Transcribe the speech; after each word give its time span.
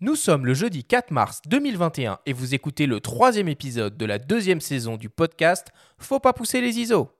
Nous 0.00 0.14
sommes 0.14 0.46
le 0.46 0.54
jeudi 0.54 0.84
4 0.84 1.10
mars 1.10 1.40
2021 1.48 2.20
et 2.24 2.32
vous 2.32 2.54
écoutez 2.54 2.86
le 2.86 3.00
troisième 3.00 3.48
épisode 3.48 3.96
de 3.96 4.06
la 4.06 4.20
deuxième 4.20 4.60
saison 4.60 4.96
du 4.96 5.10
podcast 5.10 5.72
Faut 5.98 6.20
pas 6.20 6.32
pousser 6.32 6.60
les 6.60 6.78
ISO. 6.78 7.10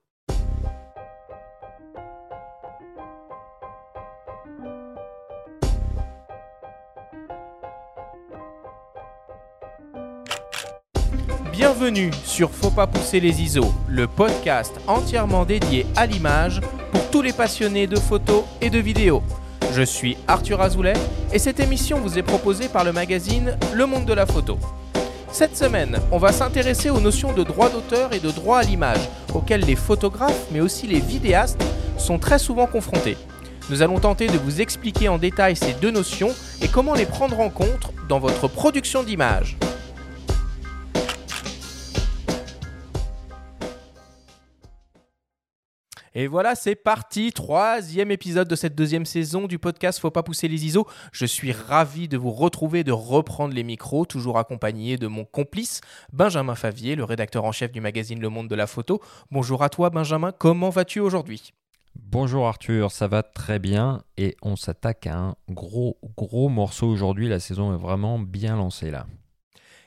Bienvenue 11.50 12.12
sur 12.24 12.52
Faut 12.52 12.70
pas 12.70 12.86
pousser 12.86 13.18
les 13.18 13.42
ISO, 13.42 13.74
le 13.88 14.06
podcast 14.06 14.72
entièrement 14.86 15.44
dédié 15.44 15.84
à 15.96 16.06
l'image 16.06 16.60
pour 16.92 17.10
tous 17.10 17.22
les 17.22 17.32
passionnés 17.32 17.88
de 17.88 17.96
photos 17.96 18.44
et 18.60 18.70
de 18.70 18.78
vidéos. 18.78 19.24
Je 19.72 19.82
suis 19.82 20.16
Arthur 20.28 20.60
Azoulay 20.60 20.94
et 21.32 21.38
cette 21.38 21.60
émission 21.60 22.00
vous 22.00 22.18
est 22.18 22.22
proposée 22.22 22.68
par 22.68 22.84
le 22.84 22.92
magazine 22.92 23.56
Le 23.74 23.86
Monde 23.86 24.06
de 24.06 24.14
la 24.14 24.26
Photo. 24.26 24.58
Cette 25.30 25.56
semaine, 25.56 25.98
on 26.10 26.18
va 26.18 26.32
s'intéresser 26.32 26.88
aux 26.88 27.00
notions 27.00 27.32
de 27.34 27.42
droit 27.42 27.68
d'auteur 27.68 28.14
et 28.14 28.18
de 28.18 28.30
droit 28.30 28.58
à 28.58 28.62
l'image, 28.62 29.08
auxquelles 29.34 29.64
les 29.64 29.76
photographes 29.76 30.46
mais 30.50 30.60
aussi 30.60 30.86
les 30.86 31.00
vidéastes 31.00 31.62
sont 31.98 32.18
très 32.18 32.38
souvent 32.38 32.66
confrontés. 32.66 33.18
Nous 33.68 33.82
allons 33.82 34.00
tenter 34.00 34.28
de 34.28 34.38
vous 34.38 34.62
expliquer 34.62 35.08
en 35.08 35.18
détail 35.18 35.54
ces 35.54 35.74
deux 35.74 35.90
notions 35.90 36.34
et 36.62 36.68
comment 36.68 36.94
les 36.94 37.04
prendre 37.04 37.38
en 37.40 37.50
compte 37.50 37.92
dans 38.08 38.18
votre 38.18 38.48
production 38.48 39.02
d'images. 39.02 39.58
Et 46.20 46.26
voilà, 46.26 46.56
c'est 46.56 46.74
parti, 46.74 47.30
troisième 47.30 48.10
épisode 48.10 48.48
de 48.48 48.56
cette 48.56 48.74
deuxième 48.74 49.04
saison 49.04 49.46
du 49.46 49.60
podcast 49.60 50.00
Faut 50.00 50.10
pas 50.10 50.24
pousser 50.24 50.48
les 50.48 50.66
ISO. 50.66 50.84
Je 51.12 51.24
suis 51.24 51.52
ravi 51.52 52.08
de 52.08 52.16
vous 52.16 52.32
retrouver, 52.32 52.82
de 52.82 52.90
reprendre 52.90 53.54
les 53.54 53.62
micros, 53.62 54.04
toujours 54.04 54.36
accompagné 54.36 54.96
de 54.96 55.06
mon 55.06 55.24
complice 55.24 55.80
Benjamin 56.12 56.56
Favier, 56.56 56.96
le 56.96 57.04
rédacteur 57.04 57.44
en 57.44 57.52
chef 57.52 57.70
du 57.70 57.80
magazine 57.80 58.20
Le 58.20 58.30
Monde 58.30 58.48
de 58.48 58.56
la 58.56 58.66
Photo. 58.66 59.00
Bonjour 59.30 59.62
à 59.62 59.68
toi 59.68 59.90
Benjamin, 59.90 60.32
comment 60.32 60.70
vas-tu 60.70 60.98
aujourd'hui? 60.98 61.52
Bonjour 61.94 62.48
Arthur, 62.48 62.90
ça 62.90 63.06
va 63.06 63.22
très 63.22 63.60
bien 63.60 64.02
et 64.16 64.36
on 64.42 64.56
s'attaque 64.56 65.06
à 65.06 65.16
un 65.16 65.36
gros 65.48 65.98
gros 66.16 66.48
morceau 66.48 66.88
aujourd'hui. 66.88 67.28
La 67.28 67.38
saison 67.38 67.72
est 67.72 67.80
vraiment 67.80 68.18
bien 68.18 68.56
lancée 68.56 68.90
là. 68.90 69.06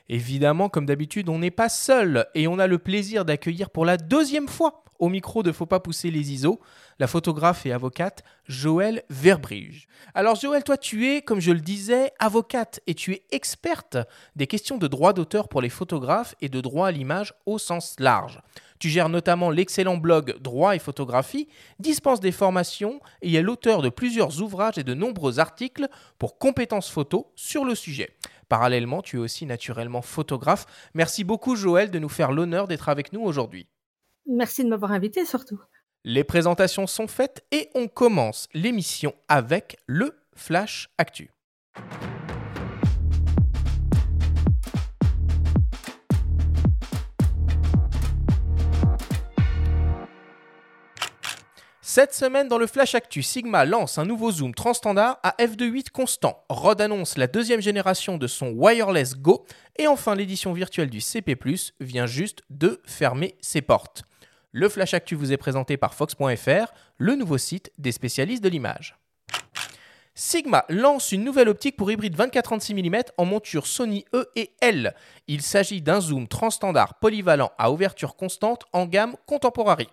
Évidemment, 0.08 0.68
comme 0.68 0.86
d'habitude, 0.86 1.28
on 1.28 1.38
n'est 1.38 1.50
pas 1.50 1.68
seul 1.68 2.26
et 2.34 2.48
on 2.48 2.58
a 2.58 2.66
le 2.66 2.78
plaisir 2.78 3.24
d'accueillir 3.24 3.70
pour 3.70 3.84
la 3.84 3.96
deuxième 3.96 4.48
fois 4.48 4.82
au 5.02 5.08
micro 5.08 5.42
de 5.42 5.50
Faut 5.50 5.66
pas 5.66 5.80
pousser 5.80 6.12
les 6.12 6.32
ISO, 6.32 6.60
la 7.00 7.08
photographe 7.08 7.66
et 7.66 7.72
avocate 7.72 8.22
Joëlle 8.46 9.02
Verbrige. 9.10 9.88
Alors 10.14 10.36
Joëlle, 10.36 10.62
toi 10.62 10.76
tu 10.76 11.08
es, 11.08 11.22
comme 11.22 11.40
je 11.40 11.50
le 11.50 11.60
disais, 11.60 12.12
avocate 12.20 12.78
et 12.86 12.94
tu 12.94 13.12
es 13.12 13.24
experte 13.32 13.96
des 14.36 14.46
questions 14.46 14.78
de 14.78 14.86
droit 14.86 15.12
d'auteur 15.12 15.48
pour 15.48 15.60
les 15.60 15.70
photographes 15.70 16.36
et 16.40 16.48
de 16.48 16.60
droit 16.60 16.86
à 16.86 16.92
l'image 16.92 17.34
au 17.46 17.58
sens 17.58 17.96
large. 17.98 18.40
Tu 18.78 18.88
gères 18.88 19.08
notamment 19.08 19.50
l'excellent 19.50 19.96
blog 19.96 20.36
Droit 20.40 20.76
et 20.76 20.80
photographie, 20.80 21.48
dispenses 21.80 22.20
des 22.20 22.32
formations 22.32 23.00
et 23.22 23.34
est 23.34 23.42
l'auteur 23.42 23.82
de 23.82 23.88
plusieurs 23.88 24.40
ouvrages 24.40 24.78
et 24.78 24.84
de 24.84 24.94
nombreux 24.94 25.40
articles 25.40 25.88
pour 26.18 26.38
compétences 26.38 26.90
photo 26.90 27.32
sur 27.34 27.64
le 27.64 27.74
sujet. 27.74 28.16
Parallèlement, 28.52 29.00
tu 29.00 29.16
es 29.16 29.18
aussi 29.18 29.46
naturellement 29.46 30.02
photographe. 30.02 30.66
Merci 30.92 31.24
beaucoup 31.24 31.56
Joël 31.56 31.90
de 31.90 31.98
nous 31.98 32.10
faire 32.10 32.32
l'honneur 32.32 32.68
d'être 32.68 32.90
avec 32.90 33.14
nous 33.14 33.22
aujourd'hui. 33.22 33.66
Merci 34.26 34.62
de 34.62 34.68
m'avoir 34.68 34.92
invité 34.92 35.24
surtout. 35.24 35.58
Les 36.04 36.22
présentations 36.22 36.86
sont 36.86 37.06
faites 37.06 37.46
et 37.50 37.70
on 37.74 37.88
commence 37.88 38.50
l'émission 38.52 39.14
avec 39.26 39.78
le 39.86 40.18
Flash 40.36 40.90
Actu. 40.98 41.30
Cette 51.94 52.14
semaine, 52.14 52.48
dans 52.48 52.56
le 52.56 52.66
Flash 52.66 52.94
Actu, 52.94 53.22
Sigma 53.22 53.66
lance 53.66 53.98
un 53.98 54.06
nouveau 54.06 54.32
zoom 54.32 54.54
transstandard 54.54 55.18
à 55.22 55.34
f2.8 55.38 55.90
constant. 55.90 56.42
Rode 56.48 56.80
annonce 56.80 57.18
la 57.18 57.26
deuxième 57.26 57.60
génération 57.60 58.16
de 58.16 58.26
son 58.26 58.48
Wireless 58.52 59.14
Go. 59.18 59.44
Et 59.76 59.86
enfin, 59.86 60.14
l'édition 60.14 60.54
virtuelle 60.54 60.88
du 60.88 61.02
CP, 61.02 61.36
vient 61.80 62.06
juste 62.06 62.44
de 62.48 62.80
fermer 62.86 63.34
ses 63.42 63.60
portes. 63.60 64.04
Le 64.52 64.70
Flash 64.70 64.94
Actu 64.94 65.16
vous 65.16 65.34
est 65.34 65.36
présenté 65.36 65.76
par 65.76 65.92
Fox.fr, 65.92 66.72
le 66.96 67.14
nouveau 67.14 67.36
site 67.36 67.70
des 67.76 67.92
spécialistes 67.92 68.42
de 68.42 68.48
l'image. 68.48 68.96
Sigma 70.14 70.64
lance 70.70 71.12
une 71.12 71.24
nouvelle 71.24 71.50
optique 71.50 71.76
pour 71.76 71.90
hybride 71.90 72.16
24-36 72.16 72.74
mm 72.74 73.02
en 73.18 73.26
monture 73.26 73.66
Sony 73.66 74.06
E 74.14 74.30
et 74.34 74.54
L. 74.62 74.94
Il 75.26 75.42
s'agit 75.42 75.82
d'un 75.82 76.00
zoom 76.00 76.26
transstandard 76.26 76.98
polyvalent 77.00 77.52
à 77.58 77.70
ouverture 77.70 78.16
constante 78.16 78.64
en 78.72 78.86
gamme 78.86 79.14
Contemporary. 79.26 79.88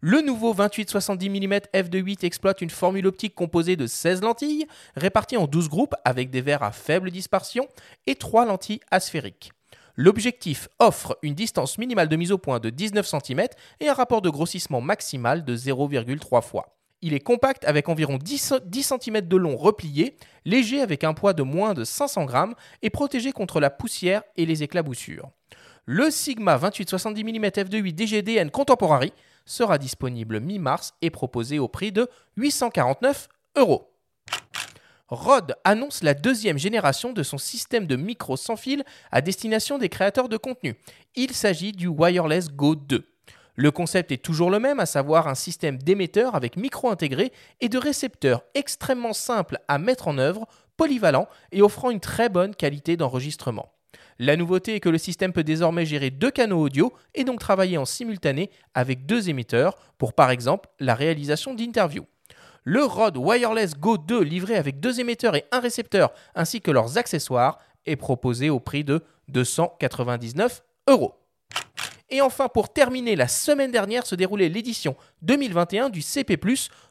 Le 0.00 0.20
nouveau 0.20 0.54
28-70 0.54 1.28
mm 1.28 1.54
f2.8 1.74 2.24
exploite 2.24 2.60
une 2.60 2.70
formule 2.70 3.08
optique 3.08 3.34
composée 3.34 3.74
de 3.74 3.88
16 3.88 4.22
lentilles, 4.22 4.64
réparties 4.94 5.36
en 5.36 5.48
12 5.48 5.68
groupes 5.68 5.96
avec 6.04 6.30
des 6.30 6.40
verres 6.40 6.62
à 6.62 6.70
faible 6.70 7.10
dispersion 7.10 7.66
et 8.06 8.14
3 8.14 8.46
lentilles 8.46 8.78
asphériques. 8.92 9.50
L'objectif 9.96 10.68
offre 10.78 11.18
une 11.22 11.34
distance 11.34 11.78
minimale 11.78 12.06
de 12.06 12.14
mise 12.14 12.30
au 12.30 12.38
point 12.38 12.60
de 12.60 12.70
19 12.70 13.04
cm 13.08 13.48
et 13.80 13.88
un 13.88 13.92
rapport 13.92 14.22
de 14.22 14.30
grossissement 14.30 14.80
maximal 14.80 15.44
de 15.44 15.56
0,3 15.56 16.42
fois. 16.42 16.76
Il 17.02 17.12
est 17.12 17.18
compact 17.18 17.64
avec 17.64 17.88
environ 17.88 18.18
10, 18.18 18.54
cm 18.70 19.20
de 19.22 19.36
long 19.36 19.56
replié, 19.56 20.16
léger 20.44 20.80
avec 20.80 21.02
un 21.02 21.12
poids 21.12 21.32
de 21.32 21.42
moins 21.42 21.74
de 21.74 21.82
500 21.82 22.28
g 22.28 22.38
et 22.82 22.90
protégé 22.90 23.32
contre 23.32 23.58
la 23.58 23.70
poussière 23.70 24.22
et 24.36 24.46
les 24.46 24.62
éclaboussures. 24.62 25.28
Le 25.86 26.08
Sigma 26.12 26.56
28-70 26.56 27.24
mm 27.24 27.46
f2.8 27.46 27.94
DGDN 27.94 28.50
Contemporary 28.52 29.12
sera 29.48 29.78
disponible 29.78 30.40
mi-mars 30.40 30.94
et 31.02 31.10
proposé 31.10 31.58
au 31.58 31.66
prix 31.66 31.90
de 31.90 32.08
849 32.36 33.28
euros. 33.56 33.90
Rode 35.08 35.56
annonce 35.64 36.02
la 36.02 36.12
deuxième 36.12 36.58
génération 36.58 37.12
de 37.12 37.22
son 37.22 37.38
système 37.38 37.86
de 37.86 37.96
micro 37.96 38.36
sans 38.36 38.56
fil 38.56 38.84
à 39.10 39.22
destination 39.22 39.78
des 39.78 39.88
créateurs 39.88 40.28
de 40.28 40.36
contenu. 40.36 40.76
Il 41.16 41.32
s'agit 41.32 41.72
du 41.72 41.86
Wireless 41.88 42.50
Go 42.50 42.74
2. 42.74 43.08
Le 43.54 43.70
concept 43.70 44.12
est 44.12 44.22
toujours 44.22 44.50
le 44.50 44.60
même, 44.60 44.78
à 44.78 44.86
savoir 44.86 45.26
un 45.26 45.34
système 45.34 45.78
d'émetteur 45.78 46.36
avec 46.36 46.56
micro 46.56 46.90
intégré 46.90 47.32
et 47.60 47.68
de 47.68 47.78
récepteurs 47.78 48.44
extrêmement 48.54 49.14
simple 49.14 49.58
à 49.66 49.78
mettre 49.78 50.08
en 50.08 50.18
œuvre, 50.18 50.46
polyvalent 50.76 51.26
et 51.50 51.62
offrant 51.62 51.90
une 51.90 52.00
très 52.00 52.28
bonne 52.28 52.54
qualité 52.54 52.96
d'enregistrement. 52.96 53.72
La 54.20 54.36
nouveauté 54.36 54.74
est 54.74 54.80
que 54.80 54.88
le 54.88 54.98
système 54.98 55.32
peut 55.32 55.44
désormais 55.44 55.86
gérer 55.86 56.10
deux 56.10 56.32
canaux 56.32 56.60
audio 56.60 56.92
et 57.14 57.22
donc 57.22 57.38
travailler 57.38 57.78
en 57.78 57.84
simultané 57.84 58.50
avec 58.74 59.06
deux 59.06 59.28
émetteurs 59.28 59.76
pour 59.96 60.12
par 60.12 60.30
exemple 60.30 60.68
la 60.80 60.96
réalisation 60.96 61.54
d'interviews. 61.54 62.06
Le 62.64 62.84
Rode 62.84 63.16
Wireless 63.16 63.78
Go 63.78 63.96
2 63.96 64.20
livré 64.22 64.56
avec 64.56 64.80
deux 64.80 64.98
émetteurs 64.98 65.36
et 65.36 65.44
un 65.52 65.60
récepteur 65.60 66.12
ainsi 66.34 66.60
que 66.60 66.72
leurs 66.72 66.98
accessoires 66.98 67.58
est 67.86 67.96
proposé 67.96 68.50
au 68.50 68.58
prix 68.58 68.82
de 68.82 69.04
299 69.28 70.62
euros. 70.88 71.14
Et 72.10 72.20
enfin, 72.20 72.48
pour 72.48 72.72
terminer, 72.72 73.16
la 73.16 73.28
semaine 73.28 73.70
dernière 73.70 74.06
se 74.06 74.14
déroulait 74.14 74.48
l'édition 74.48 74.96
2021 75.22 75.90
du 75.90 76.02
CP, 76.02 76.40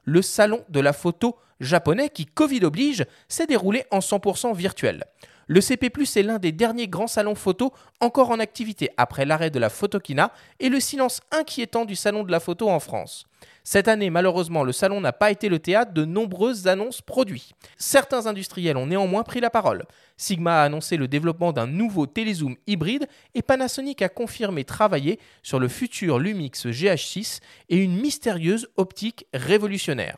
le 0.04 0.22
salon 0.22 0.64
de 0.70 0.80
la 0.80 0.94
photo 0.94 1.36
japonais 1.60 2.10
qui, 2.10 2.26
Covid 2.26 2.64
oblige, 2.64 3.06
s'est 3.28 3.48
déroulé 3.48 3.86
en 3.92 4.00
100% 4.00 4.56
virtuel. 4.56 5.04
Le 5.50 5.62
CP, 5.62 5.88
est 5.88 6.24
l'un 6.24 6.40
des 6.40 6.52
derniers 6.52 6.90
grands 6.90 7.08
salons 7.08 7.34
photo 7.34 7.72
encore 8.02 8.32
en 8.32 8.40
activité 8.40 8.90
après 8.98 9.24
l'arrêt 9.24 9.50
de 9.50 9.60
la 9.60 9.70
Photokina 9.70 10.34
et 10.60 10.68
le 10.68 10.82
silence 10.82 11.22
inquiétant 11.32 11.86
du 11.86 11.96
salon 11.96 12.24
de 12.24 12.32
la 12.32 12.42
photo 12.42 12.70
en 12.70 12.82
France. 12.82 13.26
Cette 13.64 13.88
année, 13.88 14.10
malheureusement, 14.10 14.66
le 14.66 14.74
salon 14.74 15.00
n'a 15.00 15.14
pas 15.14 15.32
été 15.32 15.48
le 15.48 15.60
théâtre 15.60 15.94
de 15.94 16.04
nombreuses 16.04 16.68
annonces 16.68 17.02
produits. 17.02 17.52
Certains 17.78 18.28
industriels 18.28 18.76
ont 18.76 18.88
néanmoins 18.88 19.24
pris 19.24 19.40
la 19.40 19.50
parole. 19.50 19.86
Sigma 20.18 20.62
a 20.62 20.64
annoncé 20.66 20.98
le 20.98 21.08
développement 21.08 21.54
d'un 21.54 21.68
nouveau 21.68 22.08
télézoom 22.08 22.58
hybride 22.68 23.08
et 23.34 23.42
Panasonic 23.42 24.02
a 24.02 24.10
confirmé 24.10 24.66
travailler 24.66 25.18
sur 25.44 25.60
le 25.60 25.70
futur 25.70 26.20
Lumix 26.20 26.66
GH6 26.66 27.40
et 27.70 27.78
une 27.78 28.00
mystérieuse 28.00 28.68
optique 28.76 29.26
révolutionnaire. 29.34 30.18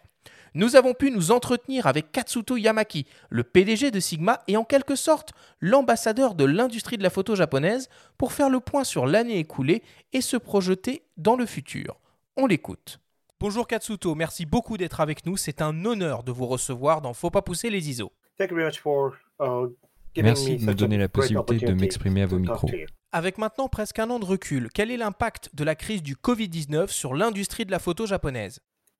Nous 0.53 0.75
avons 0.75 0.93
pu 0.93 1.11
nous 1.11 1.31
entretenir 1.31 1.87
avec 1.87 2.11
Katsuto 2.11 2.57
Yamaki, 2.57 3.05
le 3.29 3.43
PDG 3.43 3.91
de 3.91 3.99
Sigma 3.99 4.41
et 4.47 4.57
en 4.57 4.63
quelque 4.63 4.95
sorte 4.95 5.33
l'ambassadeur 5.59 6.35
de 6.35 6.45
l'industrie 6.45 6.97
de 6.97 7.03
la 7.03 7.09
photo 7.09 7.35
japonaise, 7.35 7.89
pour 8.17 8.33
faire 8.33 8.49
le 8.49 8.59
point 8.59 8.83
sur 8.83 9.05
l'année 9.05 9.39
écoulée 9.39 9.83
et 10.13 10.21
se 10.21 10.37
projeter 10.37 11.03
dans 11.17 11.35
le 11.35 11.45
futur. 11.45 11.99
On 12.37 12.47
l'écoute. 12.47 12.99
Bonjour 13.39 13.67
Katsuto, 13.67 14.15
merci 14.15 14.45
beaucoup 14.45 14.77
d'être 14.77 14.99
avec 14.99 15.25
nous. 15.25 15.37
C'est 15.37 15.61
un 15.61 15.85
honneur 15.85 16.23
de 16.23 16.31
vous 16.31 16.45
recevoir 16.45 17.01
dans 17.01 17.13
Faut 17.13 17.29
pas 17.29 17.41
pousser 17.41 17.69
les 17.69 17.89
ISO. 17.89 18.11
Uh, 18.39 20.21
merci 20.21 20.57
de 20.57 20.65
me 20.65 20.73
donner 20.73 20.97
la 20.97 21.07
possibilité 21.07 21.65
de 21.65 21.73
m'exprimer 21.73 22.23
à 22.23 22.25
vos 22.25 22.39
micros. 22.39 22.69
Avec 23.11 23.37
maintenant 23.37 23.69
presque 23.69 23.99
un 23.99 24.09
an 24.09 24.19
de 24.19 24.25
recul, 24.25 24.69
quel 24.73 24.91
est 24.91 24.97
l'impact 24.97 25.55
de 25.55 25.63
la 25.63 25.75
crise 25.75 26.03
du 26.03 26.15
Covid-19 26.15 26.89
sur 26.89 27.13
l'industrie 27.13 27.65
de 27.65 27.71
la 27.71 27.79
photo 27.79 28.05
japonaise? 28.05 28.59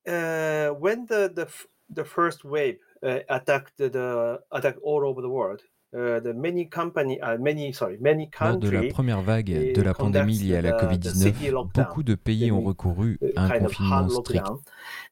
Uh, 0.10 0.74
When 0.74 1.06
the, 1.06 1.32
the, 1.34 1.48
the 1.90 2.04
first 2.04 2.44
wave 2.44 2.80
uh, 3.04 3.20
attacked, 3.30 3.78
the, 3.78 4.40
attacked 4.52 4.80
all 4.84 5.06
over 5.06 5.22
the 5.22 5.30
world, 5.30 5.62
uh, 5.96 6.20
the 6.20 6.34
many 6.34 6.66
company, 6.66 7.20
uh, 7.20 7.38
many 7.38 7.72
sorry, 7.74 7.98
many 8.00 8.30
Lors 8.40 8.58
de 8.58 8.70
la 8.70 8.80
countries 8.80 8.94
première 8.94 9.22
vague 9.22 9.74
de 9.74 9.82
la 9.82 9.94
pandémie 9.94 10.38
liée 10.38 10.58
à 10.58 10.62
la 10.62 10.74
Covid-19, 10.74 11.72
beaucoup 11.74 12.04
de 12.04 12.16
pays 12.16 12.52
ont 12.52 12.62
recouru 12.62 13.20
à 13.36 13.46
un 13.46 13.60
confinement 13.60 14.10
strict. 14.10 14.46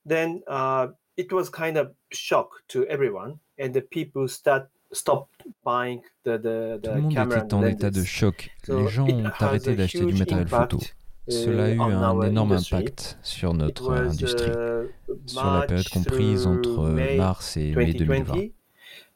Then 0.06 0.42
uh, 0.48 0.88
it 1.18 1.32
was 1.32 1.50
kind 1.50 1.78
of 1.78 1.92
shock 2.12 2.50
to 2.68 2.86
everyone, 2.88 3.38
and 3.60 3.72
the 3.72 3.82
people 3.82 4.28
start 4.28 4.70
stopped 4.92 5.48
buying 5.64 6.02
the 6.24 6.38
the, 6.38 6.80
Tout 6.82 6.92
the 6.92 6.96
le 6.96 7.02
monde 7.02 7.12
était 7.14 7.54
en 7.54 7.66
état 7.66 7.90
de 7.90 8.04
choc. 8.04 8.52
Les 8.68 8.88
gens 8.88 9.08
ont 9.08 9.24
arrêté 9.40 9.76
d'acheter 9.76 10.06
du 10.06 10.14
matériel 10.14 10.48
photo. 10.48 10.80
Cela 11.30 11.66
a 11.66 11.70
eu 11.70 11.78
uh, 11.78 11.82
un 11.82 12.22
énorme 12.22 12.54
impact 12.54 13.18
sur 13.22 13.54
notre 13.54 13.92
industrie, 13.94 14.50
uh, 14.50 15.14
sur 15.26 15.44
la 15.44 15.62
période 15.68 15.90
comprise 15.90 16.44
through 16.44 16.58
entre 16.58 17.18
mars 17.18 17.58
et 17.58 17.76
mai 17.76 17.94
2020. 17.94 18.34
2020. 18.34 18.52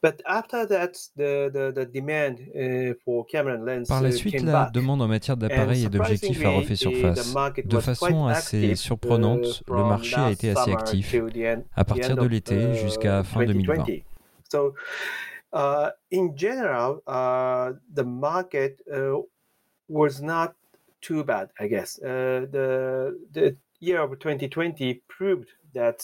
But 0.02 0.20
after 0.26 0.66
that, 0.66 0.92
the, 1.16 1.48
the, 1.48 1.72
the 1.72 1.86
demand 1.86 2.40
uh, 2.56 2.94
Par 3.86 4.02
la 4.02 4.08
uh, 4.08 4.12
suite, 4.12 4.42
la 4.42 4.68
demande 4.74 5.00
en 5.00 5.06
matière 5.06 5.36
d'appareils 5.36 5.84
et 5.84 5.88
d'objectifs 5.88 6.44
a 6.44 6.50
refait 6.50 6.74
surface. 6.74 7.34
De 7.64 7.78
façon 7.78 8.26
assez 8.26 8.56
active, 8.56 8.76
surprenante, 8.76 9.62
uh, 9.68 9.72
le 9.72 9.84
marché 9.84 10.16
a 10.16 10.30
été 10.32 10.50
assez 10.50 10.72
actif 10.72 11.14
à 11.76 11.84
partir 11.84 12.16
de 12.16 12.26
l'été 12.26 12.56
uh, 12.56 12.74
jusqu'à 12.74 13.22
fin 13.22 13.44
2020. 13.44 13.74
2020. 13.74 14.02
So, 14.50 14.74
uh, 15.52 15.90
in 16.10 16.36
general, 16.36 17.00
uh, 17.06 17.72
the 17.94 18.04
market 18.04 18.82
uh, 18.92 19.22
was 19.88 20.20
not 20.20 20.54
too 21.02 21.22
bad, 21.24 21.50
I 21.60 21.68
guess. 21.68 21.98
Uh, 22.02 22.46
the 22.50 23.14
the 23.32 23.56
year 23.80 24.00
of 24.00 24.16
2020 24.18 25.02
proved 25.08 25.48
that 25.74 25.96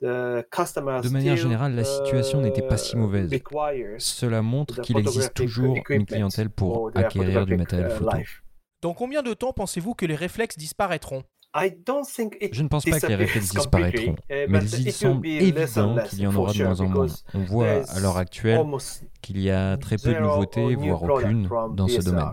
the 0.00 0.44
customers 0.50 1.02
De 1.02 1.08
manière 1.10 1.36
still, 1.36 1.48
générale, 1.50 1.74
la 1.74 1.84
situation 1.84 2.40
n'était 2.40 2.62
pas 2.66 2.76
si 2.78 2.94
uh, 2.96 2.98
mauvaise. 2.98 3.30
requires 3.32 3.96
Cela 4.00 4.40
montre 4.42 4.80
qu'il 4.80 4.96
existe 4.98 5.34
toujours 5.34 5.76
une 5.90 6.06
clientèle 6.06 6.48
pour 6.50 6.90
acquérir 6.94 7.44
du 7.46 7.56
matériel 7.56 7.88
uh, 7.88 7.94
photo. 7.98 8.16
life. 8.16 8.42
Dans 8.80 8.94
combien 8.94 9.22
de 9.22 9.32
temps 9.34 9.52
pensez-vous 9.52 9.94
que 9.94 10.06
les 10.06 10.16
réflexes 10.16 10.56
disparaîtront? 10.58 11.22
I 11.54 11.70
don't 11.86 12.04
think 12.06 12.36
it 12.40 12.54
Je 12.54 12.62
ne 12.62 12.68
pense 12.68 12.84
pas 12.86 12.98
que 12.98 13.06
les 13.06 13.14
réflexes 13.14 13.50
disappears 13.50 13.82
completely, 13.92 14.10
disparaîtront, 14.10 14.16
uh, 14.30 14.46
mais 14.48 14.60
but 14.60 14.72
il 14.72 14.80
it 14.80 14.84
will 14.86 14.92
semble 14.92 15.20
be 15.20 15.54
less 15.54 15.76
and 15.76 15.82
évident 15.82 15.94
less 15.96 16.10
qu'il 16.10 16.20
y 16.20 16.26
en 16.26 16.32
for 16.32 16.40
aura 16.44 16.52
de 16.52 16.56
sure, 16.56 16.66
moins 16.66 16.80
en 16.80 16.88
moins. 16.88 17.04
because 17.06 17.24
On 17.34 17.44
voit 17.44 17.68
à 17.90 18.00
l'heure 18.00 18.16
actuelle 18.16 18.56
almost 18.58 19.04
qu'il 19.20 19.38
y 19.40 19.50
a 19.50 19.76
très 19.76 19.98
peu 19.98 20.08
de 20.08 20.14
zero 20.14 20.24
nouveautés, 20.24 20.74
voire 20.74 21.02
aucune, 21.02 21.46
from 21.46 21.76
dans 21.76 21.88
ce 21.88 21.98
DSLR. 22.00 22.04
domaine. 22.10 22.32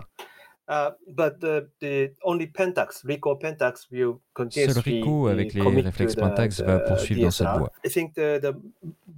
Uh, 0.70 0.92
but 1.08 1.40
the, 1.40 1.68
the 1.80 2.12
only 2.22 2.46
Pentax, 2.46 3.04
Ricoh 3.04 3.36
Pentax 3.40 3.88
will 3.90 4.20
Seul 4.50 4.78
Ricoh, 4.84 5.26
avec 5.26 5.52
les 5.52 5.62
réflexes 5.82 6.14
Pentax, 6.14 6.58
the 6.58 6.62
va 6.62 6.78
poursuivre 6.78 7.22
dans 7.22 7.30
cette 7.32 7.48
voie. 7.48 7.72
I 7.84 7.90
think 7.90 8.14
the, 8.14 8.38
the 8.40 8.54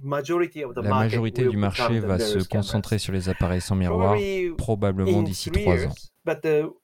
majority 0.01 0.63
of 0.63 0.73
the 0.73 0.81
La 0.81 0.89
market 0.89 1.11
majorité 1.11 1.43
will 1.43 1.51
du 1.51 1.57
marché 1.57 1.99
va 1.99 2.17
se 2.17 2.39
concentrer 2.47 2.95
cameras. 2.95 2.99
sur 3.03 3.13
les 3.13 3.29
appareils 3.29 3.61
sans 3.61 3.75
miroir, 3.75 4.13
Probably 4.15 4.49
probablement 4.57 5.21
d'ici 5.21 5.51
three 5.51 5.61
trois 5.63 5.75
years, 5.75 5.91
ans. 5.91 5.95
But 6.25 6.39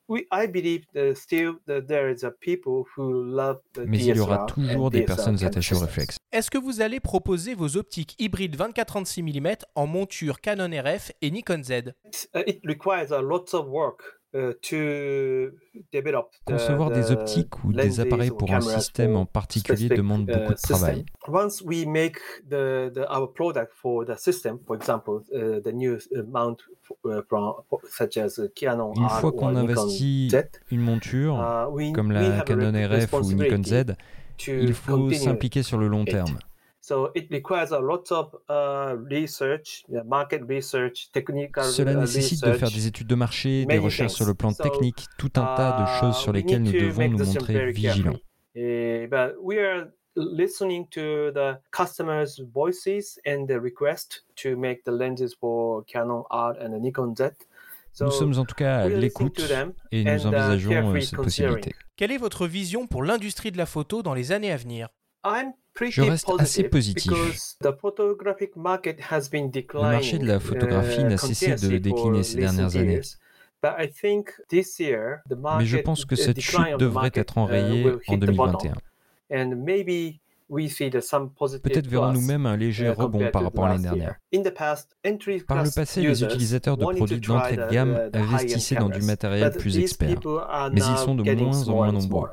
we, 0.08 0.26
I 0.32 0.46
believe 0.48 0.84
that 0.94 1.16
still 1.16 1.56
that 1.66 1.88
there 1.88 2.12
is 2.12 2.24
a 2.24 2.30
people 2.30 2.84
who 2.96 3.12
love 3.12 3.62
the 3.74 3.86
Mais 3.88 3.98
il 3.98 4.18
y 4.18 4.20
aura 4.20 4.46
toujours 4.46 4.92
des 4.92 5.02
personnes 5.04 5.44
attachées 5.44 5.74
au 5.74 5.78
systems. 5.80 5.88
réflexe. 5.88 6.18
Est-ce 6.32 6.52
que 6.52 6.58
vous 6.60 6.82
allez 6.82 7.00
proposer 7.00 7.56
vos 7.56 7.76
optiques 7.76 8.16
hybrides 8.20 8.56
24-36 8.56 9.24
mm 9.24 9.56
en 9.76 9.88
monture 9.88 10.42
Canon 10.42 10.70
RF 10.70 11.12
et 11.24 11.32
Nikon 11.32 11.64
Z? 11.64 11.94
Uh, 12.36 12.44
it 12.46 12.60
requires 12.66 13.12
a 13.12 13.22
lot 13.22 13.46
of 13.54 13.68
work 13.68 14.19
uh, 14.34 14.54
the- 14.62 15.52
Concevoir 16.46 16.92
des 16.92 17.12
optiques 17.12 17.64
ou 17.64 17.74
des 17.74 18.00
appareils 18.00 18.32
pour 18.32 18.52
un 18.52 18.62
système 18.62 19.16
en 19.16 19.26
particulier 19.26 19.90
demande 19.90 20.30
uh, 20.30 20.34
beaucoup 20.34 20.54
de 20.54 20.60
travail. 20.62 21.06
Once 21.28 21.62
we 21.66 21.86
make 21.86 22.18
the, 22.50 22.92
the 22.94 23.06
our 23.10 23.32
product 23.34 23.72
for 23.74 24.06
the 24.06 24.18
system, 24.18 24.60
for 24.66 24.76
example, 24.76 25.22
the 25.32 25.72
new 25.74 25.98
mount 26.28 26.58
from 27.28 27.54
such 27.90 28.18
as 28.18 28.40
Canon 28.56 28.94
Une 28.96 29.10
fois 29.10 29.32
qu'on 29.32 29.56
investit 29.56 30.30
Z, 30.30 30.44
une 30.72 30.82
monture, 30.82 31.36
uh, 31.36 31.72
we, 31.72 31.92
comme 31.92 32.12
la 32.12 32.42
Canon 32.42 32.72
RF 32.74 33.14
ou 33.14 33.34
Nikon 33.34 33.64
Z, 33.64 33.96
il 34.48 34.74
faut 34.74 35.12
s'impliquer 35.12 35.64
sur 35.64 35.78
le 35.78 35.88
long 35.88 36.06
terme. 36.06 36.38
So 36.90 37.12
it 37.14 37.30
requires 37.30 37.72
a 37.72 37.80
lot 37.80 38.12
of 38.12 38.34
uh, 38.50 38.96
research, 39.12 39.84
yeah, 39.90 40.02
market 40.06 40.42
research, 40.50 41.12
technical 41.14 41.64
Cela 41.66 41.94
nécessite 41.94 42.42
de 42.42 42.46
faire 42.48 42.54
research. 42.70 42.74
des 42.74 42.88
études 42.88 43.06
de 43.06 43.14
marché, 43.16 43.68
des 43.68 43.78
recherches 43.78 44.14
sur 44.14 44.26
le 44.26 44.32
things. 44.32 44.38
plan 44.38 44.50
So, 44.54 44.64
technique, 44.64 45.06
tout 45.20 45.32
un 45.36 45.56
tas 45.56 45.82
de 45.82 46.00
choses 46.00 46.18
sur 46.18 46.32
Uh, 46.32 46.34
we 46.34 46.42
lesquelles 46.42 46.64
nous 46.64 46.72
devons 46.72 47.10
nous 47.10 47.24
montrer 47.24 47.72
vigilants. 47.72 48.18
carefully. 48.56 49.08
But 49.08 49.36
we 49.40 49.60
are 49.60 49.92
listening 50.16 50.88
to 50.90 51.32
the 51.32 51.60
customers' 51.72 52.42
voices 52.54 53.20
and 53.24 53.46
the 53.46 53.60
request 53.62 54.26
to 54.42 54.58
make 54.58 54.84
the 54.84 54.92
lenses 54.92 55.36
for 55.40 55.84
Canon 55.86 56.24
R 56.32 56.56
and 56.60 56.72
the 56.72 56.80
Nikon 56.82 57.14
Z. 57.16 57.30
So 57.94 58.06
Nous 58.06 58.12
sommes 58.12 58.40
en 58.40 58.46
tout 58.46 58.56
cas 58.56 58.80
à 58.80 58.88
we 58.88 58.94
are 58.96 59.00
listening 59.00 59.02
l'écoute 59.02 59.36
to 59.36 59.48
them 59.48 59.74
et 59.92 60.04
nous 60.04 60.10
and, 60.26 60.32
uh, 60.32 60.36
envisageons 60.36 60.72
euh, 60.72 60.74
carefully 60.74 61.04
cette 61.06 61.16
considering. 61.18 61.54
possibilité. 61.58 61.76
Quelle 61.98 62.12
est 62.12 62.18
votre 62.18 62.48
vision 62.48 62.88
pour 62.88 63.04
l'industrie 63.04 63.52
de 63.52 63.58
la 63.58 63.68
photo 63.68 64.02
dans 64.02 64.16
les 64.16 64.32
années 64.32 64.52
à 64.52 64.58
venir? 64.58 64.88
Je 65.88 66.02
reste 66.02 66.30
assez 66.38 66.64
positif. 66.64 67.14
Le 67.62 67.72
marché 69.82 70.18
de 70.18 70.26
la 70.26 70.40
photographie 70.40 71.02
uh, 71.02 71.06
n'a 71.06 71.18
cessé 71.18 71.56
de 71.56 71.78
décliner 71.78 72.24
ces 72.24 72.40
dernières 72.40 72.76
années. 72.76 73.02
Mais 73.64 73.92
je 75.66 75.78
pense 75.78 76.06
que 76.06 76.16
the 76.16 76.20
cette 76.20 76.40
chute 76.40 76.78
devrait 76.78 77.12
être 77.14 77.38
uh, 77.38 77.40
enrayée 77.40 77.92
en 78.08 78.14
hit 78.14 78.22
the 78.22 78.32
bottom. 78.32 78.62
2021. 78.62 78.74
And 79.32 79.64
maybe 79.64 80.20
we 80.50 80.70
see 80.70 80.90
the 80.90 81.02
some 81.02 81.32
positive 81.32 81.62
Peut-être 81.62 81.88
verrons-nous 81.88 82.22
même 82.22 82.46
un 82.46 82.58
léger 82.58 82.86
uh, 82.86 82.90
rebond 82.90 83.30
par 83.32 83.44
rapport 83.44 83.66
à 83.66 83.70
l'année 83.70 83.84
dernière. 83.84 84.16
Par 85.48 85.64
le 85.64 85.74
passé, 85.74 86.02
les 86.02 86.24
utilisateurs 86.24 86.78
de 86.78 86.86
produits 86.86 87.20
d'entrée 87.20 87.58
de 87.58 87.70
gamme 87.70 88.10
investissaient 88.14 88.76
dans 88.76 88.90
du 88.90 89.02
matériel 89.02 89.52
plus 89.52 89.78
expert. 89.78 90.20
Mais 90.74 90.82
ils 90.82 90.98
sont 90.98 91.16
de 91.16 91.36
moins 91.36 91.68
en 91.68 91.74
moins 91.74 91.92
nombreux. 91.92 92.30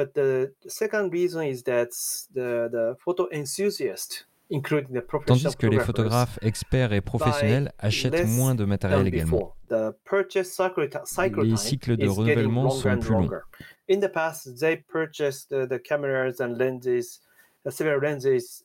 But 0.00 0.14
the 0.14 0.54
second 0.66 1.12
reason 1.12 1.42
is 1.42 1.62
that 1.64 1.90
the, 2.32 2.70
the 2.72 2.96
photo 3.04 3.28
enthusiasts, 3.30 4.24
including 4.48 4.94
the 4.94 5.02
professional 5.02 5.52
Tandis 5.52 5.56
que 5.56 5.66
les 5.66 5.78
photographes 5.78 6.38
experts 6.40 6.94
et 6.94 7.02
professionnels 7.02 7.70
achètent 7.78 8.26
moins 8.26 8.54
de 8.54 8.64
matériel 8.64 9.06
également. 9.06 9.36
before. 9.36 9.56
The 9.68 9.94
purchase 10.06 10.50
cycle, 10.50 10.88
cycle 11.04 11.42
Les 11.42 11.56
cycles 11.58 11.98
de 11.98 12.08
renouvellement 12.08 12.70
sont 12.70 12.98
plus 12.98 13.10
longs. 13.10 13.28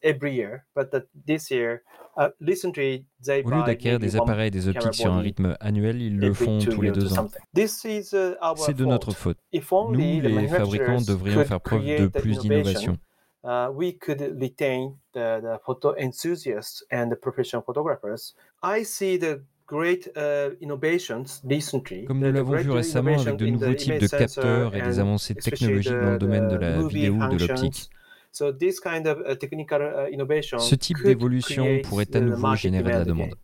Every 0.04 0.36
year. 0.36 0.66
But 0.76 0.92
that 0.92 1.08
this 1.26 1.50
year, 1.52 1.84
uh, 2.18 2.30
they 2.40 3.44
Au 3.44 3.50
lieu 3.50 3.64
d'acquérir 3.64 4.00
des 4.00 4.16
appareils 4.16 4.48
et 4.48 4.52
des 4.52 4.68
optiques 4.68 4.94
sur 4.94 5.14
un 5.14 5.20
rythme 5.20 5.58
annuel, 5.60 6.02
ils 6.02 6.18
le 6.18 6.34
font 6.34 6.60
tous 6.60 6.82
les 6.82 6.92
deux 6.92 7.18
ans. 7.18 7.28
uh, 7.56 8.54
C'est 8.56 8.74
de 8.74 8.86
notre 8.86 9.12
faute. 9.12 9.38
Nous, 9.54 10.22
les 10.22 10.48
fabricants, 10.48 11.02
devrions 11.02 11.44
faire 11.44 11.62
preuve 11.62 11.86
de 11.86 12.08
plus 12.08 12.44
innovation, 12.44 12.94
d'innovation. 12.94 12.98
uh, 13.46 13.70
we 13.72 13.94
could 13.94 14.22
retain 14.40 14.98
the, 15.14 15.40
the 15.42 15.60
photo 15.66 15.94
enthusiasts 15.98 16.84
and 16.92 17.12
the 17.12 17.16
professional 17.16 17.62
photographers. 17.62 18.34
I 18.64 18.84
see 18.84 19.18
the 19.18 19.44
great 19.68 20.08
uh, 20.16 20.52
innovations 20.62 21.42
recently. 21.44 22.06
Comme 22.06 22.20
nous 22.20 22.32
l'avons 22.32 22.56
vu 22.56 22.72
récemment 22.72 23.20
avec 23.20 23.38
de 23.38 23.48
nouveaux 23.48 23.74
types 23.74 24.00
de 24.00 24.08
capteurs 24.08 24.76
et 24.76 24.82
des 24.82 25.00
avancées 25.00 25.36
technologiques 25.36 25.94
dans 25.94 26.12
le 26.12 26.18
domaine 26.18 26.48
de 26.48 26.56
la 26.56 26.88
vidéo 26.88 27.14
ou 27.16 27.28
de 27.28 27.48
l'optique. 27.48 27.90
So 28.36 28.52
this 28.52 28.82
kind 28.82 29.08
of 29.08 29.20
uh, 29.26 29.38
technical 29.38 29.82
uh, 29.82 30.10
innovation 30.12 30.60
Ce 30.60 30.76
type 30.76 30.98
could 30.98 31.06
d'évolution 31.06 31.64
create 31.64 31.88
pourrait 31.88 32.06
à 32.14 32.20
the 32.20 32.24
nouveau 32.24 32.42
market 32.42 32.64
générer 32.64 32.84
de 32.84 32.90
la 32.90 33.06
demand 33.06 33.24
demande. 33.28 33.36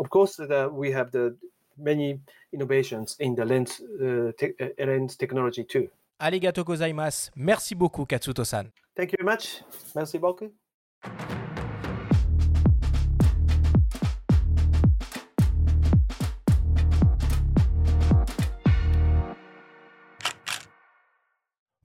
Of 0.00 0.08
course, 0.08 0.36
the, 0.38 0.68
we 0.72 0.92
have 0.92 1.12
the 1.12 1.36
many 1.78 2.18
innovations 2.52 3.14
in 3.20 3.36
the 3.36 3.44
lens, 3.44 3.80
uh, 4.00 4.32
te- 4.36 4.56
uh, 4.60 4.84
lens 4.84 5.16
technology 5.16 5.64
too. 5.64 5.88
Arigato 6.18 6.64
gozaimasu. 6.64 7.30
Merci 7.36 7.76
beaucoup, 7.76 8.06
Katsuto-san. 8.06 8.72
Thank 8.96 9.12
you 9.12 9.24
very 9.24 9.36
much. 9.36 9.62
Merci 9.94 10.18
beaucoup. 10.18 10.52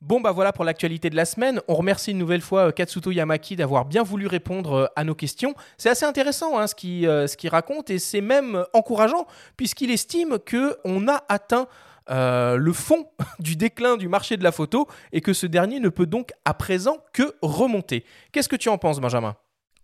Bon 0.09 0.19
bah 0.19 0.31
voilà 0.31 0.51
pour 0.51 0.65
l'actualité 0.65 1.11
de 1.11 1.15
la 1.15 1.23
semaine. 1.23 1.61
On 1.67 1.75
remercie 1.75 2.09
une 2.09 2.17
nouvelle 2.17 2.41
fois 2.41 2.69
euh, 2.69 2.71
Katsuto 2.71 3.11
Yamaki 3.11 3.55
d'avoir 3.55 3.85
bien 3.85 4.01
voulu 4.01 4.25
répondre 4.25 4.73
euh, 4.73 4.85
à 4.95 5.03
nos 5.03 5.13
questions. 5.13 5.53
C'est 5.77 5.87
assez 5.87 6.03
intéressant 6.03 6.57
hein, 6.57 6.65
ce 6.65 6.73
qu'il 6.73 7.05
euh, 7.05 7.27
ce 7.27 7.37
qu'il 7.37 7.51
raconte 7.51 7.91
et 7.91 7.99
c'est 7.99 8.19
même 8.19 8.65
encourageant 8.73 9.27
puisqu'il 9.55 9.91
estime 9.91 10.39
que 10.43 10.75
on 10.83 11.07
a 11.07 11.23
atteint 11.29 11.67
le 12.07 12.73
fond 12.73 13.05
du 13.39 13.55
déclin 13.55 13.97
du 13.97 14.07
marché 14.07 14.35
de 14.35 14.43
la 14.43 14.51
photo 14.51 14.87
et 15.11 15.21
que 15.21 15.31
ce 15.31 15.45
dernier 15.45 15.79
ne 15.79 15.89
peut 15.89 16.07
donc 16.07 16.31
à 16.43 16.55
présent 16.55 16.97
que 17.13 17.35
remonter. 17.43 18.03
Qu'est-ce 18.31 18.49
que 18.49 18.55
tu 18.55 18.69
en 18.69 18.79
penses 18.79 18.99
Benjamin? 18.99 19.35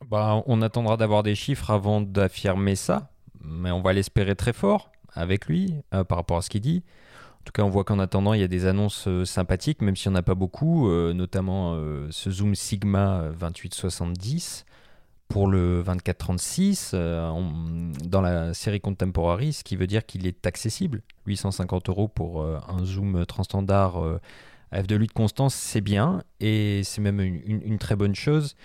Bah, 0.09 0.41
on 0.47 0.63
attendra 0.63 0.97
d'avoir 0.97 1.21
des 1.21 1.35
chiffres 1.35 1.69
avant 1.69 2.01
d'affirmer 2.01 2.75
ça, 2.75 3.11
mais 3.41 3.69
on 3.69 3.83
va 3.83 3.93
l'espérer 3.93 4.35
très 4.35 4.53
fort 4.53 4.89
avec 5.13 5.45
lui 5.45 5.75
par 5.91 6.17
rapport 6.17 6.37
à 6.37 6.41
ce 6.41 6.49
qu'il 6.49 6.61
dit. 6.61 6.83
En 7.45 7.53
tout 7.53 7.61
cas, 7.61 7.61
on 7.61 7.69
voit 7.69 7.83
qu'en 7.83 7.99
attendant, 7.99 8.33
il 8.33 8.41
y 8.41 8.43
a 8.43 8.47
des 8.47 8.65
annonces 8.65 9.07
euh, 9.07 9.23
sympathiques, 9.23 9.83
même 9.83 9.95
s'il 9.95 10.11
n'y 10.11 10.17
en 10.17 10.19
a 10.19 10.23
pas 10.23 10.33
beaucoup, 10.33 10.89
euh, 10.89 11.13
notamment 11.13 11.75
euh, 11.75 12.07
ce 12.09 12.31
Zoom 12.31 12.55
Sigma 12.55 13.29
2870. 13.39 14.65
pour 15.27 15.45
le 15.45 15.83
24-36 15.83 16.93
euh, 16.95 17.31
dans 18.03 18.21
la 18.21 18.55
série 18.55 18.81
Contemporary, 18.81 19.53
ce 19.53 19.63
qui 19.63 19.75
veut 19.75 19.85
dire 19.85 20.07
qu'il 20.07 20.25
est 20.25 20.47
accessible. 20.47 21.03
850 21.27 21.87
euros 21.89 22.07
pour 22.07 22.43
un 22.43 22.83
zoom 22.83 23.27
transstandard 23.27 24.03
euh, 24.03 24.19
à 24.71 24.81
f2.8 24.81 25.09
constant, 25.09 25.49
c'est 25.49 25.81
bien 25.81 26.23
et 26.39 26.81
c'est 26.83 27.01
même 27.01 27.19
une, 27.19 27.77
très 27.77 27.95
bonne 27.95 28.15
chose 28.15 28.55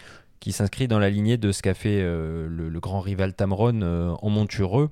qui 0.40 0.52
s'inscrit 0.52 0.88
dans 0.88 0.98
la 0.98 1.10
lignée 1.10 1.36
de 1.36 1.52
ce 1.52 1.60
qu'a 1.60 1.74
fait 1.74 2.00
le, 2.00 2.78
grand 2.80 3.00
rival 3.00 3.34
Tamron 3.34 3.82
en 4.22 4.30
montureux. 4.30 4.88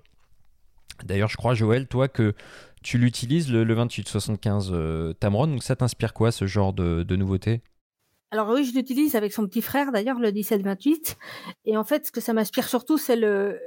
D'ailleurs, 1.04 1.28
je 1.28 1.36
crois, 1.36 1.54
Joël, 1.54 1.86
toi, 1.86 2.08
que 2.08 2.34
tu 2.82 2.98
l'utilises 2.98 3.50
le, 3.50 3.64
28-75 3.64 5.14
Tamron, 5.14 5.46
donc 5.46 5.62
ça 5.62 5.76
t'inspire 5.76 6.14
quoi 6.14 6.30
ce 6.32 6.46
genre 6.46 6.72
de, 6.72 7.16
nouveauté? 7.16 7.62
Alors 8.30 8.50
oui, 8.50 8.64
je 8.64 8.74
l'utilise 8.74 9.16
avec 9.16 9.32
son 9.32 9.46
petit 9.46 9.62
frère 9.62 9.90
d'ailleurs, 9.90 10.18
le 10.18 10.30
1728. 10.30 11.16
Et 11.64 11.76
en 11.76 11.84
fait, 11.84 12.06
ce 12.06 12.12
que 12.12 12.20
ça 12.20 12.34
m'inspire 12.34 12.68
surtout, 12.68 12.98
c'est 12.98 13.16
le, 13.16 13.58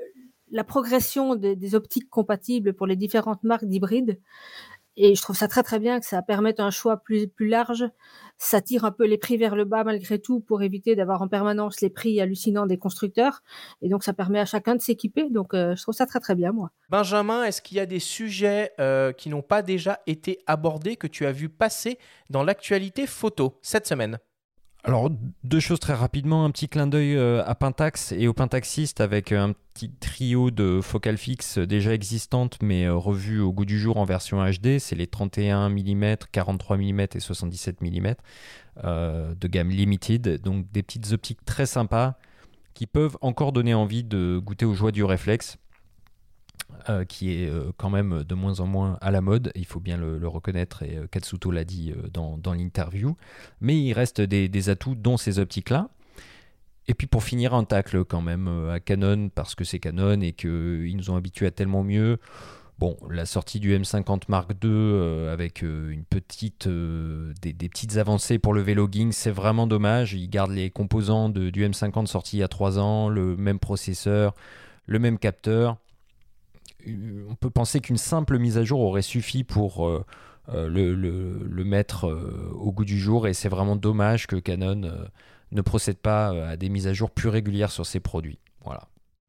la 0.51 0.63
progression 0.63 1.35
des, 1.35 1.75
optiques 1.75 2.09
compatibles 2.09 2.73
pour 2.73 2.85
les 2.85 2.95
différentes 2.95 3.43
marques 3.43 3.65
d'hybrides. 3.65 4.19
Et 5.03 5.15
je 5.15 5.21
trouve 5.23 5.35
ça 5.35 5.47
très 5.47 5.63
très 5.63 5.79
bien 5.79 5.99
que 5.99 6.05
ça 6.05 6.21
permette 6.21 6.59
un 6.59 6.69
choix 6.69 6.97
plus, 6.97 7.27
plus 7.27 7.47
large. 7.47 7.85
Ça 8.37 8.61
tire 8.61 8.85
un 8.85 8.91
peu 8.91 9.07
les 9.07 9.17
prix 9.17 9.35
vers 9.35 9.55
le 9.55 9.65
bas 9.65 9.83
malgré 9.83 10.19
tout 10.19 10.41
pour 10.41 10.61
éviter 10.61 10.95
d'avoir 10.95 11.23
en 11.23 11.27
permanence 11.27 11.81
les 11.81 11.89
prix 11.89 12.21
hallucinants 12.21 12.67
des 12.67 12.77
constructeurs. 12.77 13.41
Et 13.81 13.89
donc 13.89 14.03
ça 14.03 14.13
permet 14.13 14.39
à 14.39 14.45
chacun 14.45 14.75
de 14.75 14.81
s'équiper. 14.81 15.31
Donc 15.31 15.55
euh, 15.55 15.75
je 15.75 15.81
trouve 15.81 15.95
ça 15.95 16.05
très 16.05 16.19
très 16.19 16.35
bien 16.35 16.51
moi. 16.51 16.69
Benjamin, 16.89 17.43
est-ce 17.45 17.63
qu'il 17.63 17.77
y 17.77 17.79
a 17.79 17.87
des 17.87 17.97
sujets 17.97 18.73
euh, 18.79 19.11
qui 19.11 19.29
n'ont 19.29 19.41
pas 19.41 19.63
déjà 19.63 20.01
été 20.05 20.37
abordés 20.45 20.97
que 20.97 21.07
tu 21.07 21.25
as 21.25 21.31
vu 21.31 21.49
passer 21.49 21.97
dans 22.29 22.43
l'actualité 22.43 23.07
photo 23.07 23.57
cette 23.63 23.87
semaine? 23.87 24.19
Alors, 24.83 25.11
deux 25.43 25.59
choses 25.59 25.79
très 25.79 25.93
rapidement. 25.93 26.43
Un 26.43 26.49
petit 26.49 26.67
clin 26.67 26.87
d'œil 26.87 27.15
euh, 27.15 27.43
à 27.45 27.53
Pentax 27.53 28.13
et 28.13 28.27
au 28.27 28.33
Pentaxiste 28.33 28.99
avec 28.99 29.31
un 29.31 29.53
petit 29.75 29.91
trio 29.91 30.49
de 30.49 30.79
focales 30.81 31.19
fixes 31.19 31.59
déjà 31.59 31.93
existantes 31.93 32.57
mais 32.63 32.85
euh, 32.85 32.95
revues 32.95 33.41
au 33.41 33.53
goût 33.53 33.65
du 33.65 33.79
jour 33.79 33.97
en 33.97 34.05
version 34.05 34.43
HD. 34.43 34.79
C'est 34.79 34.95
les 34.95 35.05
31 35.05 35.69
mm, 35.69 36.15
43 36.31 36.77
mm 36.77 36.99
et 37.13 37.19
77 37.19 37.81
mm 37.81 38.15
euh, 38.83 39.35
de 39.35 39.47
gamme 39.47 39.69
limited. 39.69 40.41
Donc, 40.41 40.65
des 40.71 40.81
petites 40.81 41.11
optiques 41.11 41.45
très 41.45 41.67
sympas 41.67 42.15
qui 42.73 42.87
peuvent 42.87 43.17
encore 43.21 43.51
donner 43.51 43.75
envie 43.75 44.03
de 44.03 44.39
goûter 44.43 44.65
aux 44.65 44.73
joies 44.73 44.91
du 44.91 45.03
réflexe. 45.03 45.57
Euh, 46.89 47.05
qui 47.05 47.31
est 47.31 47.49
euh, 47.49 47.71
quand 47.77 47.89
même 47.89 48.23
de 48.23 48.33
moins 48.35 48.59
en 48.59 48.65
moins 48.65 48.97
à 49.01 49.11
la 49.11 49.21
mode, 49.21 49.51
il 49.55 49.65
faut 49.65 49.79
bien 49.79 49.97
le, 49.97 50.27
reconnaître, 50.27 50.83
et 50.83 50.97
euh, 50.97 51.07
Katsuto 51.07 51.51
l'a 51.51 51.63
dit 51.63 51.93
dans, 52.13 52.39
l'interview, 52.53 53.15
mais 53.59 53.79
il 53.79 53.93
reste 53.93 54.21
des, 54.21 54.69
atouts, 54.69 54.95
dont 54.95 55.17
ces 55.17 55.39
optiques-là. 55.39 55.89
Et 56.87 56.93
puis 56.93 57.07
pour 57.07 57.23
finir, 57.23 57.53
un 57.53 57.63
tacle 57.63 58.03
quand 58.05 58.21
même 58.21 58.47
à 58.69 58.79
Canon, 58.79 59.29
parce 59.29 59.53
que 59.55 59.63
c'est 59.63 59.79
Canon 59.79 60.21
et 60.21 60.33
qu'ils 60.33 60.95
nous 60.95 61.09
ont 61.11 61.15
habitués 61.15 61.47
à 61.47 61.51
tellement 61.51 61.83
mieux. 61.83 62.19
Bon, 62.79 62.97
la 63.09 63.25
sortie 63.25 63.59
du 63.59 63.77
M50 63.77 64.23
Mark 64.27 64.51
II 64.63 65.29
avec 65.29 65.63
des, 65.63 66.03
petites 66.09 67.97
avancées 67.97 68.39
pour 68.39 68.53
le 68.53 68.61
V-logging, 68.61 69.11
c'est 69.11 69.31
vraiment 69.31 69.67
dommage. 69.67 70.13
Ils 70.13 70.29
gardent 70.29 70.51
les 70.51 70.71
composants 70.71 71.29
du 71.29 71.51
M50 71.51 72.07
sorti 72.07 72.37
il 72.37 72.39
y 72.39 72.43
a 72.43 72.47
3 72.47 72.79
ans, 72.79 73.09
le 73.09 73.37
même 73.37 73.59
processeur, 73.59 74.33
le 74.87 74.99
même 74.99 75.19
capteur 75.19 75.77
on 77.29 77.35
peut 77.35 77.49
penser 77.49 77.79
qu'une 77.79 77.97
simple 77.97 78.37
mise 78.37 78.57
à 78.57 78.63
jour 78.63 78.81
aurait 78.81 79.01
suffi 79.01 79.43
pour 79.43 79.87
euh, 79.87 80.03
euh, 80.49 80.67
le, 80.69 81.63
mettre 81.63 82.07
euh, 82.07 82.51
au 82.55 82.71
goût 82.71 82.85
du 82.85 82.99
jour 82.99 83.27
et 83.27 83.33
c'est 83.33 83.49
vraiment 83.49 83.75
dommage 83.75 84.27
que 84.27 84.35
Canon 84.35 85.07
ne 85.51 85.61
procède 85.61 85.97
pas 85.97 86.49
à 86.49 86.57
des 86.57 86.69
mises 86.69 86.87
à 86.87 86.93
jour 86.93 87.11
plus 87.11 87.29
régulières 87.29 87.71
sur 87.71 87.85
ses 87.85 87.99
produits. 87.99 88.39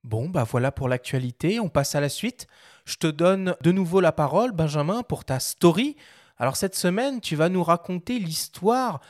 Bon, 0.04 0.28
bah 0.28 0.44
voilà 0.44 0.72
pour 0.72 0.88
l'actualité, 0.88 1.60
on 1.60 1.68
passe 1.68 1.94
à 1.94 2.00
la 2.00 2.08
suite. 2.08 2.48
Je 2.84 2.96
te 2.96 3.06
donne 3.06 3.54
de 3.62 3.70
nouveau 3.70 4.00
la 4.00 4.10
parole, 4.10 4.50
Benjamin, 4.50 5.04
pour 5.04 5.24
ta 5.24 5.38
story. 5.38 5.96
Alors 6.38 6.56
cette 6.56 6.74
semaine, 6.74 7.20
tu 7.20 7.36
vas 7.36 7.48
nous 7.48 7.62
raconter 7.62 8.18
l'histoire 8.18 9.00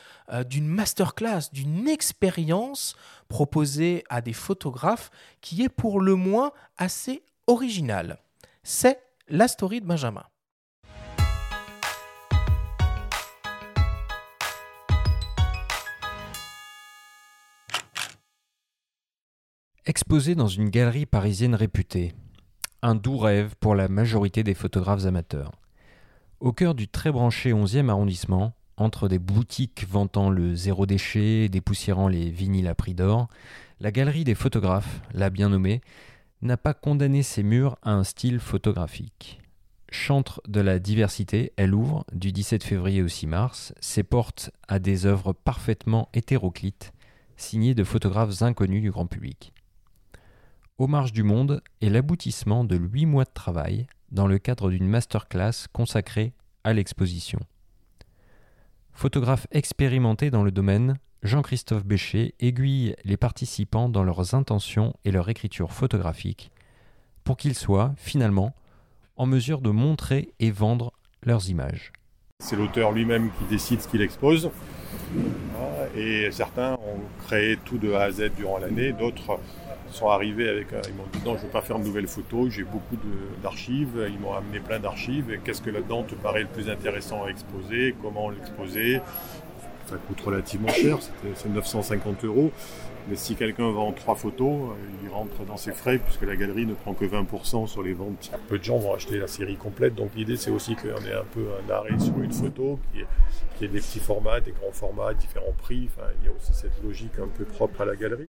d'une 0.47 0.67
masterclass, 0.67 1.49
d'une 1.51 1.87
expérience 1.87 2.95
proposée 3.27 4.03
à 4.09 4.21
des 4.21 4.33
photographes 4.33 5.09
qui 5.41 5.63
est 5.63 5.69
pour 5.69 5.99
le 5.99 6.13
moins 6.13 6.51
assez 6.77 7.23
originale 7.47 8.22
c'est 8.63 8.97
la 9.27 9.47
story 9.47 9.81
de 9.81 9.85
Benjamin. 9.85 10.23
Exposé 19.85 20.33
dans 20.35 20.47
une 20.47 20.69
galerie 20.69 21.05
parisienne 21.05 21.55
réputée, 21.55 22.13
un 22.81 22.95
doux 22.95 23.17
rêve 23.17 23.55
pour 23.59 23.75
la 23.75 23.89
majorité 23.89 24.41
des 24.41 24.53
photographes 24.53 25.05
amateurs. 25.05 25.51
Au 26.39 26.53
cœur 26.53 26.73
du 26.73 26.87
très 26.87 27.11
branché 27.11 27.51
11e 27.51 27.89
arrondissement, 27.89 28.53
entre 28.77 29.09
des 29.09 29.19
boutiques 29.19 29.85
vantant 29.87 30.29
le 30.29 30.55
zéro 30.55 30.85
déchet 30.85 31.45
et 31.45 31.49
dépoussiérant 31.49 32.07
les 32.07 32.29
vinyles 32.29 32.67
à 32.69 32.75
prix 32.75 32.93
d'or, 32.93 33.27
la 33.81 33.91
galerie 33.91 34.23
des 34.23 34.35
photographes, 34.35 35.01
la 35.13 35.29
bien 35.29 35.49
nommée, 35.49 35.81
n'a 36.43 36.57
pas 36.57 36.73
condamné 36.73 37.23
ses 37.23 37.41
murs 37.41 37.77
à 37.81 37.93
un 37.93 38.03
style 38.03 38.39
photographique. 38.39 39.39
Chantre 39.89 40.41
de 40.47 40.59
la 40.59 40.79
diversité, 40.79 41.53
elle 41.55 41.73
ouvre, 41.73 42.05
du 42.11 42.31
17 42.31 42.63
février 42.63 43.01
au 43.01 43.07
6 43.07 43.27
mars, 43.27 43.73
ses 43.79 44.03
portes 44.03 44.51
à 44.67 44.79
des 44.79 45.05
œuvres 45.05 45.33
parfaitement 45.33 46.09
hétéroclites, 46.13 46.91
signées 47.37 47.75
de 47.75 47.83
photographes 47.83 48.41
inconnus 48.41 48.81
du 48.81 48.91
grand 48.91 49.05
public. 49.05 49.53
Au 50.77 50.87
marge 50.87 51.13
du 51.13 51.23
monde 51.23 51.61
est 51.81 51.89
l'aboutissement 51.89 52.63
de 52.63 52.75
huit 52.75 53.05
mois 53.05 53.25
de 53.25 53.33
travail 53.33 53.87
dans 54.11 54.27
le 54.27 54.37
cadre 54.37 54.69
d'une 54.69 54.87
masterclass 54.87 55.67
consacrée 55.71 56.33
à 56.63 56.73
l'exposition. 56.73 57.39
Photographe 58.91 59.47
expérimenté 59.51 60.29
dans 60.29 60.43
le 60.43 60.51
domaine, 60.51 60.97
Jean-Christophe 61.23 61.85
Bécher 61.85 62.35
aiguille 62.41 62.95
les 63.05 63.15
participants 63.15 63.87
dans 63.87 64.03
leurs 64.03 64.35
intentions 64.35 64.93
et 65.05 65.11
leur 65.11 65.29
écriture 65.29 65.71
photographique 65.71 66.51
pour 67.23 67.37
qu'ils 67.37 67.55
soient, 67.55 67.93
finalement, 67.95 68.53
en 69.15 69.25
mesure 69.25 69.61
de 69.61 69.69
montrer 69.69 70.33
et 70.41 70.51
vendre 70.51 70.91
leurs 71.23 71.49
images. 71.49 71.93
C'est 72.43 72.57
l'auteur 72.57 72.91
lui-même 72.91 73.31
qui 73.39 73.45
décide 73.45 73.79
ce 73.79 73.87
qu'il 73.87 74.01
expose. 74.01 74.51
Et 75.95 76.29
certains 76.31 76.73
ont 76.73 76.99
créé 77.25 77.55
tout 77.63 77.77
de 77.77 77.93
A 77.93 78.01
à 78.01 78.11
Z 78.11 78.31
durant 78.35 78.57
l'année, 78.57 78.91
d'autres 78.91 79.39
sont 79.91 80.09
arrivés 80.09 80.49
avec. 80.49 80.67
Ils 80.89 80.95
m'ont 80.95 81.05
dit 81.13 81.19
non, 81.23 81.35
je 81.35 81.43
ne 81.43 81.45
veux 81.45 81.51
pas 81.51 81.61
faire 81.61 81.79
de 81.79 81.85
nouvelles 81.85 82.07
photos, 82.07 82.49
j'ai 82.49 82.63
beaucoup 82.63 82.97
d'archives. 83.41 84.09
Ils 84.11 84.19
m'ont 84.19 84.33
amené 84.33 84.59
plein 84.59 84.79
d'archives. 84.79 85.39
Qu'est-ce 85.45 85.61
que 85.61 85.69
là-dedans 85.69 86.03
te 86.03 86.15
paraît 86.15 86.41
le 86.41 86.47
plus 86.47 86.69
intéressant 86.69 87.23
à 87.23 87.29
exposer? 87.29 87.95
Comment 88.01 88.29
l'exposer? 88.29 88.99
Ça 89.93 89.99
coûte 90.07 90.21
relativement 90.21 90.69
cher, 90.69 90.97
c'est 91.35 91.49
950 91.49 92.25
euros. 92.25 92.51
Mais 93.09 93.15
si 93.15 93.35
quelqu'un 93.35 93.69
vend 93.69 93.91
trois 93.91 94.15
photos, 94.15 94.71
euh, 94.71 94.75
il 95.03 95.09
rentre 95.09 95.43
dans 95.45 95.57
ses 95.57 95.73
frais 95.73 95.99
puisque 95.99 96.21
la 96.23 96.37
galerie 96.37 96.65
ne 96.65 96.73
prend 96.73 96.93
que 96.93 97.03
20% 97.03 97.67
sur 97.67 97.83
les 97.83 97.93
ventes. 97.93 98.31
Peu 98.47 98.57
de 98.57 98.63
gens 98.63 98.77
vont 98.77 98.95
acheter 98.95 99.17
la 99.17 99.27
série 99.27 99.57
complète, 99.57 99.93
donc 99.93 100.11
l'idée 100.15 100.37
c'est 100.37 100.51
aussi 100.51 100.75
qu'on 100.75 101.05
ait 101.05 101.13
un 101.13 101.25
peu 101.31 101.45
un 101.67 101.71
arrêt 101.71 101.99
sur 101.99 102.17
une 102.21 102.31
photo, 102.31 102.79
qui 102.91 103.01
est, 103.01 103.07
qui 103.57 103.65
est 103.65 103.67
des 103.67 103.81
petits 103.81 103.99
formats, 103.99 104.39
des 104.39 104.51
grands 104.51 104.71
formats, 104.71 105.13
différents 105.13 105.53
prix. 105.57 105.89
Enfin, 105.91 106.07
il 106.21 106.27
y 106.27 106.29
a 106.29 106.31
aussi 106.31 106.53
cette 106.53 106.81
logique 106.81 107.19
un 107.21 107.27
peu 107.27 107.43
propre 107.43 107.81
à 107.81 107.85
la 107.85 107.95
galerie. 107.95 108.27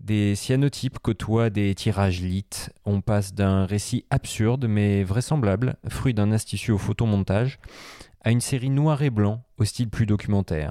Des 0.00 0.34
cyanotypes 0.36 1.00
côtoient 1.00 1.50
des 1.50 1.74
tirages 1.74 2.22
lit. 2.22 2.70
On 2.86 3.02
passe 3.02 3.34
d'un 3.34 3.66
récit 3.66 4.04
absurde 4.10 4.66
mais 4.66 5.04
vraisemblable, 5.04 5.76
fruit 5.88 6.14
d'un 6.14 6.32
astucieux 6.32 6.78
photomontage, 6.78 7.58
à 8.22 8.30
une 8.30 8.40
série 8.40 8.70
noir 8.70 9.02
et 9.02 9.10
blanc 9.10 9.42
au 9.58 9.64
style 9.64 9.90
plus 9.90 10.06
documentaire. 10.06 10.70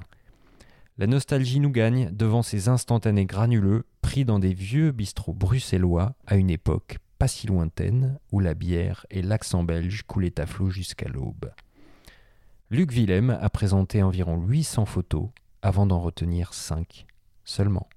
La 0.99 1.05
nostalgie 1.05 1.59
nous 1.59 1.69
gagne 1.69 2.09
devant 2.11 2.41
ces 2.41 2.69
instantanés 2.69 3.27
granuleux 3.27 3.85
pris 4.01 4.25
dans 4.25 4.39
des 4.39 4.55
vieux 4.55 4.91
bistrots 4.91 5.33
bruxellois 5.33 6.13
à 6.25 6.37
une 6.37 6.49
époque 6.49 6.97
pas 7.19 7.27
si 7.27 7.45
lointaine 7.45 8.19
où 8.31 8.39
la 8.39 8.55
bière 8.55 9.05
et 9.11 9.21
l'accent 9.21 9.63
belge 9.63 10.03
coulaient 10.07 10.39
à 10.39 10.47
flot 10.47 10.71
jusqu'à 10.71 11.07
l'aube. 11.07 11.51
Luc 12.71 12.91
Willem 12.91 13.37
a 13.39 13.49
présenté 13.49 14.01
environ 14.01 14.37
800 14.37 14.85
photos 14.85 15.29
avant 15.61 15.85
d'en 15.85 15.99
retenir 15.99 16.55
5 16.55 17.05
seulement. 17.43 17.87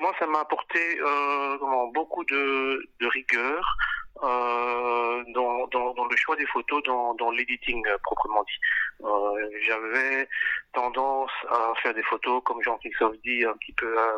moi, 0.00 0.12
ça 0.18 0.26
m'a 0.26 0.40
apporté 0.40 0.78
euh, 0.98 1.58
beaucoup 1.92 2.24
de 2.24 3.06
rigueur, 3.06 3.76
euh, 4.22 5.24
dans, 5.34 5.66
dans, 5.68 5.94
dans, 5.94 6.04
le 6.04 6.16
choix 6.16 6.36
des 6.36 6.46
photos, 6.46 6.82
dans, 6.84 7.14
dans 7.14 7.30
l'editing 7.30 7.84
euh, 7.86 7.96
proprement 8.02 8.44
dit. 8.44 9.04
Euh, 9.04 9.50
J'avais 9.62 10.28
tendance 10.72 11.30
à 11.48 11.72
faire 11.82 11.94
des 11.94 12.02
photos, 12.04 12.42
comme 12.44 12.62
Jean-Christophe 12.62 13.16
dit, 13.24 13.44
un 13.44 13.54
petit 13.54 13.72
peu 13.72 13.98
euh, 13.98 14.12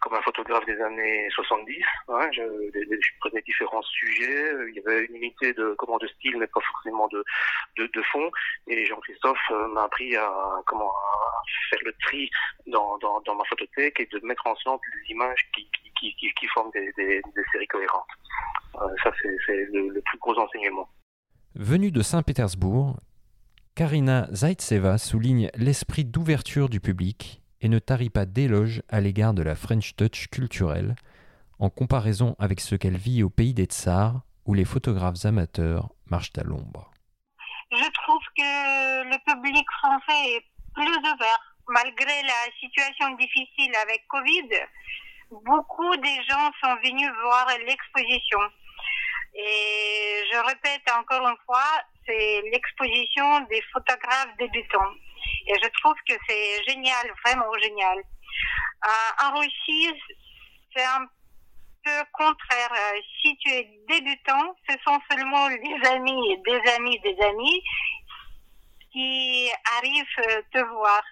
comme 0.00 0.14
un 0.14 0.22
photographe 0.22 0.64
des 0.66 0.80
années 0.80 1.28
70. 1.30 1.82
Hein, 2.08 2.28
je, 2.32 2.42
je, 2.74 3.10
prenais 3.20 3.40
différents 3.42 3.82
sujets. 3.82 4.52
Il 4.68 4.74
y 4.74 4.80
avait 4.80 5.04
une 5.06 5.16
unité 5.16 5.52
de 5.54 5.74
comment 5.78 5.98
de 5.98 6.06
style, 6.08 6.36
mais 6.38 6.46
pas 6.48 6.60
forcément 6.60 7.08
de 7.08 7.24
de, 7.76 7.86
de 7.86 8.02
fond. 8.02 8.30
Et 8.66 8.84
Jean-Christophe 8.84 9.38
euh, 9.50 9.68
m'a 9.68 9.84
appris 9.84 10.14
à 10.16 10.30
comment 10.66 10.90
à 10.90 11.42
faire 11.70 11.80
le 11.84 11.92
tri 12.02 12.30
dans, 12.66 12.98
dans, 12.98 13.20
dans 13.20 13.34
ma 13.34 13.44
photothèque 13.44 14.00
et 14.00 14.06
de 14.06 14.20
mettre 14.24 14.46
ensemble 14.46 14.80
des 14.92 15.12
images 15.12 15.40
qui 15.54 15.68
qui, 15.70 15.90
qui, 16.12 16.32
qui 16.38 16.46
forment 16.48 16.70
des, 16.72 16.92
des, 16.96 17.22
des 17.22 17.42
séries 17.52 17.66
cohérentes. 17.68 18.04
Euh, 18.76 18.88
ça, 19.02 19.10
c'est 19.22 19.64
le, 19.72 19.88
le 19.88 20.02
plus 20.02 20.18
gros 20.18 20.36
enseignement. 20.38 20.88
Venue 21.54 21.90
de 21.92 22.02
Saint-Pétersbourg, 22.02 22.96
Karina 23.74 24.28
Zaitseva 24.32 24.98
souligne 24.98 25.50
l'esprit 25.54 26.04
d'ouverture 26.04 26.68
du 26.68 26.80
public 26.80 27.40
et 27.60 27.68
ne 27.68 27.78
tarit 27.78 28.10
pas 28.10 28.26
d'éloges 28.26 28.82
à 28.88 29.00
l'égard 29.00 29.34
de 29.34 29.42
la 29.42 29.54
French 29.54 29.96
touch 29.96 30.28
culturelle, 30.28 30.96
en 31.58 31.70
comparaison 31.70 32.36
avec 32.38 32.60
ce 32.60 32.74
qu'elle 32.74 32.96
vit 32.96 33.22
au 33.22 33.30
pays 33.30 33.54
des 33.54 33.64
Tsars, 33.64 34.22
où 34.44 34.54
les 34.54 34.64
photographes 34.64 35.24
amateurs 35.24 35.88
marchent 36.10 36.36
à 36.36 36.42
l'ombre. 36.42 36.90
Je 37.72 37.90
trouve 38.02 38.22
que 38.36 39.04
le 39.04 39.18
public 39.24 39.66
français 39.78 40.36
est 40.36 40.44
plus 40.74 40.96
ouvert. 40.98 41.40
Malgré 41.66 42.22
la 42.22 42.52
situation 42.60 43.16
difficile 43.16 43.72
avec 43.82 44.06
Covid, 44.08 44.48
beaucoup 45.42 45.96
des 45.96 46.22
gens 46.28 46.50
sont 46.62 46.76
venus 46.84 47.10
voir 47.22 47.46
l'exposition. 47.66 48.40
Et 49.34 50.22
je 50.32 50.38
répète 50.38 50.82
encore 50.96 51.26
une 51.26 51.36
fois, 51.44 51.82
c'est 52.06 52.42
l'exposition 52.52 53.40
des 53.50 53.62
photographes 53.72 54.36
débutants. 54.38 54.94
Et 55.46 55.54
je 55.62 55.68
trouve 55.80 55.96
que 56.08 56.14
c'est 56.28 56.64
génial, 56.68 57.12
vraiment 57.24 57.52
génial. 57.60 57.98
Euh, 57.98 59.26
en 59.26 59.38
Russie, 59.38 59.92
c'est 60.74 60.84
un 60.84 61.06
peu 61.84 62.04
contraire. 62.12 62.72
Si 63.20 63.36
tu 63.38 63.50
es 63.50 63.68
débutant, 63.88 64.56
ce 64.68 64.76
sont 64.86 64.98
seulement 65.10 65.48
les 65.48 65.88
amis, 65.88 66.38
des 66.46 66.70
amis, 66.76 66.98
des 67.00 67.16
amis 67.20 67.62
qui 68.92 69.50
arrivent 69.76 70.42
te 70.52 70.58
voir. 70.58 71.02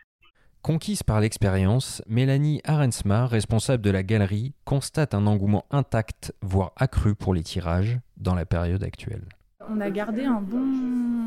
Conquise 0.62 1.02
par 1.02 1.20
l'expérience, 1.20 2.02
Mélanie 2.06 2.60
Arensma, 2.62 3.26
responsable 3.26 3.82
de 3.82 3.90
la 3.90 4.04
galerie, 4.04 4.52
constate 4.64 5.12
un 5.12 5.26
engouement 5.26 5.64
intact, 5.72 6.32
voire 6.40 6.70
accru 6.76 7.16
pour 7.16 7.34
les 7.34 7.42
tirages 7.42 7.98
dans 8.16 8.36
la 8.36 8.46
période 8.46 8.84
actuelle. 8.84 9.24
On 9.68 9.80
a 9.80 9.90
gardé 9.90 10.24
un 10.24 10.40
bon, 10.40 10.62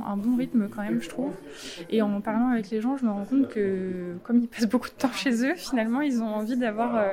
un 0.08 0.16
bon 0.16 0.38
rythme 0.38 0.70
quand 0.70 0.84
même, 0.84 1.02
je 1.02 1.10
trouve. 1.10 1.34
Et 1.90 2.02
en 2.02 2.22
parlant 2.22 2.48
avec 2.48 2.70
les 2.70 2.80
gens, 2.80 2.96
je 2.96 3.04
me 3.04 3.12
rends 3.12 3.26
compte 3.26 3.50
que 3.50 4.16
comme 4.24 4.40
ils 4.40 4.48
passent 4.48 4.70
beaucoup 4.70 4.88
de 4.88 4.94
temps 4.94 5.12
chez 5.12 5.46
eux, 5.46 5.56
finalement, 5.56 6.00
ils 6.00 6.22
ont 6.22 6.34
envie 6.34 6.56
d'avoir 6.56 6.96
euh, 6.96 7.10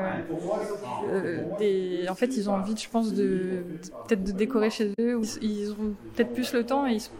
euh, 1.08 1.42
des... 1.58 2.06
En 2.08 2.14
fait, 2.14 2.36
ils 2.36 2.48
ont 2.48 2.54
envie, 2.54 2.76
je 2.76 2.88
pense, 2.88 3.12
de 3.14 3.64
peut-être 4.06 4.22
de 4.22 4.30
décorer 4.30 4.70
chez 4.70 4.92
eux. 5.00 5.20
Ils 5.40 5.72
ont 5.72 5.96
peut-être 6.14 6.32
plus 6.34 6.52
le 6.52 6.64
temps 6.64 6.86
et 6.86 6.92
ils 6.92 7.00
se 7.00 7.10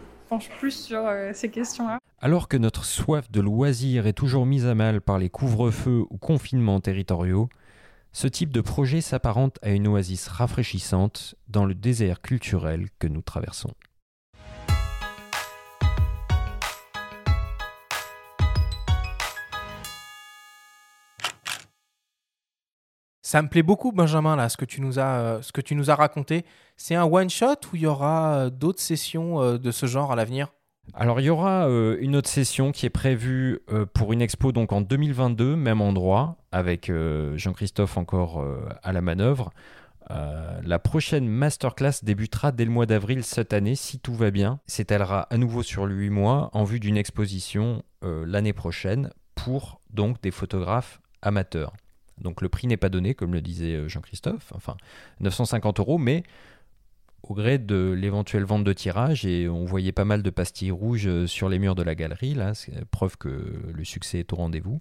euh. 1.89 1.97
Alors 2.19 2.47
que 2.47 2.57
notre 2.57 2.85
soif 2.85 3.29
de 3.31 3.41
loisirs 3.41 4.07
est 4.07 4.13
toujours 4.13 4.45
mise 4.45 4.65
à 4.65 4.75
mal 4.75 5.01
par 5.01 5.17
les 5.17 5.29
couvre-feux 5.29 6.05
ou 6.09 6.17
confinements 6.17 6.79
territoriaux, 6.79 7.49
ce 8.11 8.27
type 8.27 8.53
de 8.53 8.61
projet 8.61 9.01
s'apparente 9.01 9.57
à 9.61 9.71
une 9.71 9.87
oasis 9.87 10.27
rafraîchissante 10.27 11.35
dans 11.47 11.65
le 11.65 11.73
désert 11.73 12.21
culturel 12.21 12.89
que 12.99 13.07
nous 13.07 13.21
traversons. 13.21 13.73
Ça 23.33 23.41
me 23.41 23.47
plaît 23.47 23.63
beaucoup, 23.63 23.91
Benjamin, 23.91 24.35
là, 24.35 24.47
ce 24.47 24.57
que 24.57 24.65
tu 24.65 24.79
nous 24.79 24.99
as, 24.99 25.17
euh, 25.17 25.41
ce 25.41 25.51
que 25.51 25.59
tu 25.59 25.73
nous 25.73 25.89
as 25.89 25.95
raconté. 25.95 26.45
C'est 26.77 26.93
un 26.93 27.05
one-shot 27.05 27.55
ou 27.73 27.75
il 27.75 27.81
y 27.81 27.87
aura 27.87 28.35
euh, 28.35 28.49
d'autres 28.51 28.79
sessions 28.79 29.41
euh, 29.41 29.57
de 29.57 29.71
ce 29.71 29.87
genre 29.87 30.11
à 30.11 30.15
l'avenir? 30.15 30.53
Alors 30.93 31.19
il 31.19 31.23
y 31.23 31.29
aura 31.31 31.67
une 31.99 32.15
autre 32.15 32.29
session 32.29 32.71
qui 32.71 32.85
est 32.85 32.91
prévue 32.91 33.61
pour 33.93 34.13
une 34.13 34.21
expo 34.21 34.51
donc 34.51 34.71
en 34.71 34.81
2022, 34.81 35.55
même 35.55 35.81
endroit, 35.81 36.37
avec 36.51 36.91
Jean-Christophe 37.35 37.97
encore 37.97 38.45
à 38.83 38.91
la 38.91 38.99
manœuvre. 38.99 39.51
la 40.09 40.79
prochaine 40.79 41.25
masterclass 41.25 42.03
débutera 42.03 42.51
dès 42.51 42.65
le 42.65 42.71
mois 42.71 42.85
d'avril 42.85 43.23
cette 43.23 43.53
année, 43.53 43.75
si 43.75 43.97
tout 43.97 44.13
va 44.13 44.29
bien. 44.29 44.59
S'étalera 44.67 45.21
à 45.21 45.37
nouveau 45.37 45.63
sur 45.63 45.85
8 45.85 46.09
mois 46.09 46.49
en 46.51 46.65
vue 46.65 46.81
d'une 46.81 46.97
exposition 46.97 47.81
l'année 48.01 48.53
prochaine 48.53 49.09
pour 49.35 49.79
donc 49.89 50.21
des 50.21 50.31
photographes 50.31 50.99
amateurs. 51.21 51.71
Donc 52.23 52.41
le 52.41 52.49
prix 52.49 52.67
n'est 52.67 52.77
pas 52.77 52.89
donné, 52.89 53.13
comme 53.13 53.33
le 53.33 53.41
disait 53.41 53.87
Jean-Christophe, 53.87 54.51
enfin 54.55 54.75
950 55.19 55.79
euros, 55.79 55.97
mais 55.97 56.23
au 57.23 57.33
gré 57.33 57.57
de 57.57 57.95
l'éventuelle 57.97 58.43
vente 58.43 58.63
de 58.63 58.73
tirage 58.73 59.25
et 59.25 59.47
on 59.47 59.65
voyait 59.65 59.93
pas 59.93 60.05
mal 60.05 60.23
de 60.23 60.29
pastilles 60.29 60.71
rouges 60.71 61.07
euh, 61.07 61.25
sur 61.25 61.47
les 61.49 61.57
murs 61.57 61.75
de 61.75 61.83
la 61.83 61.95
galerie, 61.95 62.33
là, 62.33 62.53
c'est 62.53 62.85
preuve 62.85 63.17
que 63.17 63.29
le 63.73 63.83
succès 63.85 64.19
est 64.19 64.33
au 64.33 64.35
rendez-vous. 64.35 64.77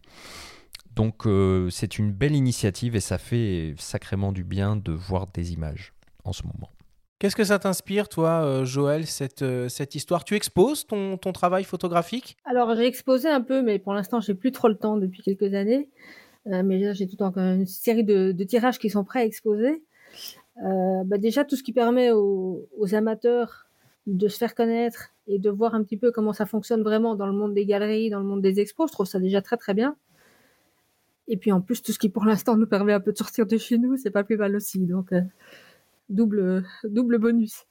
Donc 0.95 1.27
euh, 1.27 1.71
c'est 1.71 1.99
une 1.99 2.13
belle 2.13 2.35
initiative 2.35 2.97
et 2.97 3.01
ça 3.01 3.17
fait 3.17 3.75
sacrément 3.79 4.33
du 4.33 4.45
bien 4.45 4.77
de 4.77 4.93
voir 4.93 5.29
des 5.29 5.53
images 5.53 5.95
en 6.25 6.33
ce 6.33 6.43
moment. 6.43 6.71
Qu'est-ce 7.19 7.37
que 7.37 7.45
ça 7.45 7.61
t'inspire, 7.61 8.09
toi, 8.09 8.43
euh, 8.43 8.65
Joël, 8.65 9.07
cette, 9.07 9.45
cette 9.69 9.95
histoire? 9.95 10.25
Tu 10.25 10.35
exposes 10.35 10.85
ton, 10.89 11.17
ton 11.17 11.33
travail 11.33 11.63
photographique? 11.63 12.37
Alors 12.45 12.75
j'ai 12.75 12.87
exposé 12.87 13.29
un 13.29 13.41
peu, 13.41 13.63
mais 13.63 13.79
pour 13.79 13.95
l'instant 13.95 14.21
j'ai 14.21 14.35
plus 14.35 14.51
trop 14.51 14.67
le 14.67 14.77
temps 14.77 14.97
depuis 14.97 15.23
quelques 15.23 15.55
années. 15.55 15.89
Mais 16.47 16.79
là 16.79 16.93
j'ai 16.93 17.07
tout 17.07 17.23
encore 17.23 17.43
une 17.43 17.67
série 17.67 18.05
de, 18.05 18.33
de 18.33 18.45
tirages 18.45 18.79
qui 18.79 18.91
sont 18.91 19.05
prêts 19.05 19.21
à 19.21 19.25
exposer. 19.25 19.83
Euh, 20.59 21.05
bah 21.05 21.19
déjà 21.19 21.45
tout 21.45 21.57
ce 21.57 21.63
qui 21.63 21.73
permet 21.73 22.11
aux, 22.11 22.69
aux, 22.77 22.95
amateurs 22.95 23.69
de 24.07 24.29
se 24.29 24.37
faire 24.37 24.55
connaître 24.55 25.15
et 25.27 25.39
de 25.39 25.49
voir 25.49 25.75
un 25.75 25.83
petit 25.83 25.97
peu 25.97 26.13
comment 26.13 26.35
ça 26.35 26.45
fonctionne 26.45 26.83
vraiment 26.83 27.15
dans 27.17 27.27
le 27.27 27.33
monde 27.33 27.55
des 27.55 27.65
galeries, 27.65 28.11
dans 28.11 28.19
le 28.19 28.27
monde 28.27 28.43
des 28.43 28.61
expos, 28.61 28.91
je 28.91 28.93
trouve 28.93 29.07
ça 29.07 29.19
déjà 29.19 29.41
très 29.41 29.57
très 29.57 29.73
bien. 29.73 29.97
Et 31.29 31.37
puis 31.37 31.53
en 31.53 31.61
plus 31.61 31.83
tout 31.83 31.93
ce 31.93 31.99
qui 31.99 32.11
pour 32.11 32.25
l'instant 32.25 32.57
nous 32.57 32.67
permet 32.67 32.93
un 32.93 33.01
peu 33.01 33.13
de 33.13 33.17
sortir 33.17 33.47
de 33.47 33.57
chez 33.57 33.79
nous, 33.79 33.97
c'est 33.97 34.11
pas 34.11 34.25
plus 34.25 34.37
mal 34.37 34.55
aussi. 34.57 34.79
Donc 34.81 35.13
euh, 35.13 35.23
double 36.11 36.65
double 36.85 37.19
bonus. 37.19 37.67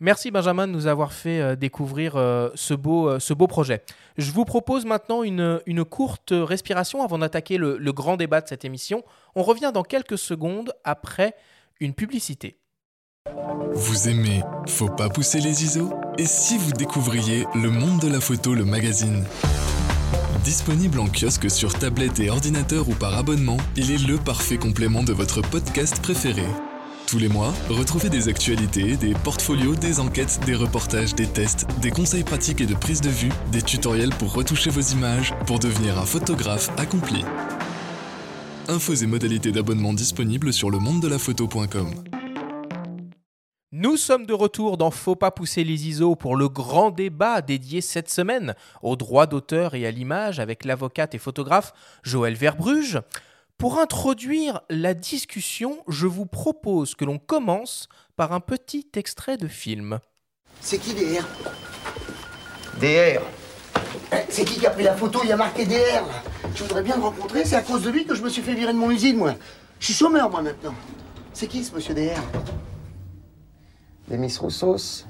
Merci 0.00 0.30
Benjamin 0.30 0.68
de 0.68 0.72
nous 0.72 0.86
avoir 0.86 1.12
fait 1.12 1.40
euh, 1.40 1.56
découvrir 1.56 2.14
euh, 2.14 2.50
ce, 2.54 2.72
beau, 2.72 3.08
euh, 3.08 3.18
ce 3.18 3.34
beau 3.34 3.48
projet. 3.48 3.82
Je 4.16 4.30
vous 4.30 4.44
propose 4.44 4.84
maintenant 4.84 5.24
une, 5.24 5.60
une 5.66 5.84
courte 5.84 6.32
respiration 6.32 7.02
avant 7.02 7.18
d'attaquer 7.18 7.58
le, 7.58 7.78
le 7.78 7.92
grand 7.92 8.16
débat 8.16 8.40
de 8.40 8.46
cette 8.46 8.64
émission. 8.64 9.02
On 9.34 9.42
revient 9.42 9.72
dans 9.74 9.82
quelques 9.82 10.18
secondes 10.18 10.72
après 10.84 11.34
une 11.80 11.94
publicité. 11.94 12.58
Vous 13.72 14.08
aimez 14.08 14.42
Faut 14.68 14.88
pas 14.88 15.08
pousser 15.08 15.40
les 15.40 15.64
ISO? 15.64 15.92
Et 16.16 16.26
si 16.26 16.58
vous 16.58 16.72
découvriez 16.72 17.46
Le 17.54 17.70
Monde 17.70 18.00
de 18.00 18.08
la 18.08 18.20
Photo, 18.20 18.54
le 18.54 18.64
magazine? 18.64 19.24
Disponible 20.44 21.00
en 21.00 21.08
kiosque 21.08 21.50
sur 21.50 21.74
tablette 21.74 22.20
et 22.20 22.30
ordinateur 22.30 22.88
ou 22.88 22.94
par 22.94 23.18
abonnement, 23.18 23.58
il 23.76 23.90
est 23.90 24.06
le 24.06 24.16
parfait 24.16 24.56
complément 24.58 25.02
de 25.02 25.12
votre 25.12 25.42
podcast 25.42 26.00
préféré. 26.00 26.44
Tous 27.08 27.18
les 27.18 27.30
mois, 27.30 27.54
retrouvez 27.70 28.10
des 28.10 28.28
actualités, 28.28 28.98
des 28.98 29.14
portfolios, 29.14 29.74
des 29.74 29.98
enquêtes, 29.98 30.40
des 30.44 30.54
reportages, 30.54 31.14
des 31.14 31.26
tests, 31.26 31.66
des 31.80 31.90
conseils 31.90 32.22
pratiques 32.22 32.60
et 32.60 32.66
de 32.66 32.74
prise 32.74 33.00
de 33.00 33.08
vue, 33.08 33.32
des 33.50 33.62
tutoriels 33.62 34.10
pour 34.10 34.34
retoucher 34.34 34.68
vos 34.68 34.82
images, 34.82 35.32
pour 35.46 35.58
devenir 35.58 35.98
un 35.98 36.04
photographe 36.04 36.68
accompli. 36.76 37.24
Infos 38.68 38.92
et 38.92 39.06
modalités 39.06 39.52
d'abonnement 39.52 39.94
disponibles 39.94 40.52
sur 40.52 40.68
le 40.68 40.78
monde 40.78 41.00
de 41.00 41.08
la 41.08 41.18
photo.com. 41.18 41.94
Nous 43.72 43.96
sommes 43.96 44.26
de 44.26 44.34
retour 44.34 44.76
dans 44.76 44.90
Faut 44.90 45.16
pas 45.16 45.30
pousser 45.30 45.64
les 45.64 45.88
ISO 45.88 46.14
pour 46.14 46.36
le 46.36 46.50
grand 46.50 46.90
débat 46.90 47.40
dédié 47.40 47.80
cette 47.80 48.10
semaine 48.10 48.54
aux 48.82 48.96
droits 48.96 49.26
d'auteur 49.26 49.74
et 49.74 49.86
à 49.86 49.90
l'image 49.90 50.40
avec 50.40 50.66
l'avocate 50.66 51.14
et 51.14 51.18
photographe 51.18 51.72
Joël 52.02 52.34
Verbruge. 52.34 53.00
Pour 53.58 53.80
introduire 53.80 54.60
la 54.70 54.94
discussion, 54.94 55.82
je 55.88 56.06
vous 56.06 56.26
propose 56.26 56.94
que 56.94 57.04
l'on 57.04 57.18
commence 57.18 57.88
par 58.14 58.32
un 58.32 58.38
petit 58.38 58.86
extrait 58.94 59.36
de 59.36 59.48
film. 59.48 59.98
C'est 60.60 60.78
qui 60.78 60.94
DR 60.94 61.24
DR 62.80 63.20
C'est 64.28 64.44
qui 64.44 64.60
qui 64.60 64.66
a 64.66 64.70
pris 64.70 64.84
la 64.84 64.94
photo? 64.94 65.22
Il 65.24 65.30
y 65.30 65.32
a 65.32 65.36
marqué 65.36 65.66
DR 65.66 66.06
là. 66.06 66.22
Je 66.54 66.62
voudrais 66.62 66.84
bien 66.84 66.94
le 66.94 67.02
rencontrer, 67.02 67.44
c'est 67.44 67.56
à 67.56 67.62
cause 67.62 67.82
de 67.82 67.90
lui 67.90 68.06
que 68.06 68.14
je 68.14 68.22
me 68.22 68.28
suis 68.28 68.42
fait 68.42 68.54
virer 68.54 68.72
de 68.72 68.78
mon 68.78 68.92
usine, 68.92 69.16
moi. 69.16 69.34
Je 69.80 69.86
suis 69.86 69.94
chômeur, 69.94 70.30
moi, 70.30 70.40
maintenant. 70.40 70.74
C'est 71.32 71.48
qui, 71.48 71.64
ce 71.64 71.74
monsieur 71.74 71.94
DR 71.94 72.22
Demis 74.08 74.36
Roussos. 74.40 75.04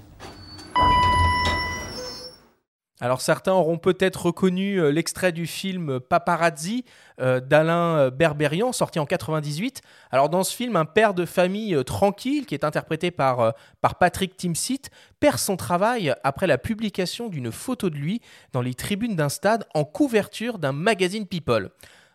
Alors 3.00 3.20
certains 3.20 3.52
auront 3.52 3.78
peut-être 3.78 4.26
reconnu 4.26 4.80
euh, 4.80 4.90
l'extrait 4.90 5.30
du 5.30 5.46
film 5.46 6.00
Paparazzi 6.00 6.84
euh, 7.20 7.38
d'Alain 7.38 7.96
euh, 7.96 8.10
Berberian, 8.10 8.72
sorti 8.72 8.98
en 8.98 9.06
98. 9.06 9.82
Alors 10.10 10.28
dans 10.28 10.42
ce 10.42 10.54
film, 10.54 10.74
un 10.74 10.84
père 10.84 11.14
de 11.14 11.24
famille 11.24 11.76
euh, 11.76 11.84
tranquille, 11.84 12.44
qui 12.44 12.54
est 12.54 12.64
interprété 12.64 13.12
par, 13.12 13.40
euh, 13.40 13.50
par 13.80 13.98
Patrick 13.98 14.36
Timsit, 14.36 14.90
perd 15.20 15.38
son 15.38 15.56
travail 15.56 16.12
après 16.24 16.48
la 16.48 16.58
publication 16.58 17.28
d'une 17.28 17.52
photo 17.52 17.88
de 17.88 17.96
lui 17.96 18.20
dans 18.52 18.62
les 18.62 18.74
tribunes 18.74 19.14
d'un 19.14 19.28
stade 19.28 19.64
en 19.74 19.84
couverture 19.84 20.58
d'un 20.58 20.72
magazine 20.72 21.26
People. 21.26 21.70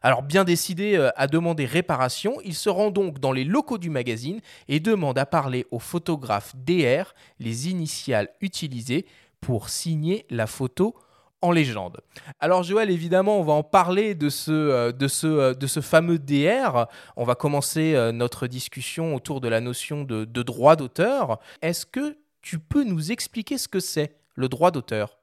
Alors 0.05 0.21
bien 0.21 0.43
décidé 0.43 0.95
euh, 0.95 1.11
à 1.15 1.27
demander 1.27 1.63
réparation, 1.63 2.35
il 2.43 2.55
se 2.55 2.67
rend 2.69 2.91
donc 2.91 3.19
dans 3.19 3.31
les 3.31 3.45
locaux 3.45 3.77
du 3.77 3.89
magazine 3.89 4.41
et 4.67 4.81
demande 4.81 5.17
à 5.17 5.25
parler 5.25 5.65
au 5.71 5.79
photographe 5.79 6.53
DR, 6.57 7.15
les 7.39 7.69
initiales 7.69 8.27
utilisées 8.41 9.05
pour 9.43 9.69
signer 9.69 10.25
la 10.29 10.47
photo 10.47 10.95
en 11.41 11.51
légende. 11.51 11.99
Alors 12.39 12.63
Joël, 12.63 12.89
évidemment, 12.89 13.38
on 13.38 13.43
va 13.43 13.53
en 13.53 13.63
parler 13.63 14.15
de 14.15 14.29
ce, 14.29 14.51
euh, 14.51 14.91
euh, 15.25 15.82
fameux 15.82 16.17
DR. 16.17 16.88
On 17.17 17.25
va 17.25 17.36
commencer 17.36 17.93
euh, 17.93 18.13
notre 18.13 18.47
discussion 18.47 19.13
autour 19.13 19.41
de 19.41 19.49
la 19.49 19.60
notion 19.60 20.06
de, 20.06 20.23
de 20.23 20.41
droit 20.43 20.77
d'auteur. 20.77 21.39
Est-ce 21.62 21.86
que 21.86 22.17
tu 22.41 22.60
peux 22.60 22.86
nous 22.86 23.12
expliquer 23.12 23.58
ce 23.58 23.67
que 23.67 23.82
c'est 23.82 24.15
le 24.36 24.47
droit 24.47 24.71
d'auteur? 24.71 25.19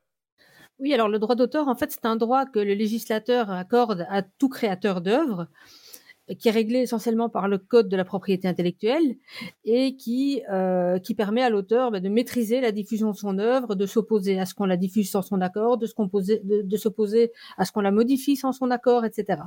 Oui, 0.79 0.93
alors 0.93 1.09
le 1.09 1.19
droit 1.19 1.35
d'auteur, 1.35 1.69
en 1.69 1.75
fait, 1.75 1.91
c'est 1.91 2.05
un 2.05 2.17
droit 2.17 2.45
que 2.45 2.59
le 2.59 2.75
législateur 2.75 3.51
accorde 3.51 4.07
à 4.11 4.23
tout 4.23 4.49
créateur 4.49 5.01
d'œuvre 5.01 5.47
qui 6.39 6.49
est 6.49 6.53
réglé 6.53 6.81
essentiellement 6.81 7.29
par 7.29 7.49
le 7.49 7.59
code 7.59 7.89
de 7.89 7.97
la 7.97 8.05
propriété 8.05 8.47
intellectuelle 8.49 9.17
et 9.65 9.97
qui, 9.97 10.43
euh, 10.51 10.99
qui 10.99 11.15
permet 11.15 11.43
à 11.43 11.51
l'auteur 11.51 11.91
bah, 11.91 12.01
de 12.01 12.09
maîtriser 12.09 12.61
la 12.61 12.73
diffusion 12.73 13.11
de 13.11 13.17
son 13.17 13.39
œuvre, 13.39 13.75
de 13.75 13.87
s'opposer 13.87 14.39
à 14.39 14.47
ce 14.47 14.55
qu'on 14.55 14.67
la 14.67 14.77
diffuse 14.77 15.11
sans 15.11 15.23
son 15.23 15.41
accord, 15.41 15.79
de, 15.79 15.87
de, 15.87 16.63
de 16.63 16.77
s'opposer 16.77 17.33
à 17.57 17.65
ce 17.65 17.73
qu'on 17.73 17.81
la 17.81 17.91
modifie 17.91 18.37
sans 18.37 18.53
son 18.53 18.71
accord, 18.71 19.05
etc. 19.05 19.43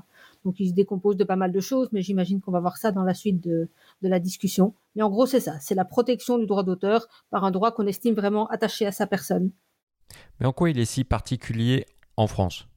Donc 0.46 0.60
il 0.60 0.70
se 0.70 0.74
décompose 0.74 1.18
de 1.18 1.24
pas 1.24 1.36
mal 1.36 1.52
de 1.52 1.60
choses, 1.60 1.90
mais 1.92 2.02
j'imagine 2.02 2.42
qu'on 2.42 2.52
va 2.52 2.60
voir 2.60 2.78
ça 2.78 2.92
dans 2.92 3.04
la 3.04 3.14
suite 3.14 3.42
de, 3.42 3.70
de 4.02 4.08
la 4.10 4.20
discussion. 4.20 4.74
Mais 4.96 5.04
en 5.04 5.10
gros, 5.10 5.26
c'est 5.26 5.40
ça, 5.40 5.60
c'est 5.60 5.76
la 5.76 5.86
protection 5.86 6.38
du 6.38 6.46
droit 6.46 6.64
d'auteur 6.64 7.08
par 7.30 7.44
un 7.44 7.52
droit 7.52 7.72
qu'on 7.72 7.88
estime 7.88 8.16
vraiment 8.16 8.48
attaché 8.48 8.86
à 8.86 8.92
sa 8.92 9.08
personne. 9.08 9.52
Mais 10.40 10.46
en 10.46 10.54
quoi 10.54 10.70
il 10.70 10.80
est 10.80 10.86
si 10.86 11.04
particulier 11.04 11.86
en 12.18 12.28
France? 12.28 12.68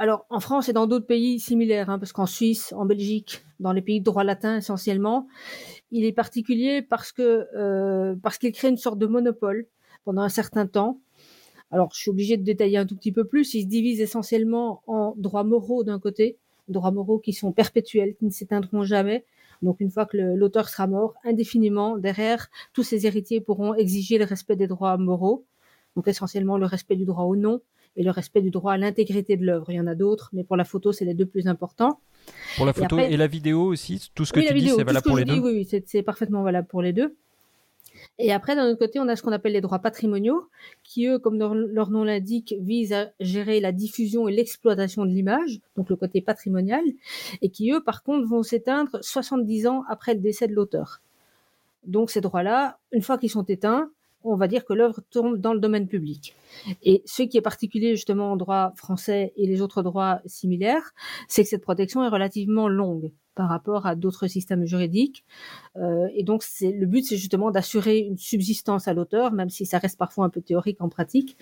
Alors, 0.00 0.24
en 0.30 0.40
France 0.40 0.70
et 0.70 0.72
dans 0.72 0.86
d'autres 0.86 1.06
pays 1.06 1.38
similaires, 1.38 1.90
hein, 1.90 1.98
parce 1.98 2.14
qu'en 2.14 2.24
Suisse, 2.24 2.72
en 2.72 2.86
Belgique, 2.86 3.44
dans 3.60 3.74
les 3.74 3.82
pays 3.82 4.00
de 4.00 4.04
droit 4.06 4.24
latin 4.24 4.56
essentiellement, 4.56 5.28
il 5.90 6.06
est 6.06 6.12
particulier 6.12 6.80
parce 6.80 7.12
que 7.12 7.46
euh, 7.54 8.14
parce 8.22 8.38
qu'il 8.38 8.50
crée 8.52 8.70
une 8.70 8.78
sorte 8.78 8.98
de 8.98 9.06
monopole 9.06 9.66
pendant 10.06 10.22
un 10.22 10.30
certain 10.30 10.66
temps. 10.66 10.98
Alors, 11.70 11.90
je 11.92 12.00
suis 12.00 12.10
obligée 12.10 12.38
de 12.38 12.42
détailler 12.42 12.78
un 12.78 12.86
tout 12.86 12.96
petit 12.96 13.12
peu 13.12 13.26
plus. 13.26 13.52
Il 13.52 13.64
se 13.64 13.66
divise 13.66 14.00
essentiellement 14.00 14.82
en 14.86 15.12
droits 15.18 15.44
moraux 15.44 15.84
d'un 15.84 16.00
côté, 16.00 16.38
droits 16.68 16.92
moraux 16.92 17.18
qui 17.18 17.34
sont 17.34 17.52
perpétuels, 17.52 18.14
qui 18.14 18.24
ne 18.24 18.30
s'éteindront 18.30 18.84
jamais. 18.84 19.26
Donc, 19.60 19.80
une 19.80 19.90
fois 19.90 20.06
que 20.06 20.16
l'auteur 20.16 20.70
sera 20.70 20.86
mort, 20.86 21.12
indéfiniment, 21.24 21.98
derrière, 21.98 22.48
tous 22.72 22.84
ses 22.84 23.06
héritiers 23.06 23.42
pourront 23.42 23.74
exiger 23.74 24.16
le 24.16 24.24
respect 24.24 24.56
des 24.56 24.66
droits 24.66 24.96
moraux. 24.96 25.44
Donc, 25.94 26.08
essentiellement, 26.08 26.56
le 26.56 26.64
respect 26.64 26.96
du 26.96 27.04
droit 27.04 27.24
au 27.24 27.36
nom, 27.36 27.60
et 27.96 28.02
le 28.02 28.10
respect 28.10 28.40
du 28.40 28.50
droit 28.50 28.72
à 28.72 28.76
l'intégrité 28.76 29.36
de 29.36 29.44
l'œuvre. 29.44 29.70
Il 29.70 29.76
y 29.76 29.80
en 29.80 29.86
a 29.86 29.94
d'autres, 29.94 30.30
mais 30.32 30.44
pour 30.44 30.56
la 30.56 30.64
photo, 30.64 30.92
c'est 30.92 31.04
les 31.04 31.14
deux 31.14 31.26
plus 31.26 31.46
importants. 31.46 32.00
Pour 32.56 32.66
la 32.66 32.72
photo 32.72 32.98
et, 32.98 33.16
la 33.16 33.26
vidéo 33.26 33.64
aussi, 33.64 34.10
tout 34.14 34.24
ce 34.24 34.32
que 34.32 34.40
tu 34.40 34.54
dis, 34.54 34.70
c'est 34.70 34.84
valable 34.84 35.06
pour 35.06 35.16
les 35.16 35.24
deux. 35.24 35.38
oui, 35.38 35.66
oui 35.70 35.82
c'est 35.86 36.02
parfaitement 36.02 36.42
valable 36.42 36.68
pour 36.68 36.82
les 36.82 36.92
deux. 36.92 37.16
Et 38.18 38.32
après, 38.32 38.54
d'un 38.54 38.68
autre 38.68 38.78
côté, 38.78 39.00
on 39.00 39.08
a 39.08 39.16
ce 39.16 39.22
qu'on 39.22 39.32
appelle 39.32 39.52
les 39.52 39.60
droits 39.60 39.78
patrimoniaux, 39.78 40.48
qui, 40.84 41.06
eux, 41.06 41.18
comme 41.18 41.38
leur, 41.38 41.90
nom 41.90 42.04
l'indique, 42.04 42.54
visent 42.60 42.92
à 42.92 43.10
gérer 43.20 43.60
la 43.60 43.72
diffusion 43.72 44.28
et 44.28 44.32
l'exploitation 44.32 45.04
de 45.04 45.10
l'image, 45.10 45.60
donc 45.76 45.90
le 45.90 45.96
côté 45.96 46.20
patrimonial, 46.20 46.84
et 47.42 47.50
qui, 47.50 47.72
eux, 47.72 47.82
par 47.82 48.02
contre, 48.02 48.26
vont 48.26 48.42
s'éteindre 48.42 48.98
70 49.00 49.66
ans 49.66 49.84
après 49.88 50.14
le 50.14 50.20
décès 50.20 50.48
de 50.48 50.54
l'auteur. 50.54 51.00
Donc 51.84 52.10
ces 52.10 52.20
droits-là, 52.20 52.78
une 52.92 53.02
fois 53.02 53.16
qu'ils 53.16 53.30
sont 53.30 53.44
éteints, 53.44 53.90
on 54.24 54.36
va 54.36 54.48
dire 54.48 54.64
que 54.64 54.72
l'œuvre 54.72 55.00
tombe 55.10 55.38
dans 55.38 55.54
le 55.54 55.60
domaine 55.60 55.88
public. 55.88 56.34
Et 56.82 57.02
ce 57.06 57.22
qui 57.22 57.36
est 57.36 57.42
particulier 57.42 57.94
justement 57.96 58.32
en 58.32 58.36
droit 58.36 58.72
français 58.76 59.32
et 59.36 59.46
les 59.46 59.62
autres 59.62 59.82
droits 59.82 60.20
similaires, 60.26 60.92
c'est 61.28 61.42
que 61.42 61.48
cette 61.48 61.62
protection 61.62 62.04
est 62.04 62.08
relativement 62.08 62.68
longue 62.68 63.12
par 63.34 63.48
rapport 63.48 63.86
à 63.86 63.94
d'autres 63.94 64.26
systèmes 64.26 64.64
juridiques. 64.64 65.24
Euh, 65.76 66.08
et 66.14 66.24
donc, 66.24 66.44
le 66.60 66.84
but, 66.86 67.04
c'est 67.04 67.16
justement 67.16 67.50
d'assurer 67.50 67.98
une 67.98 68.18
subsistance 68.18 68.88
à 68.88 68.94
l'auteur, 68.94 69.32
même 69.32 69.50
si 69.50 69.66
ça 69.66 69.78
reste 69.78 69.98
parfois 69.98 70.24
un 70.24 70.28
peu 70.30 70.40
théorique 70.40 70.80
en 70.80 70.88
pratique, 70.88 71.36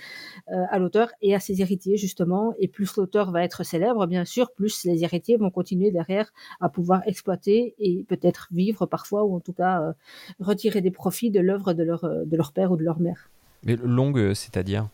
euh, 0.53 0.65
à 0.71 0.79
l'auteur 0.79 1.11
et 1.23 1.35
à 1.35 1.41
ses 1.41 1.61
héritiers 1.61 1.97
justement. 1.97 2.55
Et 2.59 2.69
plus 2.69 2.97
l'auteur 2.97 3.31
va 3.31 3.43
être 3.43 3.65
célèbre, 3.65 4.07
bien 4.07 4.25
sûr, 4.25 4.53
plus 4.53 4.85
les 4.85 5.05
héritiers 5.05 5.37
vont 5.37 5.51
continuer 5.51 5.91
derrière 5.91 6.33
à 6.61 6.69
pouvoir 6.69 7.03
exploiter 7.07 7.75
et 7.79 8.05
peut-être 8.09 8.49
vivre 8.51 8.87
parfois, 8.87 9.25
ou 9.25 9.35
en 9.35 9.41
tout 9.41 9.53
cas 9.53 9.83
euh, 9.83 9.93
retirer 10.41 10.81
des 10.81 10.91
profits 10.91 11.31
de 11.31 11.41
l'œuvre 11.41 11.73
de 11.73 11.83
leur 11.83 12.03
de 12.03 12.37
leur 12.37 12.53
père 12.53 12.71
ou 12.73 12.77
de 12.77 12.85
leur 12.85 13.01
mère. 13.01 13.31
Mais 13.65 13.77
longue, 13.77 14.35
c'est-à-dire? 14.35 14.89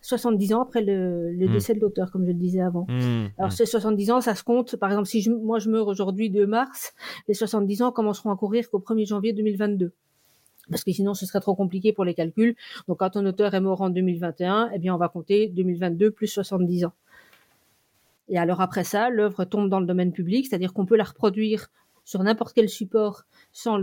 70 0.00 0.54
ans 0.54 0.62
après 0.62 0.82
le, 0.82 1.32
le 1.32 1.48
hmm. 1.48 1.52
décès 1.52 1.74
de 1.74 1.80
l'auteur, 1.80 2.10
comme 2.10 2.22
je 2.22 2.32
le 2.32 2.34
disais 2.34 2.60
avant. 2.60 2.86
Hmm. 2.88 3.26
Alors, 3.38 3.52
ces 3.52 3.66
70 3.66 4.10
ans, 4.10 4.20
ça 4.20 4.34
se 4.34 4.42
compte, 4.42 4.76
par 4.76 4.90
exemple, 4.90 5.08
si 5.08 5.20
je, 5.20 5.30
moi 5.30 5.58
je 5.58 5.70
meurs 5.70 5.88
aujourd'hui 5.88 6.30
2 6.30 6.46
mars, 6.46 6.94
les 7.28 7.34
70 7.34 7.82
ans 7.82 7.92
commenceront 7.92 8.30
à 8.30 8.36
courir 8.36 8.70
qu'au 8.70 8.78
1er 8.78 9.06
janvier 9.06 9.32
2022 9.32 9.92
parce 10.70 10.82
que 10.82 10.92
sinon 10.92 11.14
ce 11.14 11.26
serait 11.26 11.40
trop 11.40 11.54
compliqué 11.54 11.92
pour 11.92 12.04
les 12.04 12.14
calculs. 12.14 12.56
Donc 12.88 12.98
quand 12.98 13.16
un 13.16 13.24
auteur 13.26 13.54
est 13.54 13.60
mort 13.60 13.82
en 13.82 13.90
2021, 13.90 14.70
eh 14.74 14.78
bien 14.78 14.94
on 14.94 14.98
va 14.98 15.08
compter 15.08 15.48
2022 15.48 16.10
plus 16.10 16.26
70 16.26 16.86
ans. 16.86 16.92
Et 18.28 18.38
alors 18.38 18.60
après 18.60 18.84
ça, 18.84 19.08
l'œuvre 19.10 19.44
tombe 19.44 19.68
dans 19.68 19.80
le 19.80 19.86
domaine 19.86 20.12
public, 20.12 20.46
c'est-à-dire 20.46 20.72
qu'on 20.72 20.86
peut 20.86 20.96
la 20.96 21.04
reproduire 21.04 21.68
sur 22.06 22.22
n'importe 22.22 22.54
quel 22.54 22.70
support 22.70 23.24
sans 23.52 23.76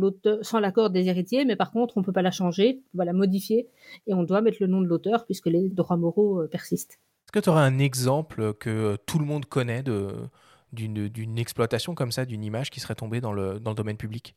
l'accord 0.60 0.90
des 0.90 1.08
héritiers, 1.10 1.46
mais 1.46 1.56
par 1.56 1.72
contre, 1.72 1.98
on 1.98 2.02
peut 2.02 2.14
pas 2.14 2.24
la 2.24 2.32
changer, 2.32 2.82
on 2.96 2.98
va 2.98 3.06
la 3.06 3.14
modifier 3.14 3.68
et 4.08 4.14
on 4.16 4.24
doit 4.24 4.42
mettre 4.42 4.58
le 4.62 4.68
nom 4.68 4.82
de 4.82 4.88
l'auteur 4.88 5.26
puisque 5.26 5.48
les 5.48 5.70
droits 5.70 5.98
moraux 5.98 6.42
euh, 6.42 6.48
persistent. 6.48 6.94
Est-ce 6.94 7.32
que 7.34 7.40
tu 7.40 7.50
aurais 7.50 7.64
un 7.64 7.80
exemple 7.80 8.54
que 8.56 8.98
tout 9.06 9.20
le 9.20 9.26
monde 9.26 9.46
connaît 9.46 9.84
d'une 10.72 11.38
exploitation 11.38 11.96
comme 11.96 12.12
ça, 12.12 12.26
d'une 12.26 12.44
image 12.44 12.70
qui 12.72 12.80
serait 12.80 12.96
tombée 12.96 13.22
dans 13.22 13.34
le, 13.34 13.60
dans 13.60 13.72
le 13.72 13.76
domaine 13.76 13.98
public? 13.98 14.36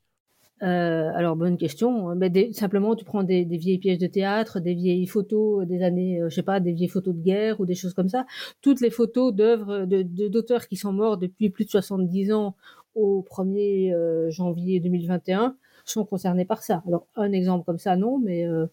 Euh, 0.63 1.11
alors 1.15 1.37
bonne 1.37 1.59
question. 1.59 2.15
Mais 2.15 2.53
simplement, 2.53 2.97
tu 2.97 3.05
prends 3.05 3.23
des, 3.23 3.45
vieilles 3.45 3.79
pièces 3.79 3.99
de 3.99 4.07
théâtre, 4.07 4.59
des 4.59 4.75
vieilles 4.75 5.07
photos 5.07 5.67
des 5.67 5.83
années, 5.83 6.23
euh, 6.23 6.31
je 6.31 6.35
sais 6.35 6.43
pas, 6.43 6.61
des 6.61 6.73
vieilles 6.73 6.89
photos 6.89 7.15
de 7.15 7.21
guerre 7.21 7.61
ou 7.61 7.67
des 7.67 7.75
choses 7.75 7.93
comme 7.93 8.09
ça. 8.09 8.25
Toutes 8.63 8.81
les 8.81 8.91
photos 8.91 9.35
d'œuvres 9.35 9.85
d'auteurs 9.85 10.67
qui 10.67 10.77
sont 10.77 10.93
morts 10.93 11.19
depuis 11.19 11.51
plus 11.51 11.67
de 11.67 11.71
70 11.71 12.33
ans 12.33 12.57
au 12.97 13.25
1er 13.31 13.93
euh, 13.93 14.31
janvier 14.31 14.81
2021 14.81 15.57
sont 15.85 16.05
concernés 16.05 16.45
par 16.45 16.63
ça. 16.63 16.83
Alors, 16.89 17.07
un 17.15 17.31
exemple 17.33 17.65
comme 17.65 17.79
ça, 17.79 17.97
non, 17.97 18.19
mais 18.19 18.45
euh, 18.47 18.67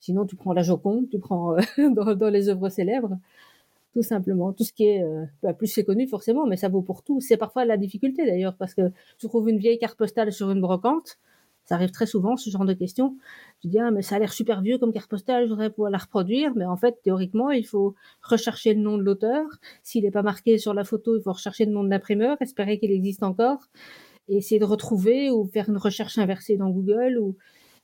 sinon, 0.00 0.26
tu 0.26 0.34
prends 0.34 0.52
la 0.52 0.62
Joconde, 0.62 1.08
tu 1.10 1.18
prends 1.18 1.56
euh, 1.56 1.60
dans, 2.16 2.30
les 2.30 2.48
œuvres 2.48 2.68
célèbres, 2.68 3.16
tout 3.92 4.02
simplement. 4.02 4.52
Tout 4.52 4.64
ce 4.64 4.72
qui 4.72 4.84
est, 4.86 5.04
bah, 5.42 5.54
plus 5.54 5.68
c'est 5.68 5.84
connu 5.84 6.08
forcément, 6.08 6.46
mais 6.46 6.56
ça 6.56 6.68
vaut 6.68 6.82
pour 6.82 7.02
tout. 7.02 7.20
C'est 7.20 7.36
parfois 7.36 7.64
la 7.64 7.76
difficulté 7.76 8.26
d'ailleurs, 8.26 8.56
parce 8.56 8.74
que 8.74 8.90
tu 9.18 9.28
trouves 9.28 9.48
une 9.48 9.58
vieille 9.58 9.78
carte 9.78 9.96
postale 9.96 10.32
sur 10.32 10.50
une 10.50 10.60
brocante, 10.60 11.18
ça 11.66 11.74
arrive 11.74 11.90
très 11.90 12.06
souvent, 12.06 12.36
ce 12.36 12.48
genre 12.48 12.64
de 12.64 12.72
questions. 12.72 13.16
Tu 13.60 13.68
dis, 13.68 13.78
ah, 13.78 13.90
mais 13.90 14.02
ça 14.02 14.16
a 14.16 14.18
l'air 14.18 14.32
super 14.32 14.62
vieux 14.62 14.78
comme 14.78 14.92
carte 14.92 15.10
postale, 15.10 15.44
je 15.44 15.50
voudrais 15.50 15.70
pouvoir 15.70 15.90
la 15.90 15.98
reproduire. 15.98 16.52
Mais 16.54 16.64
en 16.64 16.76
fait, 16.76 16.96
théoriquement, 17.02 17.50
il 17.50 17.66
faut 17.66 17.94
rechercher 18.22 18.72
le 18.74 18.80
nom 18.80 18.96
de 18.96 19.02
l'auteur. 19.02 19.44
S'il 19.82 20.04
n'est 20.04 20.12
pas 20.12 20.22
marqué 20.22 20.58
sur 20.58 20.74
la 20.74 20.84
photo, 20.84 21.16
il 21.16 21.22
faut 21.22 21.32
rechercher 21.32 21.66
le 21.66 21.72
nom 21.72 21.82
de 21.82 21.90
l'imprimeur, 21.90 22.36
espérer 22.40 22.78
qu'il 22.78 22.92
existe 22.92 23.24
encore, 23.24 23.66
et 24.28 24.38
essayer 24.38 24.60
de 24.60 24.64
retrouver 24.64 25.30
ou 25.30 25.44
faire 25.44 25.68
une 25.68 25.76
recherche 25.76 26.18
inversée 26.18 26.56
dans 26.56 26.70
Google 26.70 27.18
ou 27.20 27.36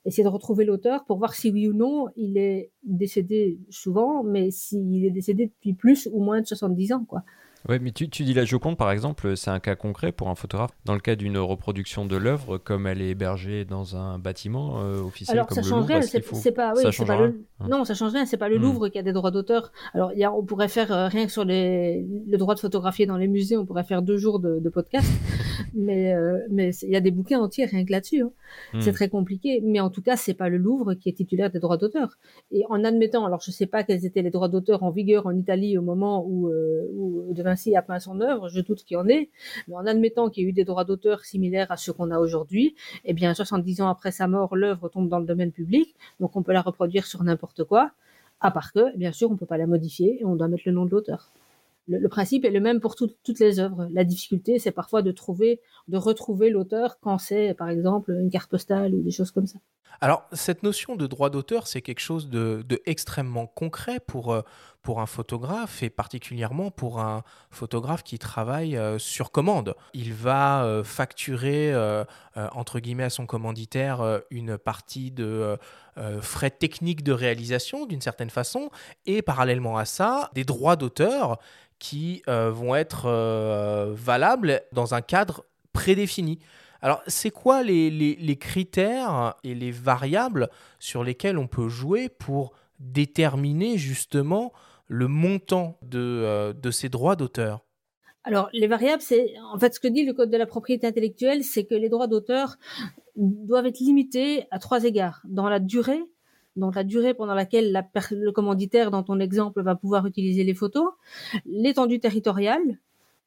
essayer 0.04 0.24
de 0.24 0.28
retrouver 0.28 0.64
l'auteur 0.64 1.04
pour 1.04 1.18
voir 1.18 1.34
si 1.34 1.50
oui 1.50 1.68
ou 1.68 1.74
non 1.74 2.06
il 2.16 2.36
est 2.36 2.70
décédé 2.82 3.60
souvent, 3.70 4.24
mais 4.24 4.50
s'il 4.50 5.04
est 5.04 5.10
décédé 5.10 5.46
depuis 5.46 5.74
plus 5.74 6.08
ou 6.12 6.22
moins 6.22 6.40
de 6.40 6.46
70 6.46 6.92
ans, 6.92 7.04
quoi. 7.04 7.22
Oui, 7.68 7.78
mais 7.80 7.92
tu, 7.92 8.08
tu, 8.08 8.24
dis 8.24 8.34
la 8.34 8.44
Joconde, 8.44 8.76
par 8.76 8.90
exemple, 8.90 9.36
c'est 9.36 9.50
un 9.50 9.60
cas 9.60 9.76
concret 9.76 10.10
pour 10.10 10.28
un 10.28 10.34
photographe. 10.34 10.72
Dans 10.84 10.94
le 10.94 11.00
cas 11.00 11.14
d'une 11.14 11.38
reproduction 11.38 12.04
de 12.04 12.16
l'œuvre, 12.16 12.58
comme 12.58 12.88
elle 12.88 13.00
est 13.00 13.10
hébergée 13.10 13.64
dans 13.64 13.96
un 13.96 14.18
bâtiment 14.18 14.82
euh, 14.82 15.00
officiel 15.00 15.38
Alors, 15.38 15.46
comme 15.46 15.56
ça 15.56 15.62
le 15.62 15.68
change 15.68 15.86
rien, 15.86 16.02
c'est 16.02 16.20
pas, 16.50 16.72
oui, 16.76 17.06
pas 17.06 17.16
le... 17.20 17.44
Non, 17.68 17.84
ça 17.84 17.94
change 17.94 18.12
rien, 18.12 18.26
c'est 18.26 18.36
pas 18.36 18.48
le 18.48 18.58
hmm. 18.58 18.62
Louvre 18.62 18.88
qui 18.88 18.98
a 18.98 19.02
des 19.02 19.12
droits 19.12 19.30
d'auteur. 19.30 19.70
Alors, 19.94 20.12
y 20.12 20.24
a, 20.24 20.32
on 20.32 20.42
pourrait 20.42 20.68
faire 20.68 20.90
euh, 20.90 21.06
rien 21.06 21.24
que 21.24 21.30
sur 21.30 21.44
les, 21.44 22.04
le 22.26 22.36
droit 22.36 22.56
de 22.56 22.60
photographier 22.60 23.06
dans 23.06 23.16
les 23.16 23.28
musées, 23.28 23.56
on 23.56 23.64
pourrait 23.64 23.84
faire 23.84 24.02
deux 24.02 24.16
jours 24.16 24.40
de, 24.40 24.58
de 24.58 24.68
podcast. 24.68 25.08
mais 25.74 26.14
euh, 26.14 26.40
mais 26.50 26.74
il 26.82 26.90
y 26.90 26.96
a 26.96 27.00
des 27.00 27.12
bouquins 27.12 27.38
entiers 27.38 27.66
rien 27.66 27.84
que 27.84 27.92
là-dessus. 27.92 28.22
Hein. 28.22 28.32
C'est 28.80 28.90
hmm. 28.90 28.94
très 28.94 29.08
compliqué. 29.08 29.60
Mais 29.64 29.78
en 29.78 29.90
tout 29.90 30.02
cas, 30.02 30.16
c'est 30.16 30.34
pas 30.34 30.48
le 30.48 30.56
Louvre 30.56 30.94
qui 30.94 31.08
est 31.08 31.12
titulaire 31.12 31.50
des 31.50 31.60
droits 31.60 31.76
d'auteur. 31.76 32.18
Et 32.50 32.64
en 32.70 32.82
admettant, 32.82 33.24
alors 33.24 33.40
je 33.40 33.52
sais 33.52 33.66
pas 33.66 33.84
quels 33.84 34.04
étaient 34.04 34.22
les 34.22 34.30
droits 34.30 34.48
d'auteur 34.48 34.82
en 34.82 34.90
vigueur 34.90 35.26
en 35.26 35.36
Italie 35.36 35.78
au 35.78 35.82
moment 35.82 36.24
où, 36.26 36.50
où 36.50 37.32
De 37.32 37.42
Vinci 37.52 37.76
a 37.76 37.82
peint 37.82 38.00
son 38.00 38.20
œuvre 38.20 38.48
je 38.48 38.60
doute 38.60 38.82
qu'il 38.84 38.96
y 38.96 38.98
en 38.98 39.08
ait, 39.08 39.28
mais 39.68 39.74
en 39.74 39.86
admettant 39.86 40.30
qu'il 40.30 40.44
y 40.44 40.46
ait 40.46 40.50
eu 40.50 40.52
des 40.52 40.64
droits 40.64 40.84
d'auteur 40.84 41.24
similaires 41.24 41.70
à 41.70 41.76
ceux 41.76 41.92
qu'on 41.92 42.10
a 42.10 42.18
aujourd'hui, 42.18 42.74
eh 43.04 43.12
bien, 43.12 43.34
70 43.34 43.82
ans 43.82 43.88
après 43.88 44.10
sa 44.10 44.26
mort, 44.26 44.56
l'œuvre 44.56 44.88
tombe 44.88 45.08
dans 45.08 45.18
le 45.18 45.26
domaine 45.26 45.52
public, 45.52 45.94
donc 46.18 46.34
on 46.36 46.42
peut 46.42 46.52
la 46.52 46.62
reproduire 46.62 47.06
sur 47.06 47.22
n'importe 47.22 47.64
quoi, 47.64 47.92
à 48.40 48.50
part 48.50 48.72
que, 48.72 48.96
bien 48.96 49.12
sûr, 49.12 49.30
on 49.30 49.34
ne 49.34 49.38
peut 49.38 49.46
pas 49.46 49.58
la 49.58 49.66
modifier 49.66 50.20
et 50.20 50.24
on 50.24 50.34
doit 50.34 50.48
mettre 50.48 50.64
le 50.66 50.72
nom 50.72 50.86
de 50.86 50.90
l'auteur. 50.90 51.30
Le, 51.88 52.08
principe 52.08 52.44
est 52.44 52.50
le 52.50 52.60
même 52.60 52.80
pour 52.80 52.94
toutes 52.94 53.38
les 53.40 53.58
œuvres. 53.58 53.88
La 53.92 54.04
difficulté, 54.04 54.60
c'est 54.60 54.70
parfois 54.70 55.02
de 55.02 55.10
trouver, 55.10 55.60
de 55.88 55.96
retrouver 55.96 56.48
l'auteur 56.48 56.98
quand 57.00 57.18
c'est, 57.18 57.54
par 57.54 57.68
exemple, 57.68 58.12
une 58.12 58.30
carte 58.30 58.50
postale 58.50 58.94
ou 58.94 59.02
des 59.02 59.10
choses 59.10 59.32
comme 59.32 59.48
ça. 59.48 59.58
Alors, 60.00 60.26
cette 60.32 60.62
notion 60.62 60.96
de 60.96 61.06
droit 61.06 61.28
d'auteur, 61.28 61.66
c'est 61.66 61.82
quelque 61.82 62.00
chose 62.00 62.28
de, 62.28 62.64
extrêmement 62.86 63.46
concret 63.46 64.00
pour, 64.00 64.32
euh, 64.32 64.42
pour 64.82 65.00
un 65.00 65.06
photographe 65.06 65.82
et 65.82 65.90
particulièrement 65.90 66.70
pour 66.70 67.00
un 67.00 67.22
photographe 67.50 68.02
qui 68.02 68.18
travaille 68.18 68.76
euh, 68.76 68.98
sur 68.98 69.30
commande. 69.30 69.74
Il 69.94 70.12
va 70.12 70.64
euh, 70.64 70.84
facturer, 70.84 71.72
euh, 71.72 72.04
entre 72.52 72.80
guillemets, 72.80 73.04
à 73.04 73.10
son 73.10 73.26
commanditaire 73.26 74.20
une 74.30 74.58
partie 74.58 75.10
de 75.10 75.56
frais 76.20 76.50
techniques 76.50 77.04
de 77.04 77.12
réalisation 77.12 77.86
d'une 77.86 78.00
certaine 78.00 78.30
façon 78.30 78.70
et 79.06 79.22
parallèlement 79.22 79.76
à 79.76 79.84
ça, 79.84 80.30
des 80.34 80.44
droits 80.44 80.76
d'auteur 80.76 81.38
qui 81.78 82.22
vont 82.26 82.74
être 82.74 83.08
valables 83.92 84.62
dans 84.72 84.94
un 84.94 85.02
cadre 85.02 85.44
prédéfini. 85.72 86.38
Alors, 86.80 87.02
c'est 87.06 87.30
quoi 87.30 87.62
les, 87.62 88.36
critères 88.40 89.34
et 89.44 89.54
les 89.54 89.70
variables 89.70 90.48
sur 90.78 91.04
lesquels 91.04 91.38
on 91.38 91.46
peut 91.46 91.68
jouer 91.68 92.08
pour 92.08 92.52
déterminer 92.80 93.78
justement 93.78 94.52
le 94.92 95.08
montant 95.08 95.78
de, 95.82 95.98
euh, 95.98 96.52
de 96.52 96.70
ces 96.70 96.88
droits 96.88 97.16
d'auteur 97.16 97.64
alors, 98.24 98.50
les 98.52 98.68
variables, 98.68 99.02
c'est 99.02 99.34
en 99.52 99.58
fait 99.58 99.74
ce 99.74 99.80
que 99.80 99.88
dit 99.88 100.04
le 100.04 100.12
Code 100.12 100.30
de 100.30 100.36
la 100.36 100.46
propriété 100.46 100.86
intellectuelle, 100.86 101.42
c'est 101.42 101.64
que 101.64 101.74
les 101.74 101.88
droits 101.88 102.06
d'auteur 102.06 102.56
doivent 103.16 103.66
être 103.66 103.80
limités 103.80 104.46
à 104.52 104.60
trois 104.60 104.84
égards. 104.84 105.22
Dans 105.24 105.48
la 105.48 105.58
durée, 105.58 106.04
donc 106.54 106.76
la 106.76 106.84
durée 106.84 107.14
pendant 107.14 107.34
laquelle 107.34 107.72
la, 107.72 107.84
le 108.12 108.30
commanditaire, 108.30 108.92
dans 108.92 109.02
ton 109.02 109.18
exemple, 109.18 109.60
va 109.64 109.74
pouvoir 109.74 110.06
utiliser 110.06 110.44
les 110.44 110.54
photos, 110.54 110.88
l'étendue 111.46 111.98
territoriale, 111.98 112.78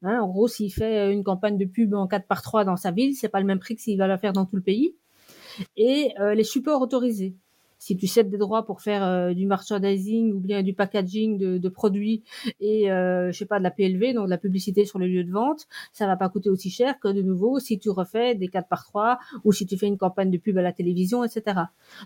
Hein, 0.06 0.20
en 0.22 0.28
gros, 0.28 0.48
s'il 0.48 0.72
fait 0.72 1.12
une 1.12 1.24
campagne 1.24 1.58
de 1.58 1.66
pub 1.66 1.94
en 1.96 2.08
4 2.08 2.28
par 2.28 2.42
3 2.42 2.64
dans 2.64 2.76
sa 2.76 2.92
ville, 2.92 3.16
c'est 3.16 3.30
pas 3.30 3.40
le 3.40 3.46
même 3.46 3.60
prix 3.60 3.76
que 3.76 3.82
s'il 3.82 3.98
va 3.98 4.08
la 4.08 4.18
faire 4.18 4.34
dans 4.34 4.46
tout 4.46 4.56
le 4.56 4.62
pays. 4.62 4.96
Et 5.78 6.12
euh, 6.20 6.36
les 6.36 6.44
supports 6.44 6.82
autorisés. 6.82 7.36
Si 7.78 7.98
tu 7.98 8.08
cèdes 8.08 8.30
des 8.30 8.38
droits 8.38 8.66
pour 8.66 8.82
faire 8.82 9.04
euh, 9.04 9.34
du 9.34 9.46
merchandising 9.46 10.34
ou 10.34 10.40
bien 10.40 10.64
du 10.64 10.74
packaging 10.74 11.38
de, 11.38 11.70
produits 11.70 12.24
et 12.60 12.92
euh, 12.92 13.32
je 13.32 13.38
sais 13.38 13.46
pas 13.46 13.60
de 13.60 13.64
la 13.64 13.72
PLV, 13.72 14.14
donc 14.14 14.26
de 14.26 14.30
la 14.30 14.38
publicité 14.38 14.86
sur 14.86 15.00
les 15.00 15.08
lieux 15.08 15.24
de 15.24 15.32
vente, 15.32 15.68
ça 15.92 16.08
va 16.08 16.16
pas 16.16 16.30
coûter 16.30 16.50
aussi 16.50 16.70
cher 16.70 17.00
que 17.00 17.08
de 17.08 17.22
nouveau 17.22 17.60
si 17.60 17.80
tu 17.80 17.90
refais 17.90 18.36
des 18.36 18.48
4 18.48 18.68
par 18.68 18.86
3 18.86 19.20
ou 19.44 19.52
si 19.52 19.66
tu 19.66 19.78
fais 19.78 19.88
une 19.88 19.98
campagne 19.98 20.32
de 20.32 20.38
pub 20.38 20.58
à 20.58 20.62
la 20.62 20.72
télévision, 20.72 21.24
etc. 21.24 21.62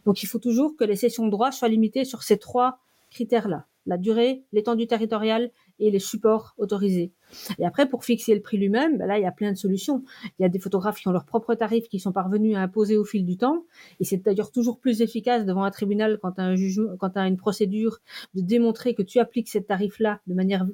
Donc 0.05 0.23
il 0.23 0.25
faut 0.25 0.39
toujours 0.39 0.75
que 0.75 0.84
les 0.84 0.95
sessions 0.95 1.25
de 1.25 1.32
droits 1.32 1.51
soient 1.51 1.69
limitées 1.69 2.05
sur 2.05 2.23
ces 2.23 2.38
trois 2.38 2.79
critères-là 3.12 3.68
la 3.86 3.98
durée, 3.98 4.44
l'étendue 4.52 4.88
territoriale 4.88 5.52
et 5.80 5.92
les 5.92 6.00
supports 6.00 6.54
autorisés. 6.58 7.12
Et 7.58 7.65
après, 7.65 7.88
pour 7.88 8.04
fixer 8.04 8.36
le 8.36 8.42
prix 8.42 8.58
lui-même, 8.58 8.98
ben 8.98 9.08
là, 9.08 9.18
il 9.18 9.24
y 9.24 9.28
a 9.28 9.32
plein 9.32 9.52
de 9.52 9.58
solutions. 9.58 10.04
Il 10.38 10.44
y 10.44 10.46
a 10.46 10.50
des 10.50 10.60
photographes 10.60 11.00
qui 11.00 11.08
ont 11.08 11.12
leurs 11.12 11.26
propres 11.26 11.56
tarifs 11.56 11.88
qui 11.88 12.00
sont 12.00 12.12
parvenus 12.12 12.56
à 12.56 12.62
imposer 12.62 12.98
au 12.98 13.06
fil 13.06 13.26
du 13.26 13.38
temps. 13.38 13.63
Et 14.00 14.04
c'est 14.04 14.18
d'ailleurs 14.18 14.52
toujours 14.52 14.80
plus 14.80 15.02
efficace 15.02 15.46
devant 15.46 15.63
un 15.63 15.72
tribunal 15.72 16.20
quand 16.22 16.34
tu 16.34 16.42
as 16.42 16.46
un 16.46 16.56
jugement, 16.56 16.96
quand 17.00 17.15
as 17.15 17.28
une 17.28 17.38
procédure 17.38 18.00
de 18.36 18.42
démontrer 18.42 18.94
que 18.94 19.02
tu 19.02 19.20
appliques 19.20 19.50
ces 19.50 19.63
tarifs-là 19.63 20.20
de 20.28 20.34
manière 20.34 20.65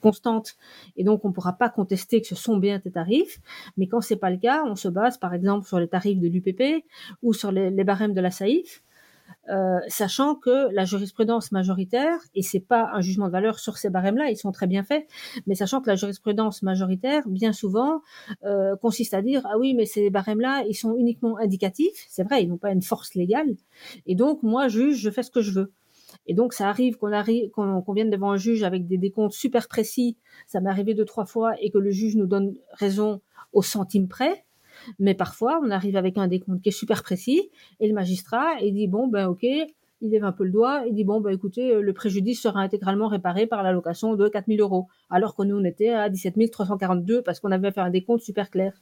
constante 0.00 0.56
et 0.96 1.04
donc 1.04 1.24
on 1.24 1.28
ne 1.28 1.32
pourra 1.32 1.52
pas 1.52 1.68
contester 1.68 2.20
que 2.20 2.26
ce 2.26 2.34
sont 2.34 2.56
bien 2.56 2.80
tes 2.80 2.90
tarifs 2.90 3.38
mais 3.76 3.86
quand 3.86 4.00
c'est 4.00 4.16
pas 4.16 4.30
le 4.30 4.36
cas 4.36 4.64
on 4.66 4.74
se 4.74 4.88
base 4.88 5.16
par 5.16 5.32
exemple 5.32 5.64
sur 5.64 5.78
les 5.78 5.86
tarifs 5.86 6.18
de 6.18 6.26
l'UPP 6.26 6.84
ou 7.22 7.32
sur 7.32 7.52
les, 7.52 7.70
les 7.70 7.84
barèmes 7.84 8.14
de 8.14 8.20
la 8.20 8.32
SAIF 8.32 8.82
euh, 9.50 9.78
sachant 9.88 10.34
que 10.34 10.72
la 10.72 10.84
jurisprudence 10.84 11.52
majoritaire, 11.52 12.18
et 12.34 12.42
c'est 12.42 12.60
pas 12.60 12.90
un 12.94 13.00
jugement 13.00 13.26
de 13.26 13.32
valeur 13.32 13.58
sur 13.58 13.76
ces 13.76 13.90
barèmes-là, 13.90 14.30
ils 14.30 14.36
sont 14.36 14.52
très 14.52 14.66
bien 14.66 14.84
faits, 14.84 15.06
mais 15.46 15.54
sachant 15.54 15.82
que 15.82 15.90
la 15.90 15.96
jurisprudence 15.96 16.62
majoritaire, 16.62 17.28
bien 17.28 17.52
souvent, 17.52 18.00
euh, 18.44 18.74
consiste 18.76 19.12
à 19.12 19.20
dire 19.20 19.42
ah 19.44 19.58
oui, 19.58 19.74
mais 19.74 19.84
ces 19.84 20.08
barèmes-là, 20.08 20.64
ils 20.68 20.74
sont 20.74 20.96
uniquement 20.96 21.36
indicatifs, 21.38 22.06
c'est 22.08 22.22
vrai, 22.22 22.42
ils 22.42 22.48
n'ont 22.48 22.56
pas 22.58 22.72
une 22.72 22.82
force 22.82 23.14
légale, 23.14 23.54
et 24.06 24.14
donc 24.14 24.42
moi 24.42 24.68
juge, 24.68 24.98
je 24.98 25.10
fais 25.10 25.22
ce 25.22 25.30
que 25.30 25.42
je 25.42 25.52
veux. 25.52 25.72
Et 26.26 26.32
donc 26.34 26.54
ça 26.54 26.68
arrive 26.68 26.96
qu'on 26.96 27.12
arrive 27.12 27.50
qu'on 27.50 27.92
vienne 27.92 28.10
devant 28.10 28.30
un 28.30 28.36
juge 28.36 28.62
avec 28.62 28.86
des 28.86 28.96
décomptes 28.96 29.32
super 29.32 29.68
précis, 29.68 30.16
ça 30.46 30.60
m'est 30.60 30.70
arrivé 30.70 30.94
deux 30.94 31.04
trois 31.04 31.26
fois, 31.26 31.54
et 31.60 31.70
que 31.70 31.78
le 31.78 31.90
juge 31.90 32.16
nous 32.16 32.26
donne 32.26 32.54
raison 32.72 33.20
au 33.52 33.62
centime 33.62 34.08
près. 34.08 34.43
Mais 34.98 35.14
parfois, 35.14 35.60
on 35.62 35.70
arrive 35.70 35.96
avec 35.96 36.18
un 36.18 36.28
décompte 36.28 36.62
qui 36.62 36.68
est 36.68 36.72
super 36.72 37.02
précis 37.02 37.50
et 37.80 37.88
le 37.88 37.94
magistrat, 37.94 38.60
il 38.62 38.74
dit 38.74 38.88
bon, 38.88 39.08
ben 39.08 39.26
ok, 39.26 39.44
il 40.00 40.10
lève 40.10 40.24
un 40.24 40.32
peu 40.32 40.44
le 40.44 40.50
doigt, 40.50 40.84
il 40.86 40.94
dit 40.94 41.04
bon, 41.04 41.20
ben 41.20 41.30
écoutez, 41.30 41.72
euh, 41.72 41.80
le 41.80 41.92
préjudice 41.92 42.40
sera 42.40 42.60
intégralement 42.60 43.08
réparé 43.08 43.46
par 43.46 43.62
l'allocation 43.62 44.14
de 44.14 44.28
4000 44.28 44.60
euros. 44.60 44.88
Alors 45.10 45.34
que 45.34 45.42
nous, 45.42 45.56
on 45.56 45.64
était 45.64 45.90
à 45.90 46.08
17 46.08 46.50
342 46.50 47.22
parce 47.22 47.40
qu'on 47.40 47.50
avait 47.50 47.70
fait 47.70 47.80
un 47.80 47.90
décompte 47.90 48.22
super 48.22 48.50
clair. 48.50 48.72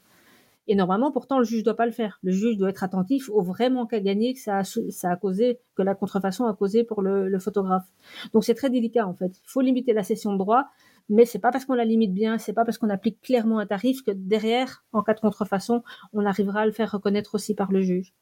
Et 0.68 0.74
normalement, 0.74 1.10
pourtant, 1.10 1.38
le 1.38 1.44
juge 1.44 1.60
ne 1.60 1.64
doit 1.64 1.76
pas 1.76 1.86
le 1.86 1.92
faire. 1.92 2.18
Le 2.22 2.30
juge 2.30 2.56
doit 2.56 2.70
être 2.70 2.84
attentif 2.84 3.28
au 3.30 3.42
vrai 3.42 3.68
manque 3.68 3.92
à 3.92 4.00
gagner 4.00 4.34
que 4.34 4.40
ça 4.40 4.62
a, 4.62 5.16
causé, 5.16 5.58
que 5.74 5.82
la 5.82 5.94
contrefaçon 5.94 6.46
a 6.46 6.54
causé 6.54 6.84
pour 6.84 7.02
le, 7.02 7.28
le 7.28 7.38
photographe. 7.40 7.86
Donc 8.32 8.44
c'est 8.44 8.54
très 8.54 8.70
délicat 8.70 9.06
en 9.06 9.14
fait. 9.14 9.32
Il 9.44 9.48
faut 9.48 9.60
limiter 9.60 9.92
la 9.92 10.04
session 10.04 10.32
de 10.32 10.38
droit, 10.38 10.66
mais 11.12 11.26
c'est 11.26 11.38
pas 11.38 11.52
parce 11.52 11.64
qu'on 11.66 11.74
la 11.74 11.84
limite 11.84 12.14
bien, 12.14 12.38
c'est 12.38 12.54
pas 12.54 12.64
parce 12.64 12.78
qu'on 12.78 12.90
applique 12.90 13.20
clairement 13.20 13.58
un 13.58 13.66
tarif 13.66 14.02
que 14.02 14.10
derrière, 14.12 14.84
en 14.92 15.02
cas 15.02 15.14
de 15.14 15.20
contrefaçon, 15.20 15.82
on 16.12 16.26
arrivera 16.26 16.60
à 16.62 16.66
le 16.66 16.72
faire 16.72 16.90
reconnaître 16.90 17.34
aussi 17.34 17.54
par 17.54 17.70
le 17.70 17.82
juge. 17.82 18.14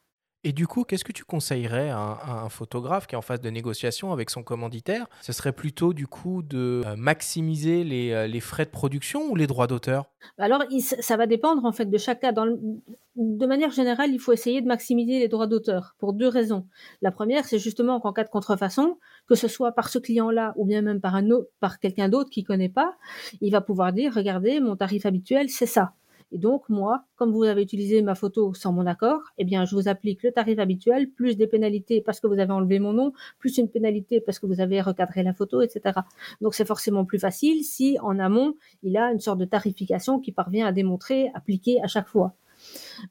Et 0.43 0.53
du 0.53 0.67
coup, 0.67 0.85
qu'est-ce 0.85 1.05
que 1.05 1.13
tu 1.13 1.25
conseillerais 1.25 1.91
à 1.91 1.99
un, 1.99 2.49
photographe 2.49 3.07
qui 3.07 3.15
est 3.15 3.19
en 3.19 3.23
phase 3.23 3.43
de 3.43 3.51
négociation 3.51 4.11
avec 4.11 4.31
son 4.31 4.43
commanditaire? 4.43 5.07
Ce 5.21 5.35
serait 5.35 5.53
plutôt 5.53 5.93
du 5.93 6.07
coup 6.07 6.43
de 6.43 6.83
euh, 6.87 6.97
maximiser 6.97 7.83
euh, 8.13 8.27
les, 8.27 8.41
frais 8.41 8.65
de 8.65 8.71
production 8.71 9.31
ou 9.31 9.37
les 9.37 9.47
droits 9.47 9.67
d'auteur? 9.67 10.07
Alors, 10.39 10.65
ça 10.81 11.17
va 11.19 11.27
dépendre 11.27 11.67
en 11.67 11.73
fait 11.73 11.85
de 11.85 11.99
chaque 11.99 12.21
cas. 12.21 12.33
De 12.33 13.47
manière 13.47 13.71
générale, 13.71 14.13
il 14.13 14.19
faut 14.19 14.33
essayer 14.33 14.63
de 14.63 14.67
maximiser 14.67 15.19
les 15.19 15.29
droits 15.29 15.47
d'auteur 15.47 15.95
pour 15.99 16.15
deux 16.15 16.29
raisons. 16.29 16.67
La 17.03 17.11
première, 17.11 17.45
c'est 17.45 17.59
justement 17.59 18.01
qu'en 18.01 18.15
cas 18.15 18.25
de 18.25 18.31
contrefaçon, 18.31 18.97
que 19.29 19.35
ce 19.35 19.47
soit 19.47 19.73
par 19.73 19.91
ce 19.91 19.99
client-là 19.99 20.55
ou 20.57 20.65
bien 20.65 20.81
même 20.81 21.03
par 21.03 21.21
par 21.61 21.81
quelqu'un 21.81 22.09
d'autre 22.09 22.31
qui 22.31 22.45
connaît 22.45 22.71
pas, 22.71 22.97
il 23.43 23.53
va 23.53 23.61
pouvoir 23.61 23.93
dire 23.93 24.15
regardez, 24.15 24.59
mon 24.61 24.75
tarif 24.75 25.05
habituel, 25.05 25.51
c'est 25.51 25.67
ça. 25.67 25.93
Et 26.33 26.39
donc, 26.39 26.69
moi, 26.69 27.05
comme 27.17 27.33
vous 27.33 27.43
avez 27.45 27.63
utilisé 27.63 28.03
ma 28.03 28.15
photo 28.15 28.55
sans 28.55 28.73
mon 28.73 28.87
accord, 28.87 29.21
eh 29.39 29.45
bien, 29.45 29.65
je 29.65 29.75
vous 29.75 29.89
applique 29.89 30.23
le 30.23 30.33
tarif 30.33 30.59
habituel, 30.59 31.11
plus 31.11 31.37
des 31.37 31.47
pénalités 31.47 32.01
parce 32.01 32.21
que 32.21 32.27
vous 32.27 32.39
avez 32.39 32.53
enlevé 32.53 32.79
mon 32.79 32.93
nom, 32.93 33.13
plus 33.39 33.59
une 33.59 33.69
pénalité 33.69 34.21
parce 34.21 34.39
que 34.39 34.47
vous 34.47 34.61
avez 34.61 34.81
recadré 34.81 35.23
la 35.23 35.35
photo, 35.35 35.61
etc. 35.61 36.01
Donc, 36.41 36.55
c'est 36.55 36.67
forcément 36.67 37.05
plus 37.05 37.19
facile 37.19 37.65
si, 37.65 37.99
en 38.01 38.19
amont, 38.19 38.55
il 38.83 38.97
a 38.97 39.11
une 39.13 39.21
sorte 39.21 39.39
de 39.39 39.45
tarification 39.45 40.21
qui 40.21 40.33
parvient 40.33 40.67
à 40.67 40.73
démontrer, 40.73 41.31
appliquer 41.35 41.83
à 41.83 41.87
chaque 41.87 42.09
fois. 42.09 42.35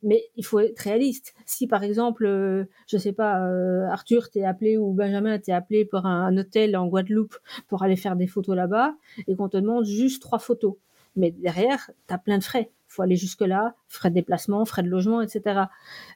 Mais 0.03 0.23
il 0.35 0.45
faut 0.45 0.59
être 0.59 0.79
réaliste. 0.79 1.33
Si 1.45 1.67
par 1.67 1.83
exemple, 1.83 2.25
euh, 2.25 2.65
je 2.87 2.97
sais 2.97 3.13
pas, 3.13 3.47
euh, 3.47 3.87
Arthur 3.89 4.29
t'es 4.29 4.43
appelé 4.43 4.77
ou 4.77 4.93
Benjamin 4.93 5.39
t'es 5.39 5.51
appelé 5.51 5.85
pour 5.85 6.05
un, 6.05 6.37
hôtel 6.37 6.77
en 6.77 6.87
Guadeloupe 6.87 7.35
pour 7.67 7.83
aller 7.83 7.95
faire 7.95 8.15
des 8.15 8.27
photos 8.27 8.55
là-bas 8.55 8.93
et 9.27 9.35
qu'on 9.35 9.49
te 9.49 9.57
demande 9.57 9.85
juste 9.85 10.21
trois 10.21 10.39
photos, 10.39 10.75
mais 11.15 11.31
derrière 11.31 11.89
tu 12.07 12.13
as 12.13 12.17
plein 12.17 12.37
de 12.37 12.43
frais 12.43 12.69
faut 12.99 13.03
aller 13.03 13.15
jusque 13.15 13.41
là, 13.41 13.75
frais 13.87 14.09
de 14.09 14.15
déplacement, 14.15 14.65
frais 14.65 14.83
de 14.83 14.89
logement, 14.89 15.21
etc. 15.21 15.61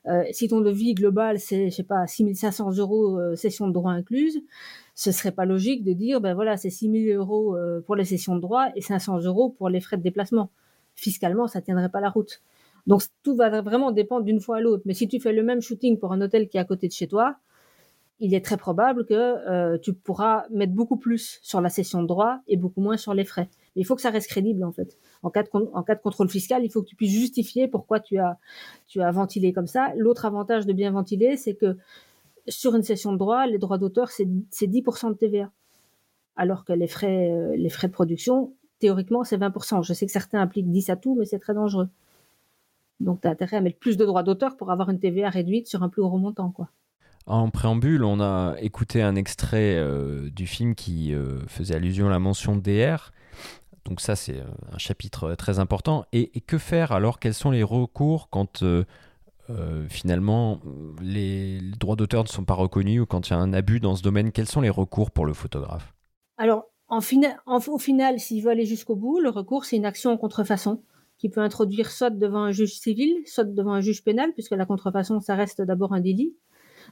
Euh, 0.07 0.23
si 0.31 0.49
ton 0.49 0.59
devis 0.59 0.93
global 0.93 1.39
c'est, 1.39 1.69
je 1.69 1.75
sais 1.75 1.83
pas, 1.83 2.05
6500 2.05 2.77
euros 2.77 3.17
euh, 3.19 3.35
session 3.35 3.67
de 3.69 3.73
droit 3.73 3.93
incluse, 3.93 4.41
ce 4.95 5.11
serait 5.13 5.31
pas 5.31 5.45
logique 5.45 5.83
de 5.85 5.93
dire, 5.93 6.19
ben 6.19 6.33
voilà, 6.33 6.57
c'est 6.57 6.69
6000 6.69 7.13
euros 7.13 7.55
euh, 7.55 7.81
pour 7.85 7.95
les 7.95 8.03
sessions 8.03 8.35
de 8.35 8.41
droit 8.41 8.67
et 8.75 8.81
500 8.81 9.21
euros 9.21 9.49
pour 9.49 9.69
les 9.69 9.79
frais 9.79 9.97
de 9.97 10.03
déplacement. 10.03 10.51
Fiscalement, 10.95 11.47
ça 11.47 11.61
tiendrait 11.61 11.89
pas 11.89 12.01
la 12.01 12.09
route. 12.09 12.41
Donc 12.85 13.03
tout 13.23 13.35
va 13.35 13.61
vraiment 13.61 13.91
dépendre 13.91 14.25
d'une 14.25 14.41
fois 14.41 14.57
à 14.57 14.59
l'autre. 14.59 14.83
Mais 14.85 14.93
si 14.93 15.07
tu 15.07 15.21
fais 15.21 15.31
le 15.31 15.41
même 15.41 15.61
shooting 15.61 15.97
pour 15.97 16.11
un 16.11 16.19
hôtel 16.19 16.49
qui 16.49 16.57
est 16.57 16.59
à 16.59 16.65
côté 16.65 16.87
de 16.87 16.91
chez 16.91 17.07
toi, 17.07 17.37
il 18.19 18.33
est 18.33 18.43
très 18.43 18.57
probable 18.57 19.05
que 19.05 19.13
euh, 19.13 19.77
tu 19.77 19.93
pourras 19.93 20.45
mettre 20.49 20.73
beaucoup 20.73 20.97
plus 20.97 21.39
sur 21.41 21.59
la 21.59 21.69
session 21.69 22.01
de 22.01 22.07
droit 22.07 22.39
et 22.47 22.57
beaucoup 22.57 22.81
moins 22.81 22.97
sur 22.97 23.13
les 23.13 23.25
frais. 23.25 23.49
Mais 23.75 23.81
il 23.81 23.85
faut 23.85 23.95
que 23.95 24.01
ça 24.01 24.11
reste 24.11 24.29
crédible 24.29 24.63
en 24.63 24.71
fait. 24.71 24.97
En 25.23 25.29
cas 25.29 25.43
de, 25.43 26.01
contrôle 26.01 26.29
fiscal, 26.29 26.63
il 26.63 26.69
faut 26.69 26.83
que 26.83 26.87
tu 26.87 26.95
puisses 26.95 27.13
justifier 27.13 27.67
pourquoi 27.67 27.99
tu 27.99 28.17
as, 28.19 28.37
ventilé 29.11 29.53
comme 29.53 29.67
ça. 29.67 29.93
L'autre 29.95 30.25
avantage 30.25 30.65
de 30.65 30.73
bien 30.73 30.91
ventiler, 30.91 31.37
c'est 31.37 31.55
que 31.55 31.77
sur 32.47 32.75
une 32.75 32.83
session 32.83 33.13
de 33.13 33.17
droit, 33.17 33.47
les 33.47 33.57
droits 33.57 33.77
d'auteur, 33.77 34.09
c'est 34.09 34.25
10% 34.25 35.09
de 35.09 35.13
TVA. 35.13 35.49
Alors 36.35 36.65
que 36.65 36.73
les 36.73 36.87
frais, 36.87 37.31
euh, 37.31 37.55
les 37.55 37.69
frais 37.69 37.87
de 37.87 37.93
production, 37.93 38.53
théoriquement, 38.79 39.23
c'est 39.23 39.37
20%. 39.37 39.81
Je 39.83 39.93
sais 39.93 40.05
que 40.05 40.11
certains 40.11 40.41
appliquent 40.41 40.69
10 40.69 40.89
à 40.89 40.95
tout, 40.97 41.15
mais 41.15 41.25
c'est 41.25 41.39
très 41.39 41.53
dangereux. 41.53 41.87
Donc, 42.99 43.21
tu 43.21 43.27
as 43.27 43.31
intérêt 43.31 43.57
à 43.57 43.61
mettre 43.61 43.79
plus 43.79 43.97
de 43.97 44.05
droits 44.05 44.23
d'auteur 44.23 44.57
pour 44.57 44.71
avoir 44.71 44.89
une 44.89 44.99
TVA 44.99 45.29
réduite 45.29 45.67
sur 45.67 45.83
un 45.83 45.89
plus 45.89 46.01
gros 46.01 46.17
montant, 46.17 46.51
quoi. 46.51 46.69
En 47.25 47.49
préambule, 47.49 48.03
on 48.03 48.19
a 48.19 48.55
écouté 48.59 49.01
un 49.01 49.15
extrait 49.15 49.77
euh, 49.77 50.29
du 50.29 50.45
film 50.45 50.75
qui 50.75 51.13
euh, 51.13 51.39
faisait 51.47 51.75
allusion 51.75 52.07
à 52.07 52.09
la 52.09 52.19
mention 52.19 52.57
DR. 52.57 53.13
Donc 53.85 53.99
ça, 54.01 54.15
c'est 54.15 54.39
euh, 54.39 54.45
un 54.71 54.77
chapitre 54.77 55.35
très 55.35 55.59
important. 55.59 56.05
Et, 56.13 56.41
que 56.41 56.57
faire 56.57 56.91
alors? 56.91 57.19
Quels 57.19 57.33
sont 57.33 57.51
les 57.51 57.63
recours 57.63 58.29
quand 58.29 58.63
finalement 59.89 60.61
les 61.01 61.59
droits 61.79 61.95
d'auteur 61.95 62.23
ne 62.23 62.29
sont 62.29 62.45
pas 62.45 62.53
reconnus 62.53 63.01
ou 63.01 63.05
quand 63.05 63.27
il 63.27 63.31
y 63.31 63.33
a 63.35 63.39
un 63.39 63.53
abus 63.53 63.79
dans 63.79 63.95
ce 63.95 64.01
domaine? 64.01 64.31
Quels 64.31 64.47
sont 64.47 64.61
les 64.61 64.69
recours 64.69 65.11
pour 65.11 65.25
le 65.25 65.33
photographe? 65.33 65.93
Alors, 66.37 66.65
au 66.89 67.01
final, 67.01 68.19
s'il 68.19 68.43
veut 68.43 68.51
aller 68.51 68.65
jusqu'au 68.65 68.95
bout, 68.95 69.19
le 69.19 69.29
recours, 69.29 69.65
c'est 69.65 69.77
une 69.77 69.85
action 69.85 70.11
en 70.11 70.17
contrefaçon 70.17 70.81
qui 71.17 71.29
peut 71.29 71.41
introduire 71.41 71.89
soit 71.89 72.09
devant 72.09 72.43
un 72.43 72.51
juge 72.51 72.73
civil, 72.73 73.15
soit 73.25 73.45
devant 73.45 73.73
un 73.73 73.81
juge 73.81 74.03
pénal, 74.03 74.33
puisque 74.33 74.51
la 74.51 74.65
contrefaçon, 74.65 75.19
ça 75.21 75.35
reste 75.35 75.61
d'abord 75.61 75.93
un 75.93 76.01
délit. 76.01 76.35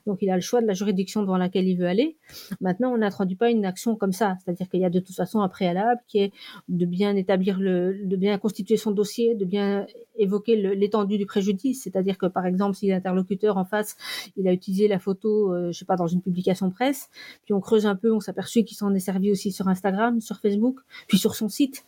Donc 0.06 0.20
il 0.22 0.30
a 0.30 0.36
le 0.36 0.42
choix 0.42 0.62
de 0.62 0.68
la 0.68 0.74
juridiction 0.74 1.22
devant 1.22 1.38
laquelle 1.38 1.68
il 1.68 1.76
veut 1.76 1.88
aller. 1.88 2.18
Maintenant, 2.60 2.94
on 2.94 2.98
n'introduit 2.98 3.36
pas 3.36 3.50
une 3.50 3.66
action 3.66 3.96
comme 3.96 4.12
ça, 4.12 4.36
c'est-à-dire 4.44 4.70
qu'il 4.70 4.82
y 4.82 4.86
a 4.86 4.90
de 4.90 5.00
toute 5.00 5.16
façon 5.16 5.42
un 5.42 5.50
préalable 5.50 6.02
qui 6.08 6.20
est 6.20 6.32
de 6.70 6.86
bien 6.86 7.16
établir 7.16 7.60
le, 7.60 8.06
de 8.06 8.16
bien 8.16 8.38
constituer 8.38 8.78
son 8.78 8.92
dossier, 8.92 9.36
de 9.36 9.46
bien 9.46 9.86
évoquer 10.18 10.56
l'étendue 10.56 11.18
du 11.18 11.26
préjudice, 11.26 11.84
c'est-à-dire 11.84 12.18
que 12.18 12.26
par 12.26 12.46
exemple, 12.46 12.76
si 12.76 12.88
l'interlocuteur 12.88 13.58
en 13.58 13.66
face, 13.66 13.98
il 14.38 14.48
a 14.48 14.54
utilisé 14.54 14.88
la 14.88 15.00
photo, 15.00 15.54
euh, 15.54 15.72
je 15.72 15.80
sais 15.80 15.86
pas, 15.86 15.96
dans 15.96 16.08
une 16.08 16.22
publication 16.22 16.70
presse, 16.70 17.10
puis 17.46 17.54
on 17.54 17.60
creuse 17.60 17.86
un 17.86 17.96
peu, 17.96 18.14
on 18.14 18.20
s'aperçut 18.20 18.64
qu'il 18.64 18.78
s'en 18.78 18.94
est 18.94 19.00
servi 19.00 19.32
aussi 19.32 19.52
sur 19.52 19.68
Instagram, 19.68 20.22
sur 20.22 20.40
Facebook, 20.40 20.80
puis 21.08 21.18
sur 21.18 21.36
son 21.36 21.50
site. 21.50 21.86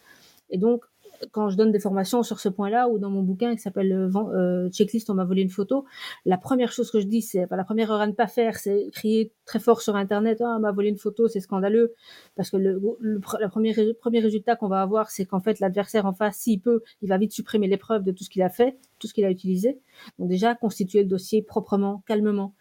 Et 0.50 0.58
donc, 0.58 0.84
quand 1.32 1.50
je 1.50 1.58
donne 1.58 1.72
des 1.72 1.80
formations 1.80 2.24
sur 2.24 2.40
ce 2.40 2.50
point-là 2.50 2.90
ou 2.90 3.00
dans 3.00 3.10
mon 3.10 3.22
bouquin 3.22 3.56
qui 3.56 3.62
s'appelle 3.62 3.92
euh, 3.92 4.10
euh, 4.16 4.70
Checklist, 4.70 5.10
on 5.10 5.14
m'a 5.14 5.26
volé 5.26 5.42
une 5.42 5.50
photo, 5.50 5.86
la 6.26 6.38
première 6.38 6.72
chose 6.72 6.92
que 6.92 7.00
je 7.00 7.06
dis, 7.06 7.22
c'est 7.22 7.46
la 7.50 7.64
première 7.64 7.92
heure 7.92 8.02
à 8.02 8.08
ne 8.08 8.14
pas 8.14 8.28
faire, 8.28 8.58
c'est 8.58 8.90
crier 8.92 9.32
très 9.46 9.60
fort 9.60 9.82
sur 9.82 9.96
Internet, 9.96 10.42
ah, 10.42 10.56
on 10.58 10.60
m'a 10.60 10.72
volé 10.72 10.90
une 10.90 10.98
photo, 10.98 11.28
c'est 11.28 11.40
scandaleux, 11.40 11.94
parce 12.36 12.50
que 12.50 12.58
le, 12.58 12.82
le, 13.00 13.20
premier, 13.20 13.74
premier 14.00 14.20
résultat 14.20 14.56
qu'on 14.56 14.68
va 14.68 14.82
avoir, 14.82 15.10
c'est 15.10 15.26
qu'en 15.26 15.40
fait 15.40 15.60
l'adversaire 15.60 16.06
en 16.06 16.14
face, 16.14 16.38
s'il 16.38 16.62
peut, 16.62 16.82
il 17.02 17.10
va 17.10 17.18
vite 17.18 17.32
supprimer 17.32 17.68
les 17.68 17.78
preuves 17.78 18.04
de 18.04 18.12
tout 18.12 18.24
ce 18.24 18.30
qu'il 18.30 18.42
a 18.42 18.50
fait, 18.50 18.78
tout 19.00 19.08
ce 19.08 19.14
qu'il 19.14 19.26
a 19.26 19.32
utilisé. 19.32 19.80
Donc 20.20 20.30
déjà 20.30 20.56
constituer 20.56 21.04
le 21.04 21.10
dossier 21.10 21.42
proprement, 21.42 22.04
calmement, 22.08 22.54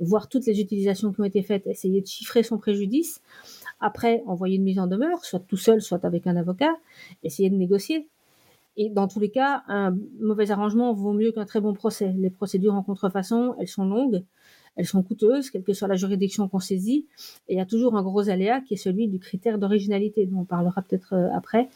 voir 0.00 0.28
toutes 0.28 0.46
les 0.46 0.60
utilisations 0.60 1.12
qui 1.12 1.20
ont 1.20 1.24
été 1.24 1.42
faites, 1.42 1.66
essayer 1.66 2.00
de 2.00 2.06
chiffrer 2.06 2.42
son 2.42 2.58
préjudice. 2.58 3.20
Après, 3.80 4.22
envoyer 4.26 4.56
une 4.56 4.64
mise 4.64 4.78
en 4.78 4.86
demeure, 4.86 5.24
soit 5.24 5.40
tout 5.40 5.56
seul, 5.56 5.80
soit 5.80 6.04
avec 6.04 6.26
un 6.26 6.36
avocat, 6.36 6.74
essayer 7.22 7.50
de 7.50 7.56
négocier. 7.56 8.08
Et 8.76 8.88
dans 8.88 9.08
tous 9.08 9.20
les 9.20 9.30
cas, 9.30 9.62
un 9.68 9.96
mauvais 10.20 10.50
arrangement 10.50 10.92
vaut 10.92 11.12
mieux 11.12 11.32
qu'un 11.32 11.44
très 11.44 11.60
bon 11.60 11.74
procès. 11.74 12.14
Les 12.16 12.30
procédures 12.30 12.74
en 12.74 12.82
contrefaçon, 12.82 13.54
elles 13.58 13.68
sont 13.68 13.84
longues, 13.84 14.22
elles 14.76 14.86
sont 14.86 15.02
coûteuses, 15.02 15.50
quelle 15.50 15.64
que 15.64 15.72
soit 15.72 15.88
la 15.88 15.96
juridiction 15.96 16.48
qu'on 16.48 16.60
saisit. 16.60 17.06
Et 17.48 17.54
il 17.54 17.56
y 17.58 17.60
a 17.60 17.66
toujours 17.66 17.96
un 17.96 18.02
gros 18.02 18.28
aléa 18.28 18.60
qui 18.60 18.74
est 18.74 18.78
celui 18.78 19.08
du 19.08 19.18
critère 19.18 19.58
d'originalité, 19.58 20.26
dont 20.26 20.40
on 20.40 20.44
parlera 20.44 20.82
peut-être 20.82 21.14
euh, 21.14 21.28
après, 21.34 21.68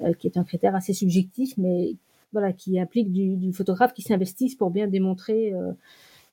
euh, 0.00 0.12
qui 0.12 0.26
est 0.26 0.36
un 0.36 0.44
critère 0.44 0.74
assez 0.74 0.92
subjectif, 0.92 1.54
mais 1.58 1.96
voilà, 2.32 2.52
qui 2.52 2.78
implique 2.78 3.12
du, 3.12 3.52
photographe 3.52 3.92
qui 3.94 4.02
s'investisse 4.02 4.54
pour 4.54 4.70
bien 4.70 4.86
démontrer 4.86 5.52
euh, 5.52 5.72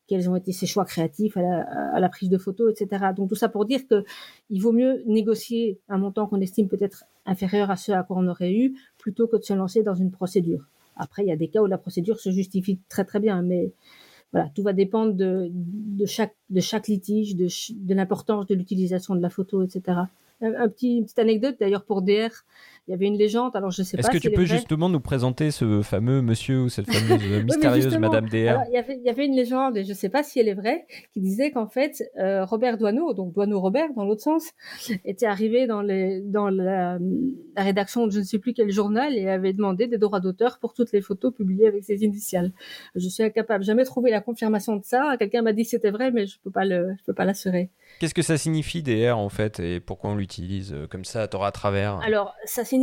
quels 0.08 0.30
ont 0.30 0.36
été 0.36 0.52
ses 0.52 0.66
choix 0.66 0.86
créatifs 0.86 1.36
à 1.38 2.00
la, 2.00 2.10
prise 2.10 2.30
de 2.30 2.38
photos, 2.38 2.72
etc. 2.72 3.06
Donc 3.16 3.30
tout 3.30 3.36
ça 3.36 3.50
pour 3.50 3.66
dire 3.66 3.88
que 3.88 4.04
il 4.50 4.62
vaut 4.62 4.72
mieux 4.72 5.04
négocier 5.06 5.80
un 5.90 5.98
montant 5.98 6.28
qu'on 6.28 6.42
estime 6.42 6.68
peut-être 6.68 7.06
inférieur 7.26 7.72
à 7.72 7.76
ce 7.76 7.92
à 7.92 8.04
quoi 8.04 8.18
on 8.20 8.28
aurait 8.28 8.54
eu, 8.54 8.76
plutôt 8.98 9.28
que 9.28 9.38
de 9.38 9.44
se 9.44 9.54
lancer 9.54 9.84
dans 9.84 9.96
une 9.96 10.12
procédure. 10.12 10.68
Après, 10.96 11.24
il 11.24 11.28
y 11.28 11.32
a 11.32 11.36
des 11.36 11.48
cas 11.48 11.62
où 11.62 11.66
la 11.66 11.78
procédure 11.78 12.20
se 12.20 12.32
justifie 12.32 12.80
très 12.88 13.04
très 13.04 13.20
bien, 13.20 13.42
mais 13.42 13.72
voilà, 14.32 14.50
tout 14.50 14.64
va 14.64 14.74
dépendre 14.74 15.14
de, 15.14 15.50
chaque, 16.06 16.88
litige, 16.88 17.36
de, 17.36 17.94
l'importance 17.94 18.48
de 18.48 18.56
l'utilisation 18.56 19.16
de 19.16 19.22
la 19.22 19.30
photo, 19.30 19.64
etc. 19.64 20.00
Un, 20.42 20.68
petit, 20.68 21.06
anecdote 21.18 21.56
d'ailleurs 21.60 21.86
pour 21.86 22.02
DR 22.02 22.30
il 22.88 22.92
y 22.92 22.94
avait 22.94 23.08
une 23.08 23.18
légende. 23.18 23.56
Alors 23.56 23.72
je 23.72 23.82
sais 23.84 23.98
pas. 23.98 24.02
Est-ce 24.02 24.12
que 24.12 24.18
tu 24.18 24.32
peux 24.32 24.46
justement 24.46 24.90
nous 24.90 25.00
présenter 25.00 25.52
ce 25.52 25.82
fameux 25.82 26.22
monsieur 26.22 26.62
ou 26.62 26.70
cette 26.70 26.86
fameuse 26.92 27.44
mystérieuse 27.44 27.98
Madame 27.98 28.30
DR 28.30 28.62
il, 28.68 28.74
y 28.74 28.78
avait, 28.78 28.98
il 28.98 29.04
y 29.04 29.10
avait 29.10 29.26
une 29.26 29.36
légende 29.36 29.78
et 29.78 29.84
je 29.84 29.94
sais 29.94 30.10
pas 30.10 30.24
si 30.24 30.40
elle 30.40 30.48
est 30.48 30.54
vraie 30.54 30.86
qui 31.14 31.22
disait 31.22 31.52
qu'en 31.52 31.68
fait 31.68 32.04
euh, 32.20 32.46
Robert 32.46 32.78
Doisneau, 32.78 33.14
donc 33.14 33.34
Doisneau 33.34 33.60
Robert 33.60 33.88
dans 33.96 34.06
l'autre 34.06 34.22
sens, 34.22 34.52
était 35.06 35.26
arrivé 35.26 35.68
dans, 35.68 35.82
les, 35.82 36.22
dans 36.22 36.50
la, 36.50 37.00
rédaction 37.58 38.06
de 38.06 38.12
je 38.12 38.20
ne 38.20 38.24
sais 38.24 38.40
plus 38.40 38.54
quel 38.54 38.72
journal 38.72 39.16
et 39.16 39.28
avait 39.30 39.54
demandé 39.54 39.88
des 39.88 39.98
droits 39.98 40.20
d'auteur 40.20 40.60
pour 40.60 40.74
toutes 40.74 40.92
les 40.92 41.02
photos 41.02 41.34
publiées 41.34 41.68
avec 41.68 41.84
ses 41.84 42.04
initiales. 42.04 42.52
Je 42.96 43.08
suis 43.08 43.24
incapable, 43.24 43.64
jamais 43.64 43.86
trouvé 43.86 44.12
la 44.12 44.22
confirmation 44.22 44.76
de 44.76 44.84
ça. 44.84 45.16
Quelqu'un 45.18 45.42
m'a 45.42 45.54
dit 45.54 45.64
que 45.64 45.70
c'était 45.70 45.92
vrai, 45.92 46.12
mais 46.12 46.28
je 46.28 46.40
peux 46.44 46.52
pas 46.52 46.66
le, 46.66 46.96
je 47.00 47.04
peux 47.06 47.14
pas 47.14 47.26
l'assurer. 47.26 47.70
Qu'est-ce 48.00 48.14
que 48.14 48.22
ça 48.22 48.38
signifie 48.38 48.84
DR 48.84 49.18
en 49.18 49.30
fait 49.30 49.60
et 49.60 49.80
pourquoi 49.80 50.12
on 50.12 50.16
l'utilise 50.16 50.74
euh, 50.74 50.88
comme 50.88 51.06
ça 51.06 51.24
à 51.24 51.46
à 51.46 51.52
travers? 51.52 52.00
Alors 52.00 52.34
ça 52.46 52.64
signifie, 52.64 52.75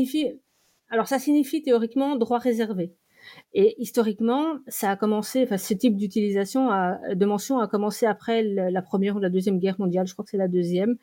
alors 0.88 1.08
ça 1.08 1.18
signifie 1.18 1.62
théoriquement 1.62 2.16
droit 2.16 2.38
réservé. 2.38 2.96
Et 3.54 3.74
historiquement, 3.78 4.58
ça 4.68 4.90
a 4.90 4.96
commencé, 4.96 5.42
enfin, 5.42 5.58
ce 5.58 5.74
type 5.74 5.96
d'utilisation 5.96 6.68
de 7.14 7.26
mention 7.26 7.58
a 7.58 7.68
commencé 7.68 8.06
après 8.06 8.42
la 8.42 8.82
première 8.82 9.16
ou 9.16 9.18
la 9.18 9.30
deuxième 9.30 9.58
guerre 9.58 9.76
mondiale, 9.78 10.06
je 10.06 10.12
crois 10.12 10.24
que 10.24 10.30
c'est 10.30 10.38
la 10.38 10.48
deuxième, 10.48 10.96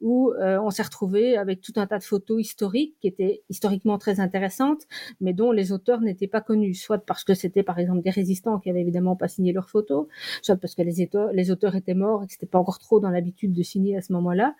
où 0.00 0.32
euh, 0.32 0.58
on 0.62 0.70
s'est 0.70 0.82
retrouvé 0.82 1.36
avec 1.36 1.60
tout 1.60 1.72
un 1.76 1.86
tas 1.86 1.98
de 1.98 2.04
photos 2.04 2.40
historiques 2.40 2.94
qui 3.00 3.08
étaient 3.08 3.42
historiquement 3.48 3.98
très 3.98 4.20
intéressantes, 4.20 4.82
mais 5.20 5.32
dont 5.32 5.52
les 5.52 5.72
auteurs 5.72 6.00
n'étaient 6.00 6.26
pas 6.26 6.40
connus, 6.40 6.74
soit 6.74 6.98
parce 6.98 7.24
que 7.24 7.34
c'était 7.34 7.62
par 7.62 7.78
exemple 7.78 8.02
des 8.02 8.10
résistants 8.10 8.58
qui 8.58 8.70
avaient 8.70 8.82
évidemment 8.82 9.16
pas 9.16 9.28
signé 9.28 9.52
leurs 9.52 9.70
photos, 9.70 10.06
soit 10.42 10.56
parce 10.56 10.74
que 10.74 10.82
les 10.82 11.50
auteurs, 11.50 11.74
étaient 11.74 11.94
morts 11.94 12.22
et 12.22 12.26
que 12.26 12.32
c'était 12.32 12.46
pas 12.46 12.58
encore 12.58 12.78
trop 12.78 13.00
dans 13.00 13.10
l'habitude 13.10 13.52
de 13.52 13.62
signer 13.62 13.96
à 13.96 14.02
ce 14.02 14.12
moment-là. 14.12 14.54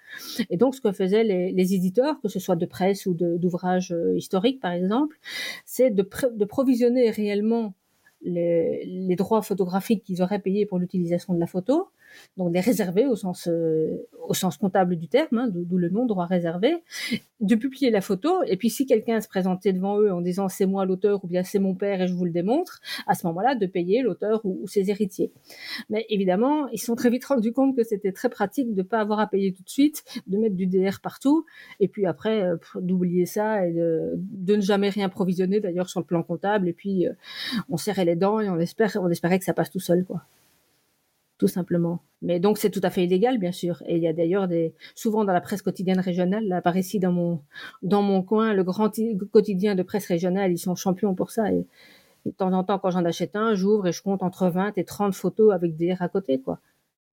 Et 0.50 0.56
donc, 0.56 0.74
ce 0.74 0.80
que 0.80 0.90
faisaient 0.90 1.24
les, 1.24 1.74
éditeurs, 1.74 2.20
que 2.20 2.28
ce 2.28 2.38
soit 2.38 2.56
de 2.56 2.66
presse 2.66 3.06
ou 3.06 3.14
d'ouvrages 3.14 3.92
euh, 3.92 4.16
historiques 4.16 4.60
par 4.60 4.72
exemple, 4.72 5.18
c'est 5.64 5.90
de 5.90 6.44
provisionner 6.44 7.03
réellement 7.10 7.74
les, 8.22 9.16
droits 9.16 9.42
photographiques 9.42 10.02
qu'ils 10.02 10.22
auraient 10.22 10.38
payés 10.38 10.66
pour 10.66 10.78
l'utilisation 10.78 11.34
de 11.34 11.40
la 11.40 11.46
photo, 11.46 11.88
donc 12.36 12.54
les 12.54 12.62
sens, 13.16 13.48
euh, 13.48 14.06
au 14.28 14.34
sens 14.34 14.56
comptable 14.56 14.96
du 14.96 15.08
terme, 15.08 15.38
hein, 15.38 15.48
d'où 15.50 15.78
le 15.78 15.88
nom 15.88 16.06
droit 16.06 16.26
réservé, 16.26 16.82
de 17.40 17.54
publier 17.54 17.90
la 17.90 18.00
photo, 18.00 18.42
et 18.46 18.56
puis 18.56 18.70
si 18.70 18.86
quelqu'un 18.86 19.20
se 19.20 19.28
présentait 19.28 19.72
devant 19.72 20.00
eux 20.00 20.12
en 20.12 20.20
disant 20.20 20.48
c'est 20.48 20.66
moi 20.66 20.84
l'auteur 20.84 21.24
ou 21.24 21.28
bien 21.28 21.42
c'est 21.42 21.58
mon 21.58 21.74
père 21.74 22.00
et 22.00 22.06
je 22.06 22.14
vous 22.14 22.24
le 22.24 22.30
démontre, 22.30 22.80
à 23.06 23.14
ce 23.14 23.26
moment-là 23.26 23.54
de 23.54 23.66
payer 23.66 24.02
l'auteur 24.02 24.40
ou, 24.44 24.66
ses 24.66 24.90
héritiers. 24.90 25.30
Mais 25.90 26.06
évidemment, 26.08 26.68
ils 26.68 26.78
se 26.78 26.86
sont 26.86 26.94
très 26.94 27.10
vite 27.10 27.24
rendus 27.24 27.52
compte 27.52 27.76
que 27.76 27.84
c'était 27.84 28.12
très 28.12 28.28
pratique 28.28 28.74
de 28.74 28.82
pas 28.82 29.00
avoir 29.00 29.20
à 29.20 29.26
payer 29.26 29.52
tout 29.52 29.62
de 29.62 29.68
suite, 29.68 30.04
de 30.26 30.38
mettre 30.38 30.56
du 30.56 30.66
DR 30.66 31.00
partout, 31.02 31.44
et 31.80 31.88
puis 31.88 32.06
après 32.06 32.42
euh, 32.42 32.56
d'oublier 32.76 33.26
ça 33.26 33.66
et 33.66 33.72
de, 33.72 34.16
ne 34.56 34.60
jamais 34.60 34.88
rien 34.88 35.08
provisionner 35.08 35.60
d'ailleurs 35.60 35.88
sur 35.88 36.00
le 36.00 36.06
plan 36.06 36.22
comptable, 36.22 36.68
et 36.68 36.72
puis 36.72 37.06
euh, 37.06 37.12
on 37.68 37.76
serrait 37.76 38.04
les 38.04 38.16
dents 38.16 38.40
et 38.40 38.48
on, 38.48 38.54
on 38.54 39.10
espérait 39.10 39.38
que 39.38 39.44
ça 39.44 39.54
passe 39.54 39.70
tout 39.70 39.80
seul 39.80 40.04
quoi 40.04 40.22
tout 41.38 41.48
simplement. 41.48 42.00
Mais 42.22 42.40
donc 42.40 42.58
c'est 42.58 42.70
tout 42.70 42.80
à 42.82 42.90
fait 42.90 43.04
illégal, 43.04 43.38
bien 43.38 43.52
sûr. 43.52 43.82
Et 43.86 43.96
il 43.96 44.02
y 44.02 44.06
a 44.06 44.12
d'ailleurs 44.12 44.48
des, 44.48 44.74
souvent 44.94 45.24
dans 45.24 45.32
la 45.32 45.40
presse 45.40 45.62
quotidienne 45.62 46.00
régionale, 46.00 46.46
là 46.46 46.62
par 46.62 46.76
ici 46.76 46.98
dans 46.98 47.12
mon 47.12 47.42
dans 47.82 48.02
mon 48.02 48.22
coin, 48.22 48.54
le 48.54 48.64
grand 48.64 48.90
quotidien 49.30 49.74
de 49.74 49.82
presse 49.82 50.06
régionale, 50.06 50.52
ils 50.52 50.58
sont 50.58 50.74
champions 50.74 51.14
pour 51.14 51.30
ça. 51.30 51.52
Et, 51.52 51.66
de 52.24 52.30
temps 52.30 52.52
en 52.52 52.64
temps, 52.64 52.78
quand 52.78 52.90
j'en 52.90 53.04
achète 53.04 53.36
un, 53.36 53.54
j'ouvre 53.54 53.88
et 53.88 53.92
je 53.92 54.00
compte 54.02 54.22
entre 54.22 54.48
20 54.48 54.78
et 54.78 54.84
30 54.84 55.14
photos 55.14 55.52
avec 55.52 55.76
des 55.76 55.92
R 55.92 56.00
à 56.00 56.08
côté, 56.08 56.40
quoi. 56.40 56.58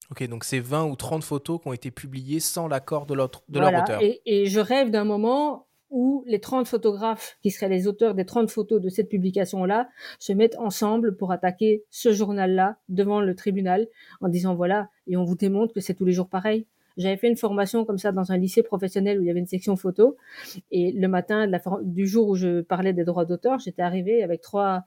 Ok, 0.10 0.26
donc 0.30 0.46
c'est 0.46 0.62
20 0.62 0.86
ou 0.86 0.96
30 0.96 1.22
photos 1.22 1.60
qui 1.62 1.68
ont 1.68 1.74
été 1.74 1.92
publiées 1.92 2.40
sans 2.40 2.70
l'accord 2.70 3.06
de, 3.06 3.14
l'autre, 3.14 3.44
de 3.50 3.60
leur 3.60 3.74
auteur. 3.74 4.02
Et, 4.02 4.22
et 4.26 4.46
je 4.46 4.62
rêve 4.62 4.90
d'un 4.90 5.04
moment 5.04 5.68
où 5.92 6.24
les 6.26 6.40
30 6.40 6.68
photographes 6.68 7.38
qui 7.44 7.52
seraient 7.52 7.70
les 7.70 7.88
auteurs 7.88 8.16
des 8.16 8.26
30 8.26 8.50
photos 8.50 8.82
de 8.82 8.90
cette 8.90 9.10
publication-là 9.10 9.90
se 10.20 10.34
mettent 10.34 10.58
ensemble 10.58 11.16
pour 11.16 11.32
attaquer 11.32 11.84
ce 11.90 12.12
journal-là 12.12 12.78
devant 12.90 13.22
le 13.22 13.36
tribunal 13.36 13.88
en 14.22 14.30
disant 14.30 14.56
voilà, 14.56 14.90
et 15.08 15.18
on 15.18 15.26
vous 15.26 15.36
démontre 15.36 15.74
que 15.74 15.82
c'est 15.82 15.94
tous 15.94 16.06
les 16.06 16.14
jours 16.14 16.30
pareil. 16.30 16.66
J'avais 16.98 17.18
fait 17.18 17.30
une 17.30 17.38
formation 17.38 17.86
comme 17.86 17.98
ça 17.98 18.12
dans 18.12 18.32
un 18.32 18.38
lycée 18.38 18.64
professionnel 18.64 19.20
où 19.20 19.24
il 19.24 19.28
y 19.28 19.30
avait 19.30 19.40
une 19.40 19.46
section 19.46 19.76
photo. 19.76 20.18
Et 20.72 20.92
le 20.92 21.08
matin 21.08 21.50
du 21.84 22.06
jour 22.06 22.28
où 22.28 22.36
je 22.36 22.62
parlais 22.62 22.94
des 22.94 23.06
droits 23.06 23.26
d'auteur, 23.26 23.60
j'étais 23.60 23.82
arrivée 23.82 24.24
avec 24.24 24.42
trois, 24.42 24.84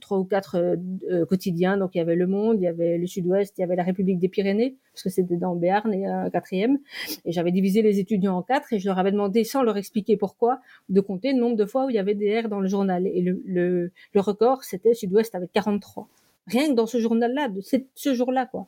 trois 0.00 0.18
ou 0.18 0.24
quatre 0.24 0.56
euh, 0.56 0.76
euh, 1.10 1.26
quotidiens. 1.26 1.76
Donc 1.76 1.94
il 1.94 1.98
y 1.98 2.00
avait 2.00 2.16
Le 2.16 2.26
Monde, 2.26 2.56
il 2.60 2.64
y 2.64 2.66
avait 2.66 2.98
le 2.98 3.06
Sud-Ouest, 3.06 3.54
il 3.58 3.60
y 3.60 3.64
avait 3.64 3.76
la 3.76 3.82
République 3.82 4.18
des 4.18 4.28
Pyrénées, 4.28 4.76
parce 4.92 5.02
que 5.02 5.10
c'était 5.10 5.36
dans 5.36 5.54
Béarn 5.54 5.92
et 5.92 6.06
un 6.06 6.30
quatrième. 6.30 6.78
Et 7.24 7.32
j'avais 7.32 7.52
divisé 7.52 7.82
les 7.82 7.98
étudiants 7.98 8.36
en 8.36 8.42
quatre 8.42 8.72
et 8.72 8.78
je 8.78 8.88
leur 8.88 8.98
avais 8.98 9.12
demandé, 9.12 9.44
sans 9.44 9.62
leur 9.62 9.76
expliquer 9.76 10.16
pourquoi, 10.16 10.60
de 10.88 11.00
compter 11.00 11.32
le 11.32 11.38
nombre 11.38 11.56
de 11.56 11.66
fois 11.66 11.86
où 11.86 11.90
il 11.90 11.96
y 11.96 11.98
avait 11.98 12.14
des 12.14 12.40
R 12.40 12.48
dans 12.48 12.60
le 12.60 12.68
journal. 12.68 13.06
Et 13.06 13.20
le, 13.20 13.42
le, 13.44 14.20
record, 14.20 14.64
c'était 14.64 14.94
Sud-Ouest 14.94 15.34
avec 15.34 15.52
43. 15.52 16.08
Rien 16.46 16.68
que 16.68 16.74
dans 16.74 16.86
ce 16.86 16.98
journal-là, 16.98 17.48
de 17.48 17.60
ce 17.94 18.14
jour-là, 18.14 18.46
quoi. 18.46 18.66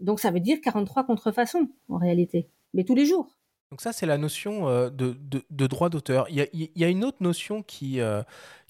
Donc 0.00 0.20
ça 0.20 0.30
veut 0.30 0.40
dire 0.40 0.58
43 0.62 1.04
contrefaçons, 1.04 1.68
en 1.88 1.96
réalité. 1.96 2.48
Mais 2.74 2.84
tous 2.84 2.94
les 2.94 3.06
jours. 3.06 3.36
Donc 3.70 3.80
ça, 3.80 3.92
c'est 3.92 4.06
la 4.06 4.18
notion 4.18 4.68
euh, 4.68 4.90
de, 4.90 5.16
de, 5.50 5.66
droit 5.66 5.88
d'auteur. 5.88 6.26
Il 6.30 6.46
y, 6.52 6.70
y 6.76 6.84
a, 6.84 6.88
une 6.88 7.04
autre 7.04 7.16
notion 7.20 7.62
qui, 7.62 8.00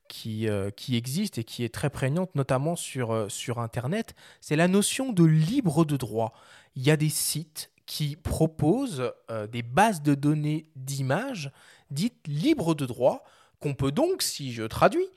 qui, 0.09 0.49
euh, 0.49 0.71
qui 0.71 0.97
existe 0.97 1.39
et 1.39 1.45
qui 1.45 1.65
est 1.65 1.73
très 1.73 1.91
prégnante, 1.91 2.35
notamment 2.35 2.77
sur, 2.77 3.13
euh, 3.13 3.29
sur 3.29 3.59
Internet, 3.59 4.15
c'est 4.41 4.57
la 4.57 4.69
notion 4.69 5.13
de 5.13 5.25
libre 5.25 5.85
de 5.85 5.97
droit. 5.97 6.33
Il 6.77 6.83
y 6.83 6.91
a 6.91 6.97
des 6.97 7.09
sites 7.09 7.71
qui 7.87 8.17
proposent 8.17 9.13
euh, 9.31 9.47
des 9.47 9.63
bases 9.63 10.03
de 10.03 10.15
données 10.15 10.67
d'images 10.77 11.51
dites 11.91 12.27
libres 12.27 12.75
de 12.75 12.87
droit, 12.87 13.25
qu'on 13.61 13.75
peut 13.75 13.93
donc, 13.93 14.23
si 14.23 14.53
je 14.53 14.65
traduis, 14.65 15.09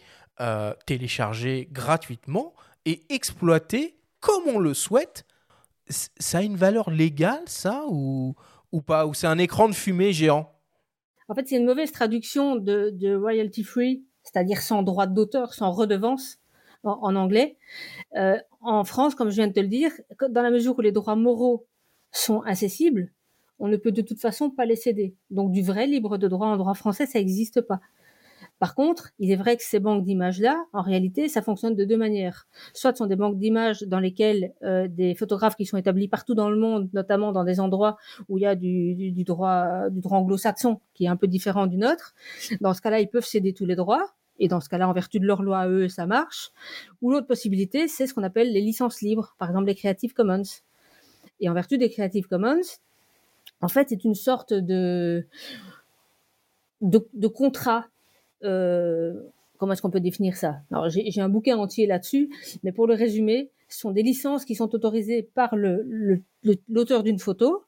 télécharger 0.85 1.67
gratuitement 1.71 2.53
et 2.85 3.01
exploiter 3.09 3.97
comme 4.19 4.43
on 4.47 4.59
le 4.59 4.75
souhaite. 4.75 5.25
Ça 5.89 6.37
a 6.37 6.41
une 6.43 6.57
valeur 6.57 6.91
légale, 6.91 7.41
ça, 7.47 7.85
ou, 7.89 8.35
ou 8.71 8.81
pas? 8.81 9.07
Ou 9.07 9.15
c'est 9.15 9.25
un 9.25 9.39
écran 9.39 9.67
de 9.67 9.73
fumée 9.73 10.13
géant? 10.13 10.53
En 11.27 11.33
fait, 11.33 11.47
c'est 11.47 11.57
une 11.57 11.65
mauvaise 11.65 11.91
traduction 11.91 12.55
de, 12.55 12.91
de 12.93 13.15
royalty 13.15 13.63
free 13.63 14.03
c'est-à-dire 14.27 14.61
sans 14.61 14.83
droit 14.83 15.07
d'auteur, 15.07 15.53
sans 15.53 15.71
redevance. 15.71 16.39
en, 16.83 17.15
anglais. 17.15 17.57
Euh, 18.15 18.37
en 18.61 18.83
France, 18.83 19.15
comme 19.15 19.29
je 19.29 19.35
viens 19.35 19.47
de 19.47 19.53
te 19.53 19.59
le 19.59 19.67
dire, 19.67 19.91
dans 20.29 20.41
la 20.41 20.51
mesure 20.51 20.77
où 20.77 20.81
les 20.81 20.91
droits 20.91 21.15
moraux 21.15 21.65
sont 22.11 22.43
incessibles, 22.43 23.11
on 23.59 23.67
ne 23.67 23.77
peut 23.77 23.91
de 23.91 24.01
toute 24.01 24.19
façon 24.19 24.49
pas 24.49 24.65
les 24.65 24.75
céder. 24.75 25.15
Donc 25.31 25.51
du 25.51 25.61
vrai 25.63 25.87
libre 25.87 26.17
de 26.17 26.27
droit 26.27 26.47
en 26.47 26.57
droit 26.57 26.75
français, 26.75 27.05
ça 27.05 27.19
n'existe 27.19 27.61
pas. 27.61 27.79
Par 28.59 28.73
contre, 28.73 29.11
il 29.19 29.31
est 29.31 29.35
vrai 29.35 29.55
que 29.55 29.63
ces 29.63 29.79
banques 29.79 30.03
d'images-là, 30.03 30.65
en 30.73 30.81
réalité, 30.81 31.27
ça 31.27 31.41
fonctionne 31.41 31.75
de 31.75 31.85
deux 31.85 31.97
manières. 31.97 32.47
Soit 32.73 32.93
ce 32.93 32.97
sont 32.97 33.05
des 33.05 33.15
banques 33.15 33.37
d'images 33.37 33.83
dans 33.83 33.99
lesquelles 33.99 34.53
euh, 34.63 34.87
des 34.87 35.13
photographes 35.13 35.55
qui 35.55 35.65
sont 35.65 35.77
établis 35.77 36.07
partout 36.07 36.33
dans 36.33 36.49
le 36.49 36.57
monde, 36.57 36.89
notamment 36.93 37.31
dans 37.31 37.43
des 37.43 37.59
endroits 37.59 37.97
où 38.29 38.37
il 38.37 38.41
y 38.41 38.47
a 38.47 38.55
du, 38.55 39.23
droit, 39.23 39.89
du 39.89 40.01
droit 40.01 40.17
anglo-saxon 40.17 40.79
qui 40.93 41.05
est 41.05 41.07
un 41.07 41.15
peu 41.15 41.27
différent 41.27 41.67
du 41.67 41.77
nôtre. 41.77 42.15
Dans 42.61 42.73
ce 42.73 42.81
cas-là, 42.81 42.99
ils 42.99 43.09
peuvent 43.09 43.25
céder 43.25 43.53
tous 43.53 43.65
les 43.65 43.75
droits. 43.75 44.13
Et 44.39 44.47
dans 44.47 44.59
ce 44.59 44.69
cas-là, 44.69 44.87
en 44.87 44.93
vertu 44.93 45.19
de 45.19 45.25
leur 45.25 45.41
loi 45.41 45.67
eux, 45.67 45.87
ça 45.87 46.05
marche. 46.05 46.51
Ou 47.01 47.11
l'autre 47.11 47.27
possibilité, 47.27 47.87
c'est 47.87 48.05
ce 48.07 48.13
qu'on 48.13 48.23
appelle 48.23 48.51
les 48.51 48.61
licences 48.61 49.01
libres, 49.01 49.35
par 49.37 49.49
exemple 49.49 49.65
les 49.67 49.75
Creative 49.75 50.13
Commons. 50.13 50.43
Et 51.39 51.49
en 51.49 51.53
vertu 51.53 51.77
des 51.77 51.89
Creative 51.89 52.27
Commons, 52.27 52.61
en 53.61 53.67
fait, 53.67 53.89
c'est 53.89 54.03
une 54.03 54.15
sorte 54.15 54.53
de, 54.53 55.25
de 56.81 57.27
contrat. 57.27 57.85
Euh, 58.43 59.13
comment 59.57 59.73
est-ce 59.73 59.81
qu'on 59.81 59.89
peut 59.89 59.99
définir 59.99 60.35
ça? 60.35 60.57
J'ai 60.89 61.21
un 61.21 61.29
bouquin 61.29 61.57
entier 61.57 61.87
là-dessus, 61.87 62.29
mais 62.63 62.71
pour 62.71 62.87
le 62.87 62.93
résumer, 62.93 63.51
ce 63.69 63.79
sont 63.79 63.91
des 63.91 64.03
licences 64.03 64.45
qui 64.45 64.55
sont 64.55 64.73
autorisées 64.73 65.23
par 65.23 65.55
l'auteur 65.55 67.03
d'une 67.03 67.19
photo 67.19 67.63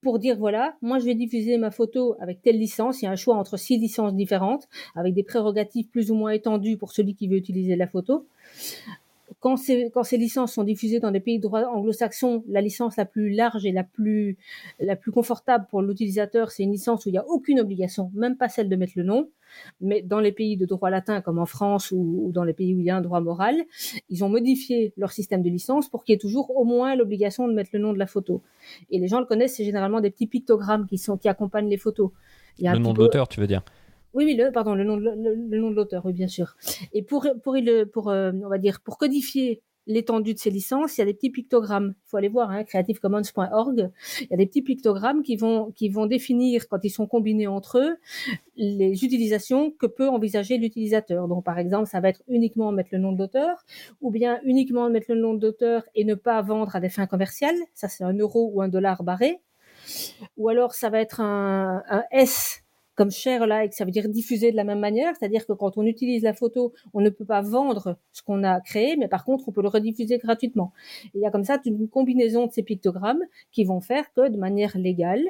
pour 0.00 0.18
dire 0.18 0.36
voilà, 0.38 0.76
moi 0.80 0.98
je 0.98 1.04
vais 1.04 1.14
diffuser 1.14 1.58
ma 1.58 1.70
photo 1.70 2.16
avec 2.20 2.42
telle 2.42 2.58
licence. 2.58 3.02
Il 3.02 3.06
y 3.06 3.08
a 3.08 3.10
un 3.10 3.16
choix 3.16 3.36
entre 3.36 3.56
six 3.56 3.78
licences 3.78 4.14
différentes, 4.14 4.68
avec 4.94 5.14
des 5.14 5.24
prérogatives 5.24 5.88
plus 5.88 6.10
ou 6.10 6.14
moins 6.14 6.30
étendues 6.30 6.76
pour 6.76 6.92
celui 6.92 7.14
qui 7.14 7.28
veut 7.28 7.36
utiliser 7.36 7.76
la 7.76 7.86
photo. 7.86 8.26
Quand 9.40 9.56
ces, 9.56 9.90
quand 9.94 10.02
ces 10.02 10.16
licences 10.16 10.54
sont 10.54 10.64
diffusées 10.64 10.98
dans 10.98 11.12
des 11.12 11.20
pays 11.20 11.38
de 11.38 11.42
droit 11.42 11.62
anglo-saxon, 11.62 12.42
la 12.48 12.60
licence 12.60 12.96
la 12.96 13.04
plus 13.04 13.30
large 13.30 13.64
et 13.64 13.72
la 13.72 13.84
plus, 13.84 14.36
la 14.80 14.96
plus 14.96 15.12
confortable 15.12 15.66
pour 15.70 15.80
l'utilisateur, 15.80 16.50
c'est 16.50 16.64
une 16.64 16.72
licence 16.72 17.06
où 17.06 17.08
il 17.08 17.12
n'y 17.12 17.18
a 17.18 17.26
aucune 17.26 17.60
obligation, 17.60 18.10
même 18.14 18.36
pas 18.36 18.48
celle 18.48 18.68
de 18.68 18.76
mettre 18.76 18.94
le 18.96 19.04
nom. 19.04 19.30
Mais 19.80 20.02
dans 20.02 20.20
les 20.20 20.32
pays 20.32 20.56
de 20.56 20.66
droit 20.66 20.90
latin, 20.90 21.20
comme 21.20 21.38
en 21.38 21.46
France 21.46 21.90
ou, 21.92 22.24
ou 22.24 22.32
dans 22.32 22.44
les 22.44 22.52
pays 22.52 22.74
où 22.74 22.80
il 22.80 22.84
y 22.84 22.90
a 22.90 22.96
un 22.96 23.00
droit 23.00 23.20
moral, 23.20 23.56
ils 24.10 24.24
ont 24.24 24.28
modifié 24.28 24.92
leur 24.96 25.12
système 25.12 25.42
de 25.42 25.48
licence 25.48 25.88
pour 25.88 26.04
qu'il 26.04 26.12
y 26.12 26.16
ait 26.16 26.18
toujours 26.18 26.54
au 26.56 26.64
moins 26.64 26.96
l'obligation 26.96 27.48
de 27.48 27.54
mettre 27.54 27.70
le 27.72 27.78
nom 27.78 27.92
de 27.92 27.98
la 27.98 28.06
photo. 28.06 28.42
Et 28.90 28.98
les 28.98 29.08
gens 29.08 29.20
le 29.20 29.26
connaissent, 29.26 29.56
c'est 29.56 29.64
généralement 29.64 30.00
des 30.00 30.10
petits 30.10 30.26
pictogrammes 30.26 30.86
qui, 30.86 30.98
sont, 30.98 31.16
qui 31.16 31.28
accompagnent 31.28 31.68
les 31.68 31.78
photos. 31.78 32.10
Il 32.58 32.64
y 32.64 32.68
a 32.68 32.72
un 32.72 32.74
Le 32.74 32.80
nom 32.80 32.92
de 32.92 32.98
l'auteur, 32.98 33.28
tu 33.28 33.40
veux 33.40 33.46
dire? 33.46 33.62
Oui, 34.14 34.24
oui, 34.24 34.34
le, 34.34 34.50
pardon, 34.50 34.74
le 34.74 34.84
nom 34.84 34.96
de, 34.96 35.02
le, 35.02 35.58
nom 35.58 35.70
de 35.70 35.76
l'auteur, 35.76 36.04
oui, 36.06 36.12
bien 36.12 36.28
sûr. 36.28 36.56
Et 36.92 37.02
pour, 37.02 37.26
pour, 37.42 37.56
pour, 37.92 38.08
euh, 38.10 38.32
on 38.44 38.48
va 38.48 38.58
dire, 38.58 38.80
pour 38.80 38.98
codifier 38.98 39.62
l'étendue 39.86 40.34
de 40.34 40.38
ces 40.38 40.50
licences, 40.50 40.96
il 40.96 41.00
y 41.00 41.02
a 41.02 41.06
des 41.06 41.14
petits 41.14 41.30
pictogrammes. 41.30 41.94
Il 41.96 42.08
faut 42.08 42.16
aller 42.18 42.28
voir, 42.28 42.50
hein, 42.50 42.62
creativecommons.org. 42.62 43.90
Il 44.20 44.26
y 44.30 44.34
a 44.34 44.36
des 44.36 44.46
petits 44.46 44.62
pictogrammes 44.62 45.22
qui 45.22 45.36
vont, 45.36 45.72
qui 45.72 45.88
vont 45.88 46.06
définir, 46.06 46.68
quand 46.68 46.84
ils 46.84 46.90
sont 46.90 47.06
combinés 47.06 47.46
entre 47.46 47.78
eux, 47.78 47.96
les 48.56 49.04
utilisations 49.04 49.70
que 49.70 49.86
peut 49.86 50.08
envisager 50.08 50.58
l'utilisateur. 50.58 51.26
Donc, 51.26 51.44
par 51.44 51.58
exemple, 51.58 51.86
ça 51.86 52.00
va 52.00 52.10
être 52.10 52.22
uniquement 52.28 52.70
mettre 52.70 52.90
le 52.92 52.98
nom 52.98 53.12
de 53.12 53.18
l'auteur, 53.18 53.64
ou 54.00 54.10
bien 54.10 54.40
uniquement 54.44 54.88
mettre 54.90 55.12
le 55.12 55.20
nom 55.20 55.34
de 55.34 55.44
l'auteur 55.46 55.84
et 55.94 56.04
ne 56.04 56.14
pas 56.14 56.40
vendre 56.42 56.76
à 56.76 56.80
des 56.80 56.90
fins 56.90 57.06
commerciales. 57.06 57.58
Ça, 57.74 57.88
c'est 57.88 58.04
un 58.04 58.14
euro 58.14 58.50
ou 58.52 58.62
un 58.62 58.68
dollar 58.68 59.02
barré. 59.02 59.40
Ou 60.36 60.50
alors, 60.50 60.74
ça 60.74 60.90
va 60.90 61.00
être 61.00 61.20
un 61.20 61.82
S 62.10 62.62
comme 62.98 63.12
share 63.12 63.46
like, 63.46 63.74
ça 63.74 63.84
veut 63.84 63.92
dire 63.92 64.08
diffuser 64.08 64.50
de 64.50 64.56
la 64.56 64.64
même 64.64 64.80
manière, 64.80 65.14
c'est-à-dire 65.16 65.46
que 65.46 65.52
quand 65.52 65.78
on 65.78 65.86
utilise 65.86 66.24
la 66.24 66.34
photo, 66.34 66.72
on 66.92 67.00
ne 67.00 67.10
peut 67.10 67.24
pas 67.24 67.42
vendre 67.42 67.96
ce 68.12 68.22
qu'on 68.24 68.42
a 68.42 68.60
créé, 68.60 68.96
mais 68.96 69.06
par 69.06 69.24
contre, 69.24 69.48
on 69.48 69.52
peut 69.52 69.62
le 69.62 69.68
rediffuser 69.68 70.18
gratuitement. 70.18 70.72
Il 71.14 71.20
y 71.20 71.26
a 71.26 71.30
comme 71.30 71.44
ça 71.44 71.60
une 71.64 71.88
combinaison 71.88 72.48
de 72.48 72.52
ces 72.52 72.64
pictogrammes 72.64 73.22
qui 73.52 73.62
vont 73.62 73.80
faire 73.80 74.12
que 74.14 74.28
de 74.28 74.36
manière 74.36 74.76
légale, 74.76 75.22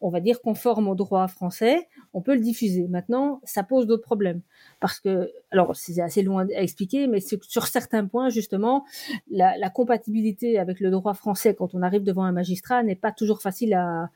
on 0.00 0.10
va 0.10 0.18
dire 0.18 0.40
conforme 0.40 0.88
au 0.88 0.96
droit 0.96 1.28
français, 1.28 1.86
on 2.14 2.20
peut 2.20 2.34
le 2.34 2.40
diffuser. 2.40 2.88
Maintenant, 2.88 3.40
ça 3.44 3.62
pose 3.62 3.86
d'autres 3.86 4.02
problèmes 4.02 4.40
parce 4.80 4.98
que, 4.98 5.30
alors 5.52 5.76
c'est 5.76 6.00
assez 6.00 6.22
loin 6.22 6.48
à 6.48 6.62
expliquer, 6.62 7.06
mais 7.06 7.20
sur 7.20 7.68
certains 7.68 8.06
points 8.06 8.28
justement, 8.28 8.84
la 9.30 9.70
compatibilité 9.70 10.58
avec 10.58 10.80
le 10.80 10.90
droit 10.90 11.14
français 11.14 11.54
quand 11.54 11.76
on 11.76 11.82
arrive 11.82 12.02
devant 12.02 12.24
un 12.24 12.32
magistrat 12.32 12.82
n'est 12.82 12.96
pas 12.96 13.12
toujours 13.12 13.40
facile 13.40 13.74
à 13.74 14.10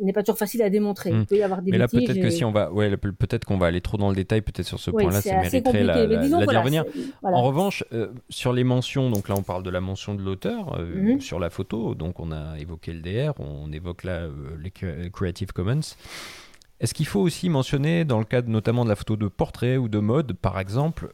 n'est 0.00 0.12
pas 0.12 0.22
toujours 0.22 0.38
facile 0.38 0.62
à 0.62 0.70
démontrer. 0.70 1.10
Il 1.10 1.26
peut 1.26 1.36
y 1.36 1.42
avoir 1.42 1.60
des 1.62 1.70
Hmm. 1.70 1.74
Mais 1.74 1.78
là, 1.78 1.88
peut-être 1.88 2.20
que 2.20 2.30
si 2.30 2.44
on 2.44 2.50
va, 2.52 2.72
ouais, 2.72 2.96
peut- 2.96 3.12
peut-être 3.12 3.44
qu'on 3.44 3.58
va 3.58 3.66
aller 3.66 3.80
trop 3.80 3.98
dans 3.98 4.08
le 4.08 4.14
détail, 4.16 4.40
peut-être 4.40 4.66
sur 4.66 4.80
ce 4.80 4.90
Oui, 4.90 5.02
point-là, 5.04 5.20
ça 5.20 5.36
mériterait 5.40 5.84
la, 5.84 6.06
la- 6.06 6.16
disons, 6.22 6.38
la 6.38 6.44
voilà, 6.44 6.62
c'est- 6.64 6.84
voilà. 7.20 7.36
En 7.36 7.42
revanche, 7.42 7.84
euh, 7.92 8.08
sur 8.30 8.52
les 8.52 8.64
mentions, 8.64 9.10
donc 9.10 9.28
là, 9.28 9.34
on 9.36 9.42
parle 9.42 9.62
de 9.62 9.70
la 9.70 9.80
mention 9.80 10.14
de 10.14 10.22
l'auteur 10.22 10.78
euh, 10.78 11.14
Mhm. 11.14 11.20
sur 11.20 11.38
la 11.38 11.50
photo. 11.50 11.94
Donc, 11.94 12.20
on 12.20 12.32
a 12.32 12.58
évoqué 12.58 12.92
le 12.92 13.00
DR, 13.00 13.34
on 13.38 13.70
évoque 13.72 14.04
là 14.04 14.12
euh, 14.22 14.30
les 14.62 14.70
Cre- 14.70 15.10
Creative 15.10 15.52
Commons. 15.52 15.80
Est-ce 16.80 16.94
qu'il 16.94 17.06
faut 17.06 17.20
aussi 17.20 17.48
mentionner, 17.48 18.04
dans 18.04 18.18
le 18.18 18.24
cadre 18.24 18.48
notamment 18.48 18.82
de 18.84 18.88
la 18.88 18.96
photo 18.96 19.16
de 19.16 19.28
portrait 19.28 19.76
ou 19.76 19.88
de 19.88 19.98
mode, 20.00 20.32
par 20.32 20.58
exemple, 20.58 21.12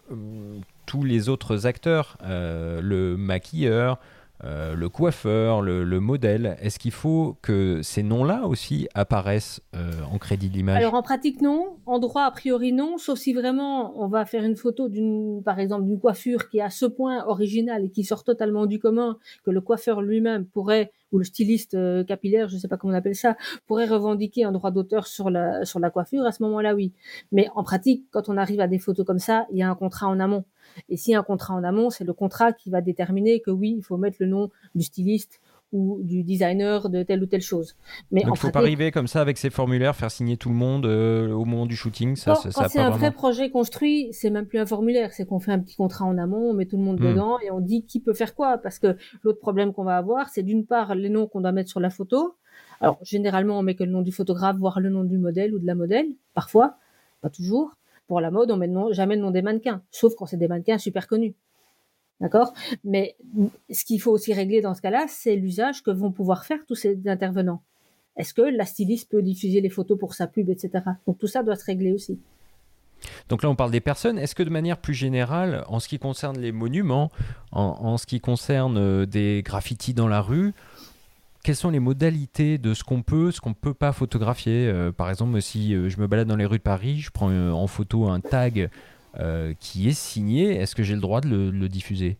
tous 0.87 1.05
les 1.05 1.29
autres 1.29 1.67
acteurs, 1.67 2.17
le 2.27 3.17
maquilleur, 3.17 3.99
euh, 4.45 4.75
le 4.75 4.89
coiffeur, 4.89 5.63
le, 5.63 5.83
le 5.83 6.01
modèle 6.01 6.57
Est-ce 6.61 6.79
qu'il 6.79 6.93
faut 6.93 7.37
que 7.43 7.81
ces 7.83 8.05
noms-là 8.05 8.47
aussi 8.47 8.89
apparaissent 8.95 9.61
euh, 9.75 9.91
en 10.13 10.19
crédit 10.19 10.49
d'image 10.49 10.77
Alors 10.77 10.95
en 10.95 11.03
pratique 11.03 11.43
non, 11.43 11.77
en 11.87 11.99
droit 11.99 12.23
a 12.23 12.31
priori 12.31 12.73
non, 12.73 12.99
sauf 12.99 13.19
si 13.19 13.33
vraiment 13.33 14.01
on 14.01 14.07
va 14.07 14.25
faire 14.27 14.45
une 14.45 14.57
photo 14.57 14.89
d'une, 14.89 15.43
par 15.43 15.59
exemple, 15.59 15.87
d'une 15.87 15.99
coiffure 15.99 16.49
qui 16.49 16.59
est 16.59 16.63
à 16.63 16.71
ce 16.71 16.87
point 16.87 17.25
originale 17.27 17.87
et 17.87 17.91
qui 17.91 18.05
sort 18.05 18.23
totalement 18.23 18.67
du 18.67 18.79
commun 18.79 19.19
que 19.45 19.51
le 19.51 19.61
coiffeur 19.61 20.03
lui-même 20.03 20.47
pourrait 20.47 20.93
ou 21.11 21.19
le 21.19 21.25
styliste 21.25 21.75
euh, 21.75 22.05
capillaire, 22.05 22.49
je 22.49 22.55
ne 22.55 22.61
sais 22.61 22.69
pas 22.69 22.77
comment 22.77 22.93
on 22.93 22.97
appelle 22.97 23.17
ça, 23.17 23.37
pourrait 23.67 23.87
revendiquer 23.87 24.45
un 24.45 24.53
droit 24.53 24.71
d'auteur 24.71 25.07
sur 25.07 25.31
la 25.31 25.65
sur 25.65 25.81
la 25.81 25.91
coiffure. 25.91 26.25
À 26.25 26.33
ce 26.33 26.43
moment-là, 26.43 26.75
oui. 26.75 26.93
Mais 27.33 27.49
en 27.55 27.65
pratique, 27.65 28.05
quand 28.11 28.29
on 28.29 28.37
arrive 28.37 28.61
à 28.61 28.67
des 28.67 28.79
photos 28.79 29.07
comme 29.07 29.19
ça, 29.19 29.47
il 29.51 29.59
y 29.59 29.63
a 29.63 29.71
un 29.71 29.75
contrat 29.75 30.07
en 30.07 30.21
amont. 30.21 30.45
Et 30.89 31.15
a 31.15 31.19
un 31.19 31.23
contrat 31.23 31.55
en 31.55 31.65
amont, 31.65 31.91
c'est 31.91 32.05
le 32.05 32.13
contrat 32.13 32.53
qui 32.53 32.71
va 32.71 32.81
déterminer 32.81 33.41
que 33.41 33.51
oui, 33.51 33.75
il 33.79 33.83
faut 33.83 33.97
mettre 33.97 34.17
le 34.21 34.27
nom 34.27 34.51
du 34.75 34.83
styliste 34.83 35.41
ou 35.71 35.99
du 36.03 36.23
designer 36.23 36.89
de 36.89 37.03
telle 37.03 37.23
ou 37.23 37.27
telle 37.27 37.43
chose. 37.43 37.77
Mais 38.11 38.23
Donc 38.23 38.37
il 38.37 38.39
faut 38.39 38.51
pas 38.51 38.61
arriver 38.61 38.91
comme 38.91 39.07
ça 39.07 39.21
avec 39.21 39.37
ces 39.37 39.51
formulaires, 39.51 39.95
faire 39.95 40.11
signer 40.11 40.39
tout 40.39 40.49
le 40.49 40.55
monde 40.55 40.87
euh, 40.87 41.31
au 41.31 41.45
moment 41.45 41.67
du 41.67 41.77
shooting. 41.77 42.17
Ça, 42.17 42.33
Quand, 42.33 42.41
ça, 42.41 42.49
quand 42.55 42.63
ça 42.63 42.69
c'est 42.71 42.79
un 42.79 42.85
vraiment- 42.85 42.97
vrai 42.97 43.11
projet 43.13 43.51
construit, 43.51 44.09
c'est 44.13 44.31
même 44.31 44.47
plus 44.47 44.59
un 44.59 44.65
formulaire, 44.65 45.13
c'est 45.13 45.27
qu'on 45.27 45.41
fait 45.41 45.53
un 45.53 45.59
petit 45.59 45.77
contrat 45.77 46.07
en 46.07 46.17
amont, 46.17 46.51
on 46.51 46.55
met 46.55 46.65
tout 46.65 46.79
le 46.79 46.83
monde 46.85 46.99
Hmm. 47.01 47.09
dedans 47.11 47.39
et 47.41 47.51
on 47.51 47.61
dit 47.61 47.85
qui 47.85 48.01
peut 48.01 48.15
faire 48.15 48.35
quoi. 48.35 48.57
Parce 48.57 48.79
que 48.79 48.97
l'autre 49.23 49.41
problème 49.41 49.75
qu'on 49.75 49.85
va 49.85 49.99
avoir, 49.99 50.31
c'est 50.31 50.43
d'une 50.43 50.65
part 50.65 50.95
les 50.95 51.11
noms 51.11 51.27
qu'on 51.27 51.43
doit 51.43 51.53
mettre 51.53 51.69
sur 51.69 51.81
la 51.81 51.91
photo. 51.91 52.37
Alors 52.81 52.99
généralement, 53.03 53.59
on 53.59 53.63
met 53.63 53.75
que 53.75 53.85
le 53.85 53.91
nom 53.91 54.01
du 54.01 54.11
photographe, 54.13 54.57
voire 54.57 54.81
le 54.81 54.89
nom 54.89 55.05
du 55.05 55.19
modèle 55.19 55.55
ou 55.55 55.59
de 55.59 55.67
la 55.67 55.75
modèle, 55.75 56.07
parfois, 56.33 56.77
pas 57.21 57.29
toujours. 57.29 57.73
Pour 58.09 58.21
la 58.21 58.31
mode, 58.31 58.51
on 58.51 58.57
met 58.57 58.71
jamais 58.93 59.17
le 59.17 59.23
nom 59.23 59.31
des 59.31 59.43
mannequins, 59.43 59.83
sauf 59.91 60.15
quand 60.17 60.27
c'est 60.27 60.39
des 60.39 60.49
mannequins 60.49 60.79
super 60.79 61.07
connus. 61.07 61.35
D'accord? 62.21 62.53
Mais 62.83 63.17
ce 63.71 63.85
qu'il 63.85 64.01
faut 64.01 64.11
aussi 64.11 64.33
régler 64.33 64.61
dans 64.61 64.75
ce 64.75 64.83
cas-là, 64.83 65.07
c'est 65.09 65.37
l'usage 65.37 65.85
que 65.85 65.93
vont 65.93 66.11
pouvoir 66.11 66.45
faire 66.45 66.59
tous 66.67 66.75
ces 66.75 66.99
intervenants. 67.07 67.63
Est-ce 68.17 68.35
que 68.35 68.43
la 68.43 68.65
styliste 68.65 69.09
peut 69.11 69.23
diffuser 69.23 69.61
les 69.61 69.69
photos 69.69 69.97
pour 69.97 70.15
sa 70.15 70.27
pub, 70.27 70.49
etc. 70.51 70.85
Donc 71.07 71.19
tout 71.19 71.29
ça 71.29 71.45
doit 71.45 71.55
se 71.55 71.65
régler 71.65 71.93
aussi. 71.93 72.19
Donc 73.29 73.45
là, 73.45 73.51
on 73.51 73.55
parle 73.55 73.71
des 73.71 73.81
personnes. 73.81 74.19
Est-ce 74.19 74.35
que 74.35 74.43
de 74.43 74.51
manière 74.51 74.79
plus 74.79 74.95
générale, 74.95 75.65
en 75.69 75.79
ce 75.79 75.87
qui 75.87 76.01
concerne 76.01 76.37
les 76.39 76.51
monuments, 76.51 77.13
en, 77.53 77.63
en 77.63 77.97
ce 77.97 78.07
qui 78.07 78.21
concerne 78.21 78.77
euh, 78.77 79.07
des 79.07 79.43
graffitis 79.45 79.95
dans 79.95 80.09
la 80.09 80.21
rue, 80.21 80.53
quelles 81.49 81.57
sont 81.57 81.71
les 81.71 81.81
modalités 81.81 82.59
de 82.59 82.75
ce 82.75 82.85
qu'on 82.85 83.01
peut, 83.01 83.31
ce 83.31 83.41
qu'on 83.41 83.49
ne 83.49 83.55
peut 83.55 83.73
pas 83.73 83.93
photographier 83.93 84.69
Euh, 84.69 84.93
Par 84.93 85.09
exemple, 85.09 85.41
si 85.41 85.75
euh, 85.75 85.89
je 85.89 85.99
me 85.99 86.07
balade 86.07 86.29
dans 86.29 86.37
les 86.37 86.45
rues 86.45 86.59
de 86.59 86.63
Paris, 86.63 86.99
je 86.99 87.11
prends 87.11 87.31
euh, 87.31 87.53
en 87.53 87.67
photo 87.67 88.05
un 88.05 88.21
tag 88.21 88.69
euh, 89.19 89.55
qui 89.59 89.89
est 89.89 89.99
signé, 89.99 90.61
est-ce 90.61 90.75
que 90.75 90.83
j'ai 90.83 90.95
le 90.95 91.01
droit 91.01 91.23
de 91.23 91.49
le, 91.49 91.69
diffuser? 91.71 92.19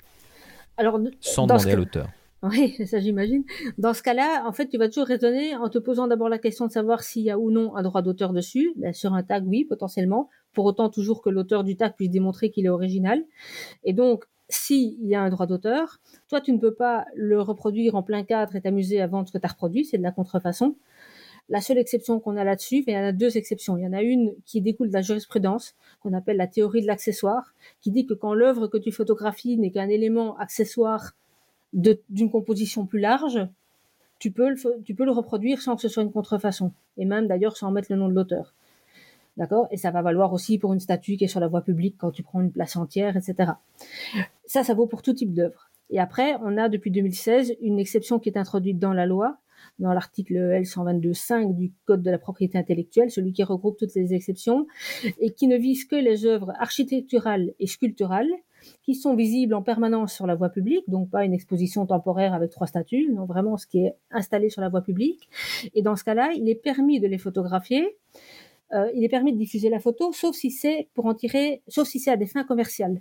Alors, 0.79 0.99
sans 1.21 1.47
demander 1.47 1.73
à 1.73 1.77
l'auteur 1.77 2.09
Oui, 2.43 2.75
ça 2.87 3.01
j'imagine. 3.01 3.45
Dans 3.77 3.93
ce 3.93 4.03
cas-là, 4.03 4.45
en 4.47 4.53
fait, 4.53 4.69
tu 4.69 4.79
vas 4.79 4.89
toujours 4.89 5.09
raisonner 5.09 5.55
en 5.55 5.69
te 5.69 5.77
posant 5.77 6.07
d'abord 6.07 6.31
la 6.31 6.39
question 6.39 6.67
de 6.67 6.73
savoir 6.73 7.03
s'il 7.03 7.25
y 7.25 7.31
a 7.31 7.39
ou 7.39 7.51
non 7.51 7.77
un 7.77 7.83
droit 7.83 8.01
d'auteur 8.01 8.33
dessus. 8.33 8.73
Ben, 8.77 8.95
sur 8.95 9.13
un 9.13 9.23
tag, 9.23 9.47
oui, 9.47 9.67
potentiellement. 9.67 10.31
Pour 10.55 10.65
autant, 10.65 10.89
toujours 10.89 11.21
que 11.21 11.29
l'auteur 11.29 11.65
du 11.65 11.77
tag 11.77 11.95
puisse 11.97 12.09
démontrer 12.09 12.51
qu'il 12.51 12.65
est 12.65 12.71
original. 12.71 13.23
Et 13.85 13.93
donc, 13.93 14.25
s'il 14.49 15.05
y 15.07 15.15
a 15.15 15.21
un 15.21 15.31
droit 15.31 15.47
d'auteur, 15.47 16.01
toi, 16.29 16.41
tu 16.41 16.53
ne 16.53 16.59
peux 16.59 16.75
pas 16.75 17.07
le 17.15 17.41
reproduire 17.41 17.95
en 17.95 18.03
plein 18.03 18.25
cadre 18.25 18.57
et 18.57 18.61
t'amuser 18.61 19.01
à 19.01 19.07
vendre 19.07 19.29
ce 19.29 19.33
que 19.33 19.39
tu 19.39 19.47
as 19.47 19.51
reproduit. 19.51 19.85
C'est 19.85 19.99
de 19.99 20.03
la 20.03 20.13
contrefaçon. 20.13 20.77
La 21.51 21.61
seule 21.61 21.79
exception 21.79 22.21
qu'on 22.21 22.37
a 22.37 22.45
là-dessus, 22.45 22.85
il 22.87 22.93
y 22.93 22.97
en 22.97 23.05
a 23.05 23.13
deux 23.13 23.39
exceptions. 23.39 23.79
Il 23.79 23.85
y 23.85 23.87
en 23.87 23.93
a 23.93 24.03
une 24.03 24.35
qui 24.45 24.61
découle 24.61 24.89
de 24.89 24.93
la 24.93 25.01
jurisprudence, 25.01 25.75
qu'on 26.03 26.13
appelle 26.13 26.37
la 26.37 26.47
théorie 26.47 26.83
de 26.83 26.87
l'accessoire, 26.87 27.55
qui 27.81 27.91
dit 27.91 28.07
que 28.07 28.15
quand 28.15 28.35
l'œuvre 28.35 28.69
que 28.69 28.77
tu 28.77 28.93
photographies 28.93 29.57
n'est 29.57 29.71
qu'un 29.71 29.89
élément 29.89 30.37
accessoire 30.39 31.13
d'une 31.73 32.31
composition 32.31 32.87
plus 32.87 33.01
large, 33.01 33.41
tu 34.19 34.31
peux, 34.31 34.51
le, 34.51 34.83
tu 34.83 34.95
peux 34.95 35.05
le 35.05 35.13
reproduire 35.13 35.63
sans 35.63 35.77
que 35.77 35.83
ce 35.83 35.89
soit 35.89 36.03
une 36.03 36.13
contrefaçon, 36.13 36.73
et 36.97 37.05
même 37.05 37.29
d'ailleurs 37.29 37.57
sans 37.57 37.71
mettre 37.71 37.91
le 37.91 37.99
nom 37.99 38.09
de 38.09 38.15
l'auteur. 38.15 38.55
D'accord? 39.39 39.69
Et 39.71 39.77
ça 39.77 39.93
va 39.93 40.03
valoir 40.03 40.33
aussi 40.33 40.59
pour 40.59 40.75
une 40.75 40.81
statue 40.81 41.17
qui 41.17 41.25
est 41.25 41.29
sur 41.29 41.41
la 41.41 41.47
voie 41.47 41.63
publique 41.63 41.95
quand 41.97 42.11
tu 42.11 42.25
prends 42.25 42.41
une 42.41 42.51
place 42.51 42.77
entière, 42.77 43.17
etc. 43.17 43.53
Ça, 44.45 44.65
ça 44.65 44.75
vaut 44.75 44.87
pour 44.87 45.01
tout 45.01 45.15
type 45.15 45.33
d'œuvre. 45.33 45.71
Et 45.91 46.01
après, 46.01 46.35
on 46.43 46.59
a 46.59 46.69
depuis 46.69 46.91
2016 46.91 47.55
une 47.63 47.79
exception 47.79 48.19
qui 48.19 48.29
est 48.29 48.37
introduite 48.37 48.81
dans 48.81 48.93
la 48.93 49.07
loi, 49.07 49.39
dans 49.79 49.93
l'article 49.93 50.35
L122.5 50.35 51.55
du 51.55 51.73
Code 51.87 52.03
de 52.03 52.11
la 52.11 52.19
propriété 52.19 52.59
intellectuelle, 52.59 53.13
celui 53.13 53.33
qui 53.33 53.45
regroupe 53.45 53.79
toutes 53.79 53.95
les 53.95 54.13
exceptions, 54.13 54.67
et 55.21 55.33
qui 55.33 55.47
ne 55.47 55.57
vise 55.57 55.85
que 55.85 55.97
les 55.97 56.27
œuvres 56.27 56.53
architecturales 56.59 57.55
et 57.61 57.67
sculpturales 57.67 58.29
qui 58.83 58.97
sont 58.97 59.15
visibles 59.15 59.55
en 59.55 59.63
permanence 59.63 60.13
sur 60.13 60.27
la 60.27 60.35
voie 60.35 60.49
publique, 60.49 60.83
donc 60.89 61.11
pas 61.11 61.25
une 61.25 61.33
exposition 61.33 61.87
temporaire 61.87 62.35
avec 62.35 62.51
trois 62.51 62.67
statues, 62.67 63.09
non 63.13 63.25
vraiment 63.25 63.57
ce 63.57 63.69
qui 63.69 63.85
est 63.85 63.95
installé 64.11 64.51
sur 64.51 64.63
la 64.63 64.69
voie 64.69 64.83
publique. 64.83 65.29
Et 65.75 65.83
dans 65.83 65.95
ce 65.95 66.03
cas-là, 66.03 66.33
il 66.37 66.49
est 66.49 66.57
permis 66.57 66.99
de 66.99 67.07
les 67.07 67.19
photographier. 67.19 67.97
Euh, 68.75 68.91
il 68.95 69.03
est 69.05 69.09
permis 69.09 69.33
de 69.33 69.39
diffuser 69.39 69.71
la 69.71 69.79
photo, 69.79 70.13
sauf 70.13 70.35
si 70.35 70.51
c'est 70.51 70.89
pour 70.95 71.07
en 71.07 71.15
tirer, 71.15 71.63
sauf 71.69 71.89
si 71.89 72.01
c'est 72.01 72.11
à 72.11 72.17
des 72.17 72.27
fins 72.27 72.45
commerciales. 72.45 73.01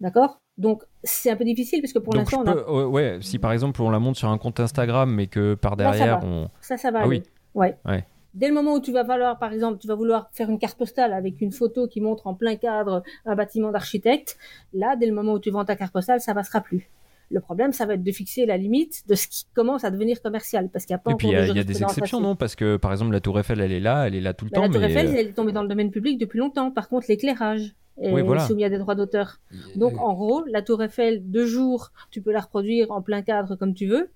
D'accord? 0.00 0.40
Donc 0.58 0.84
c'est 1.02 1.30
un 1.30 1.36
peu 1.36 1.44
difficile 1.44 1.80
parce 1.80 1.92
que 1.92 1.98
pour 1.98 2.14
l'instant, 2.14 2.44
on 2.44 2.46
a... 2.46 2.86
ouais, 2.86 3.18
si 3.20 3.38
par 3.38 3.52
exemple 3.52 3.82
on 3.82 3.90
la 3.90 3.98
monte 3.98 4.16
sur 4.16 4.28
un 4.28 4.38
compte 4.38 4.60
Instagram, 4.60 5.12
mais 5.12 5.26
que 5.26 5.54
par 5.54 5.74
Là, 5.76 5.92
ça 5.92 5.98
derrière 5.98 6.20
va. 6.20 6.26
on. 6.26 6.48
Ça, 6.60 6.76
ça 6.76 6.90
va 6.90 7.00
Ah 7.02 7.08
oui. 7.08 7.22
Ouais. 7.54 7.76
Ouais. 7.84 8.06
Dès 8.34 8.48
le 8.48 8.54
moment 8.54 8.74
où 8.74 8.80
tu 8.80 8.92
vas 8.92 9.04
vouloir, 9.04 9.38
par 9.38 9.52
exemple, 9.52 9.78
tu 9.78 9.86
vas 9.86 9.94
vouloir 9.94 10.28
faire 10.32 10.50
une 10.50 10.58
carte 10.58 10.76
postale 10.76 11.12
avec 11.12 11.40
une 11.40 11.52
photo 11.52 11.86
qui 11.86 12.00
montre 12.00 12.26
en 12.26 12.34
plein 12.34 12.56
cadre 12.56 13.04
un 13.26 13.36
bâtiment 13.36 13.70
d'architecte, 13.70 14.36
là, 14.72 14.96
dès 14.96 15.06
le 15.06 15.12
moment 15.12 15.34
où 15.34 15.38
tu 15.38 15.50
vends 15.50 15.64
ta 15.64 15.76
carte 15.76 15.92
postale, 15.92 16.20
ça 16.20 16.34
passera 16.34 16.60
plus. 16.60 16.90
Le 17.34 17.40
problème, 17.40 17.72
ça 17.72 17.84
va 17.84 17.94
être 17.94 18.04
de 18.04 18.12
fixer 18.12 18.46
la 18.46 18.56
limite 18.56 19.02
de 19.08 19.16
ce 19.16 19.26
qui 19.26 19.44
commence 19.54 19.82
à 19.82 19.90
devenir 19.90 20.22
commercial, 20.22 20.68
parce 20.68 20.84
qu'il 20.86 20.94
n'y 20.94 21.00
a 21.00 21.02
pas 21.02 21.10
Et 21.10 21.14
puis 21.16 21.26
il 21.28 21.32
y, 21.32 21.36
a- 21.36 21.46
y 21.48 21.64
des 21.64 21.82
exceptions, 21.82 22.20
non? 22.20 22.36
Parce 22.36 22.54
que 22.54 22.76
par 22.76 22.92
exemple 22.92 23.10
la 23.12 23.20
Tour 23.20 23.40
Eiffel, 23.40 23.60
elle 23.60 23.72
est 23.72 23.80
là, 23.80 24.06
elle 24.06 24.14
est 24.14 24.20
là 24.20 24.34
tout 24.34 24.44
le 24.44 24.50
Bah, 24.52 24.56
temps. 24.58 24.62
la 24.62 24.68
Tour 24.68 24.80
mais, 24.80 24.86
Eiffel, 24.92 25.06
euh, 25.08 25.14
elle 25.18 25.26
est 25.26 25.32
tombée 25.32 25.50
dans 25.50 25.62
le 25.62 25.68
domaine 25.68 25.90
public 25.90 26.16
depuis 26.16 26.38
longtemps. 26.38 26.70
Par 26.70 26.88
contre, 26.88 27.06
l'éclairage 27.08 27.74
est 28.00 28.12
Oui, 28.12 28.22
voilà. 28.22 28.46
soumis 28.46 28.62
à 28.64 28.70
des 28.70 28.78
droits 28.78 28.94
d'auteur. 28.94 29.40
Donc, 29.74 30.00
en 30.00 30.14
gros, 30.14 30.44
la 30.46 30.62
Tour 30.62 30.80
Eiffel 30.82 31.28
de 31.28 31.44
jour, 31.44 31.90
tu 32.12 32.22
peux 32.22 32.30
la 32.30 32.40
reproduire 32.40 32.90
en 32.92 33.02
plein 33.02 33.22
cadre 33.22 33.56
comme 33.56 33.74
tu 33.74 33.86
veux. 33.88 34.10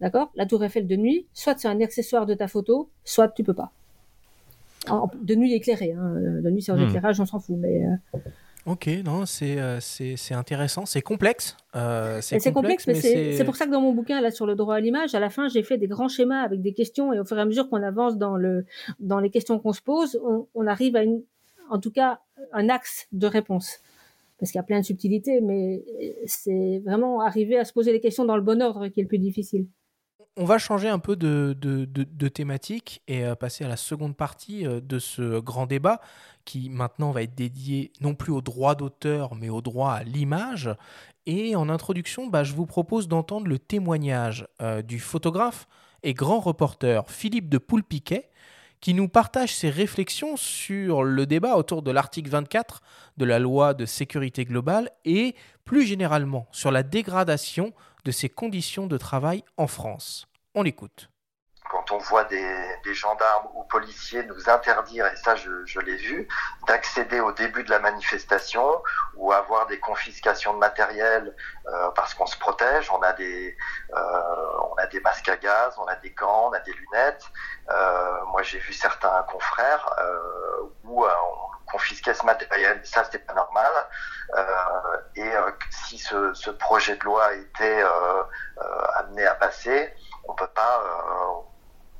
D'accord? 0.00 0.32
La 0.34 0.46
Tour 0.46 0.64
Eiffel 0.64 0.86
de 0.86 0.96
nuit, 0.96 1.26
soit 1.34 1.56
c'est 1.58 1.68
un 1.68 1.78
accessoire 1.82 2.24
de 2.24 2.32
ta 2.34 2.48
photo, 2.48 2.88
soit 3.04 3.28
tu 3.28 3.44
peux 3.44 3.54
pas. 3.54 3.70
En- 4.88 5.10
de 5.22 5.34
nuit 5.34 5.52
éclairée. 5.52 5.92
Hein. 5.92 6.14
De 6.42 6.50
nuit, 6.50 6.62
sans 6.62 6.76
Hmm. 6.76 6.88
éclairage, 6.88 7.20
on 7.20 7.26
s'en 7.26 7.38
fout. 7.40 7.56
Mais 7.58 7.84
euh, 8.14 8.18
Ok, 8.66 8.88
non, 9.04 9.26
c'est 9.26 9.58
euh, 9.58 9.78
intéressant, 10.30 10.86
c'est 10.86 11.02
complexe. 11.02 11.56
euh, 11.76 12.20
C'est 12.22 12.52
complexe, 12.52 12.86
mais 12.86 12.94
c'est 12.94 13.36
c'est 13.36 13.44
pour 13.44 13.56
ça 13.56 13.66
que 13.66 13.70
dans 13.70 13.82
mon 13.82 13.92
bouquin, 13.92 14.22
là, 14.22 14.30
sur 14.30 14.46
le 14.46 14.54
droit 14.54 14.76
à 14.76 14.80
l'image, 14.80 15.14
à 15.14 15.20
la 15.20 15.28
fin, 15.28 15.48
j'ai 15.48 15.62
fait 15.62 15.76
des 15.76 15.86
grands 15.86 16.08
schémas 16.08 16.40
avec 16.40 16.62
des 16.62 16.72
questions, 16.72 17.12
et 17.12 17.20
au 17.20 17.24
fur 17.26 17.36
et 17.36 17.42
à 17.42 17.44
mesure 17.44 17.68
qu'on 17.68 17.82
avance 17.82 18.16
dans, 18.16 18.36
le, 18.36 18.64
dans 19.00 19.20
les 19.20 19.28
questions 19.28 19.58
qu'on 19.58 19.74
se 19.74 19.82
pose, 19.82 20.18
on, 20.24 20.46
on 20.54 20.66
arrive 20.66 20.96
à 20.96 21.02
une, 21.02 21.22
en 21.68 21.78
tout 21.78 21.90
cas, 21.90 22.20
un 22.52 22.70
axe 22.70 23.06
de 23.12 23.26
réponse. 23.26 23.80
Parce 24.38 24.50
qu'il 24.50 24.58
y 24.58 24.60
a 24.60 24.64
plein 24.64 24.80
de 24.80 24.84
subtilités, 24.84 25.40
mais 25.42 25.84
c'est 26.26 26.80
vraiment 26.84 27.20
arriver 27.20 27.58
à 27.58 27.64
se 27.64 27.72
poser 27.72 27.92
les 27.92 28.00
questions 28.00 28.24
dans 28.24 28.36
le 28.36 28.42
bon 28.42 28.62
ordre 28.62 28.88
qui 28.88 29.00
est 29.00 29.02
le 29.02 29.08
plus 29.08 29.18
difficile. 29.18 29.66
On 30.36 30.46
va 30.46 30.58
changer 30.58 30.88
un 30.88 30.98
peu 30.98 31.14
de, 31.14 32.28
thématique 32.28 33.02
et 33.06 33.24
euh, 33.24 33.36
passer 33.36 33.64
à 33.64 33.68
la 33.68 33.76
seconde 33.76 34.16
partie 34.16 34.66
euh, 34.66 34.80
de 34.80 34.98
ce 34.98 35.38
grand 35.38 35.66
débat 35.66 36.00
qui 36.44 36.70
maintenant 36.70 37.12
va 37.12 37.22
être 37.22 37.36
dédié 37.36 37.92
non 38.00 38.16
plus 38.16 38.32
au 38.32 38.40
droit 38.40 38.74
d'auteur 38.74 39.36
mais 39.36 39.48
au 39.48 39.60
droit 39.60 39.92
à 39.92 40.02
l'image. 40.02 40.74
Et 41.26 41.54
en 41.54 41.68
introduction, 41.68 42.26
bah, 42.26 42.42
je 42.42 42.52
vous 42.52 42.66
propose 42.66 43.06
d'entendre 43.06 43.46
le 43.46 43.60
témoignage 43.60 44.48
euh, 44.60 44.82
du 44.82 44.98
photographe 44.98 45.68
et 46.02 46.14
grand 46.14 46.40
reporter 46.40 47.08
Philippe 47.08 47.48
de 47.48 47.58
Poulpiquet 47.58 48.28
qui 48.80 48.92
nous 48.92 49.08
partage 49.08 49.54
ses 49.54 49.70
réflexions 49.70 50.36
sur 50.36 51.04
le 51.04 51.26
débat 51.26 51.56
autour 51.56 51.80
de 51.80 51.92
l'article 51.92 52.30
24 52.30 52.82
de 53.18 53.24
la 53.24 53.38
loi 53.38 53.72
de 53.72 53.86
sécurité 53.86 54.44
globale 54.44 54.90
et 55.04 55.36
plus 55.64 55.86
généralement 55.86 56.48
sur 56.50 56.72
la 56.72 56.82
dégradation 56.82 57.72
de 58.04 58.10
ces 58.10 58.28
conditions 58.28 58.86
de 58.86 58.98
travail 58.98 59.44
en 59.56 59.66
France. 59.66 60.26
On 60.54 60.62
l'écoute. 60.62 61.10
Quand 61.70 61.90
on 61.92 61.98
voit 61.98 62.24
des, 62.24 62.94
gendarmes 62.94 63.48
ou 63.54 63.64
policiers 63.64 64.22
nous 64.24 64.48
interdire, 64.48 65.06
et 65.06 65.16
ça 65.16 65.34
je, 65.34 65.80
l'ai 65.80 65.96
vu, 65.96 66.28
d'accéder 66.66 67.18
au 67.18 67.32
début 67.32 67.64
de 67.64 67.70
la 67.70 67.80
manifestation 67.80 68.82
ou 69.16 69.32
avoir 69.32 69.66
des 69.66 69.80
confiscations 69.80 70.54
de 70.54 70.58
matériel 70.58 71.34
euh, 71.66 71.90
parce 71.90 72.14
qu'on 72.14 72.26
se 72.26 72.38
protège, 72.38 72.90
on 72.92 73.02
a 73.02 73.12
des 73.14 73.56
euh, 73.94 74.00
on 74.70 74.74
a 74.76 74.86
des 74.86 75.00
masques 75.00 75.28
à 75.28 75.36
gaz, 75.36 75.74
on 75.78 75.86
a 75.86 75.96
des 75.96 76.10
gants, 76.10 76.50
on 76.50 76.52
a 76.52 76.60
des 76.60 76.72
lunettes. 76.72 77.24
Euh, 77.70 78.24
moi 78.26 78.42
j'ai 78.42 78.58
vu 78.58 78.72
certains 78.72 79.22
confrères 79.24 79.90
où 80.84 81.04
on 81.04 81.70
confisquait 81.72 82.14
ce 82.14 82.24
matériel, 82.24 82.80
ça 82.84 83.02
c'était 83.04 83.18
pas 83.18 83.34
normal. 83.34 83.72
Et 85.16 85.30
si 85.70 85.98
ce, 85.98 86.32
ce 86.34 86.50
projet 86.50 86.96
de 86.96 87.04
loi 87.04 87.34
était 87.34 87.84
amené 88.94 89.26
à 89.26 89.34
passer, 89.34 89.92
on 90.28 90.34
peut 90.34 90.46
pas 90.48 90.82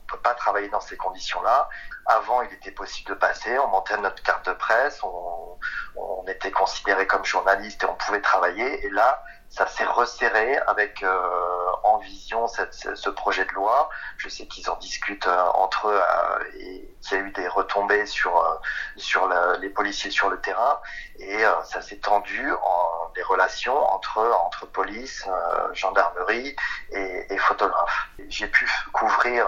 peut 0.05 0.21
pas 0.21 0.35
travailler 0.35 0.69
dans 0.69 0.81
ces 0.81 0.97
conditions-là. 0.97 1.69
Avant, 2.07 2.43
il 2.43 2.53
était 2.53 2.71
possible 2.71 3.11
de 3.11 3.15
passer, 3.15 3.59
on 3.59 3.69
montait 3.69 3.97
notre 3.99 4.23
carte 4.23 4.47
de 4.47 4.53
presse, 4.53 5.03
on, 5.03 5.59
on 5.97 6.25
était 6.27 6.51
considéré 6.51 7.07
comme 7.07 7.25
journaliste 7.25 7.83
et 7.83 7.87
on 7.87 7.95
pouvait 7.95 8.21
travailler. 8.21 8.85
Et 8.87 8.91
là, 8.91 9.23
ça 9.55 9.69
s'est 9.69 9.85
resserré 9.85 10.57
avec 10.67 11.05
euh, 11.05 11.71
en 11.85 11.99
vision 11.99 12.49
ce, 12.49 13.09
projet 13.11 13.45
de 13.45 13.53
loi. 13.53 13.89
Je 14.17 14.29
sais 14.29 14.47
qu'ils 14.47 14.69
en 14.69 14.77
discutent 14.77 15.29
euh, 15.29 15.43
entre 15.55 15.89
eux 15.89 16.01
euh, 16.01 16.45
et 16.59 16.91
qu'il 17.01 17.19
y 17.19 17.21
a 17.21 17.25
eu 17.25 17.31
des 17.31 17.47
retombées 17.47 18.07
sur 18.07 18.37
euh, 18.37 18.55
sur 18.97 19.29
les 19.61 19.69
policiers 19.69 20.11
sur 20.11 20.29
le 20.29 20.41
terrain 20.41 20.81
et 21.19 21.45
euh, 21.45 21.63
ça 21.63 21.83
s'est 21.83 21.99
tendu 21.99 22.53
en 22.53 23.13
des 23.15 23.23
relations 23.23 23.77
entre 23.77 24.19
entre 24.45 24.67
police, 24.67 25.25
gendarmerie 25.73 26.57
et, 26.91 27.33
et 27.33 27.39
photographes. 27.39 28.09
J'ai 28.29 28.49
pu 28.49 28.69
couvrir 28.93 29.47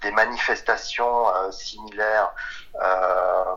des 0.00 0.12
manifestations 0.12 1.26
similaires 1.50 2.32
euh, 2.80 3.56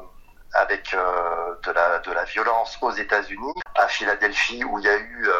avec 0.55 0.93
euh, 0.93 1.55
de, 1.63 1.71
la, 1.71 1.99
de 1.99 2.11
la 2.11 2.23
violence 2.25 2.77
aux 2.81 2.91
États-Unis, 2.91 3.53
à 3.75 3.87
Philadelphie 3.87 4.63
où 4.63 4.79
il 4.79 4.85
y 4.85 4.89
a 4.89 4.95
eu, 4.97 5.27
euh, 5.27 5.33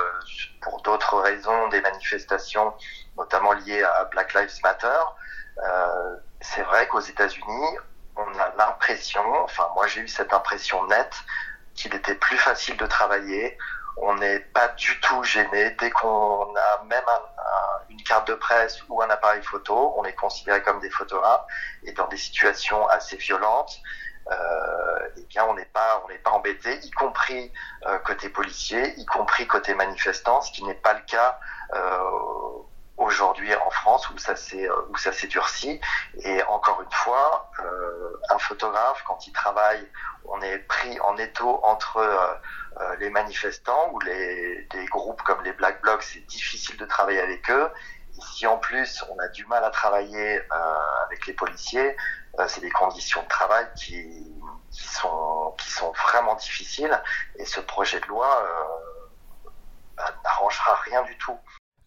pour 0.61 0.81
d'autres 0.81 1.17
raisons, 1.19 1.67
des 1.69 1.81
manifestations 1.81 2.73
notamment 3.17 3.53
liées 3.53 3.83
à 3.83 4.05
Black 4.05 4.33
Lives 4.33 4.59
Matter. 4.63 4.99
Euh, 5.63 6.15
C'est 6.41 6.63
vrai 6.63 6.87
qu'aux 6.87 6.99
États-Unis, 6.99 7.77
on 8.17 8.39
a 8.39 8.53
l'impression, 8.57 9.23
enfin 9.43 9.67
moi 9.75 9.87
j'ai 9.87 10.01
eu 10.01 10.07
cette 10.07 10.33
impression 10.33 10.85
nette, 10.87 11.15
qu'il 11.75 11.93
était 11.95 12.15
plus 12.15 12.37
facile 12.37 12.77
de 12.77 12.85
travailler. 12.85 13.57
On 13.97 14.15
n'est 14.15 14.39
pas 14.39 14.67
du 14.69 14.99
tout 15.01 15.23
gêné 15.23 15.71
dès 15.79 15.89
qu'on 15.91 16.53
a 16.55 16.83
même 16.83 17.03
un- 17.07 17.13
un- 17.13 17.79
une 17.89 18.01
carte 18.03 18.27
de 18.27 18.35
presse 18.35 18.81
ou 18.89 19.01
un 19.01 19.09
appareil 19.09 19.41
photo, 19.43 19.93
on 19.97 20.03
est 20.03 20.13
considéré 20.15 20.61
comme 20.61 20.79
des 20.81 20.89
photographes 20.89 21.45
et 21.83 21.93
dans 21.93 22.07
des 22.07 22.17
situations 22.17 22.87
assez 22.89 23.15
violentes, 23.17 23.77
eh 25.17 25.21
bien 25.23 25.45
on 25.45 25.53
n'est 25.53 25.65
pas 25.65 26.01
on 26.05 26.09
n'est 26.09 26.17
pas 26.17 26.31
embêté, 26.31 26.79
y 26.83 26.91
compris 26.91 27.51
euh, 27.85 27.97
côté 27.99 28.29
policier, 28.29 28.93
y 28.97 29.05
compris 29.05 29.47
côté 29.47 29.73
manifestant, 29.73 30.41
ce 30.41 30.51
qui 30.51 30.63
n'est 30.63 30.73
pas 30.73 30.93
le 30.93 31.01
cas 31.01 31.39
euh, 31.73 31.99
aujourd'hui 32.97 33.53
en 33.55 33.69
France 33.69 34.09
où 34.09 34.17
ça 34.17 34.35
s'est 34.35 34.67
euh, 34.69 34.75
où 34.89 34.97
ça 34.97 35.11
s'est 35.11 35.27
durci. 35.27 35.79
Et 36.19 36.43
encore 36.43 36.81
une 36.81 36.91
fois, 36.91 37.51
euh, 37.59 38.21
un 38.29 38.39
photographe 38.39 39.03
quand 39.07 39.27
il 39.27 39.33
travaille, 39.33 39.85
on 40.25 40.41
est 40.41 40.59
pris 40.59 40.99
en 41.01 41.17
étau 41.17 41.59
entre 41.63 41.97
euh, 41.97 42.33
euh, 42.81 42.95
les 42.97 43.09
manifestants 43.09 43.89
ou 43.93 43.99
les 43.99 44.67
des 44.71 44.85
groupes 44.85 45.21
comme 45.23 45.43
les 45.43 45.53
Black 45.53 45.81
Blocs, 45.81 46.03
c'est 46.03 46.25
difficile 46.27 46.77
de 46.77 46.85
travailler 46.85 47.21
avec 47.21 47.49
eux. 47.49 47.69
Et 48.17 48.21
si 48.33 48.47
en 48.47 48.57
plus 48.57 49.03
on 49.09 49.19
a 49.19 49.27
du 49.27 49.45
mal 49.45 49.63
à 49.63 49.69
travailler 49.69 50.39
euh, 50.39 51.05
avec 51.05 51.27
les 51.27 51.33
policiers, 51.33 51.89
euh, 51.89 51.95
c'est 52.47 52.61
des 52.61 52.71
conditions 52.71 53.21
de 53.23 53.27
travail 53.27 53.65
qui, 53.75 54.03
sont 54.71 55.91
vraiment 56.07 56.35
difficiles. 56.35 56.99
Et 57.39 57.45
ce 57.45 57.59
projet 57.61 57.99
de 58.01 58.07
loi 58.07 58.27
euh, 58.27 59.49
bah, 59.97 60.13
n'arrangera 60.23 60.75
rien 60.85 61.03
du 61.03 61.17
tout. 61.17 61.37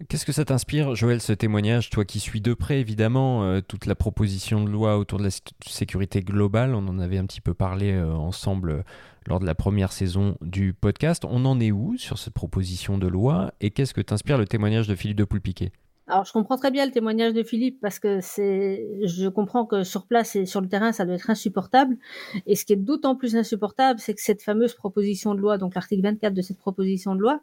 Qu'est-ce 0.09 0.25
que 0.25 0.33
ça 0.33 0.45
t'inspire, 0.45 0.95
Joël, 0.95 1.21
ce 1.21 1.33
témoignage, 1.33 1.91
toi 1.91 2.05
qui 2.05 2.21
suis 2.21 2.41
de 2.41 2.55
près 2.55 2.79
évidemment 2.79 3.43
euh, 3.43 3.61
toute 3.61 3.85
la 3.85 3.97
proposition 3.97 4.63
de 4.63 4.71
loi 4.71 4.97
autour 4.97 5.19
de 5.19 5.25
la 5.25 5.31
sé- 5.31 5.43
sécurité 5.67 6.21
globale 6.21 6.75
On 6.77 6.87
en 6.87 7.01
avait 7.01 7.19
un 7.19 7.27
petit 7.27 7.41
peu 7.41 7.53
parlé 7.53 7.93
euh, 7.93 8.13
ensemble 8.13 8.71
euh, 8.71 8.83
lors 9.27 9.41
de 9.41 9.47
la 9.47 9.57
première 9.57 9.91
saison 9.91 10.39
du 10.41 10.73
podcast. 10.73 11.25
On 11.29 11.45
en 11.45 11.59
est 11.59 11.73
où 11.73 11.97
sur 11.99 12.17
cette 12.17 12.33
proposition 12.33 12.97
de 12.97 13.09
loi 13.09 13.53
et 13.61 13.71
qu'est-ce 13.71 13.93
que 13.93 14.01
t'inspire 14.01 14.39
le 14.39 14.47
témoignage 14.47 14.87
de 14.87 14.95
Philippe 14.95 15.19
de 15.19 15.25
Poulpiquet? 15.25 15.73
Alors, 16.11 16.25
je 16.25 16.33
comprends 16.33 16.57
très 16.57 16.71
bien 16.71 16.87
le 16.87 16.91
témoignage 16.91 17.35
de 17.35 17.43
Philippe 17.43 17.81
parce 17.83 17.99
que 17.99 18.21
c'est, 18.23 18.89
je 19.05 19.29
comprends 19.29 19.67
que 19.67 19.85
sur 19.85 20.07
place 20.07 20.37
et 20.37 20.47
sur 20.47 20.63
le 20.63 20.69
terrain, 20.69 20.91
ça 20.91 21.05
doit 21.05 21.17
être 21.17 21.29
insupportable. 21.29 21.99
Et 22.47 22.57
ce 22.57 22.65
qui 22.65 22.73
est 22.73 22.77
d'autant 22.77 23.15
plus 23.15 23.37
insupportable, 23.37 24.01
c'est 24.01 24.15
que 24.15 24.23
cette 24.23 24.43
fameuse 24.43 24.73
proposition 24.73 25.35
de 25.35 25.41
loi, 25.41 25.59
donc 25.59 25.75
l'article 25.75 26.03
24 26.03 26.33
de 26.33 26.41
cette 26.41 26.57
proposition 26.57 27.15
de 27.15 27.21
loi, 27.21 27.43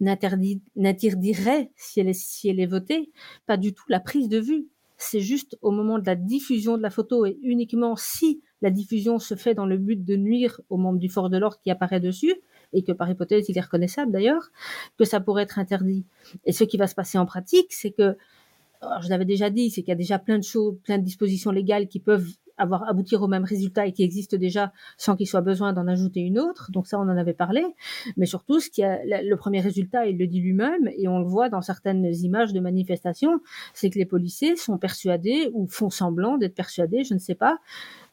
n'interdirait, 0.00 1.70
si 1.74 2.00
elle 2.00 2.08
est, 2.08 2.12
si 2.12 2.50
elle 2.50 2.60
est 2.60 2.66
votée, 2.66 3.10
pas 3.46 3.56
du 3.56 3.72
tout 3.72 3.84
la 3.88 3.98
prise 3.98 4.28
de 4.28 4.38
vue. 4.38 4.66
c'est 4.98 5.20
juste 5.20 5.56
au 5.62 5.70
moment 5.70 5.98
de 5.98 6.04
la 6.04 6.14
diffusion 6.14 6.76
de 6.76 6.82
la 6.82 6.90
photo 6.90 7.24
et 7.24 7.38
uniquement 7.42 7.96
si 7.96 8.42
la 8.60 8.70
diffusion 8.70 9.18
se 9.18 9.34
fait 9.36 9.54
dans 9.54 9.66
le 9.66 9.78
but 9.78 10.04
de 10.04 10.16
nuire 10.16 10.60
aux 10.68 10.76
membres 10.76 10.98
du 10.98 11.08
force 11.08 11.30
de 11.30 11.38
l'ordre 11.38 11.58
qui 11.60 11.70
apparaît 11.70 11.98
dessus, 11.98 12.34
et 12.72 12.82
que 12.82 12.92
par 12.92 13.10
hypothèse 13.10 13.48
il 13.48 13.58
est 13.58 13.62
reconnaissable 13.62 14.12
d'ailleurs, 14.12 14.50
que 14.98 15.04
ça 15.04 15.20
pourrait 15.20 15.44
être 15.44 15.58
interdit. 15.58 16.04
Et 16.44 16.52
ce 16.52 16.64
qui 16.64 16.76
va 16.76 16.86
se 16.86 16.94
passer 16.94 17.18
en 17.18 17.26
pratique, 17.26 17.72
c'est 17.72 17.90
que, 17.90 18.16
je 19.00 19.08
l'avais 19.08 19.24
déjà 19.24 19.48
dit, 19.48 19.70
c'est 19.70 19.82
qu'il 19.82 19.90
y 19.90 19.92
a 19.92 19.96
déjà 19.96 20.18
plein 20.18 20.38
de 20.38 20.44
choses, 20.44 20.76
plein 20.82 20.98
de 20.98 21.04
dispositions 21.04 21.52
légales 21.52 21.86
qui 21.86 22.00
peuvent 22.00 22.26
avoir 22.58 22.88
aboutir 22.88 23.22
au 23.22 23.28
même 23.28 23.44
résultat 23.44 23.86
et 23.86 23.92
qui 23.92 24.02
existent 24.02 24.36
déjà 24.36 24.72
sans 24.96 25.16
qu'il 25.16 25.26
soit 25.26 25.40
besoin 25.40 25.72
d'en 25.72 25.86
ajouter 25.86 26.20
une 26.20 26.38
autre. 26.38 26.70
Donc 26.70 26.86
ça, 26.86 26.98
on 26.98 27.02
en 27.02 27.16
avait 27.16 27.34
parlé. 27.34 27.64
Mais 28.16 28.26
surtout, 28.26 28.60
ce 28.60 28.70
qui 28.70 28.82
a, 28.82 29.00
le 29.04 29.34
premier 29.36 29.60
résultat, 29.60 30.06
il 30.06 30.18
le 30.18 30.26
dit 30.26 30.40
lui-même, 30.40 30.88
et 30.96 31.08
on 31.08 31.18
le 31.18 31.26
voit 31.26 31.48
dans 31.48 31.62
certaines 31.62 32.04
images 32.04 32.52
de 32.52 32.60
manifestations, 32.60 33.40
c'est 33.74 33.90
que 33.90 33.98
les 33.98 34.06
policiers 34.06 34.56
sont 34.56 34.78
persuadés 34.78 35.50
ou 35.52 35.66
font 35.68 35.90
semblant 35.90 36.38
d'être 36.38 36.54
persuadés, 36.54 37.04
je 37.04 37.14
ne 37.14 37.18
sais 37.18 37.34
pas, 37.34 37.58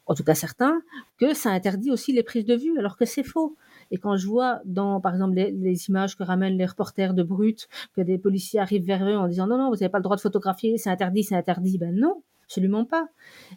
en 0.05 0.15
tout 0.15 0.23
cas 0.23 0.35
certains, 0.35 0.81
que 1.19 1.33
ça 1.33 1.51
interdit 1.51 1.91
aussi 1.91 2.13
les 2.13 2.23
prises 2.23 2.45
de 2.45 2.55
vue, 2.55 2.77
alors 2.79 2.97
que 2.97 3.05
c'est 3.05 3.23
faux. 3.23 3.55
Et 3.91 3.97
quand 3.97 4.17
je 4.17 4.27
vois 4.27 4.61
dans, 4.65 5.01
par 5.01 5.13
exemple, 5.13 5.35
les, 5.35 5.89
images 5.89 6.15
que 6.15 6.23
ramènent 6.23 6.57
les 6.57 6.65
reporters 6.65 7.13
de 7.13 7.23
Brut, 7.23 7.67
que 7.95 8.01
des 8.01 8.17
policiers 8.17 8.59
arrivent 8.59 8.85
vers 8.85 9.07
eux 9.07 9.15
en 9.15 9.27
disant 9.27 9.47
non, 9.47 9.57
non, 9.57 9.69
vous 9.69 9.75
n'avez 9.75 9.89
pas 9.89 9.99
le 9.99 10.03
droit 10.03 10.15
de 10.15 10.21
photographier, 10.21 10.77
c'est 10.77 10.89
interdit, 10.89 11.23
c'est 11.23 11.35
interdit, 11.35 11.77
ben 11.77 11.95
non, 11.95 12.23
absolument 12.49 12.83
pas. 12.83 13.07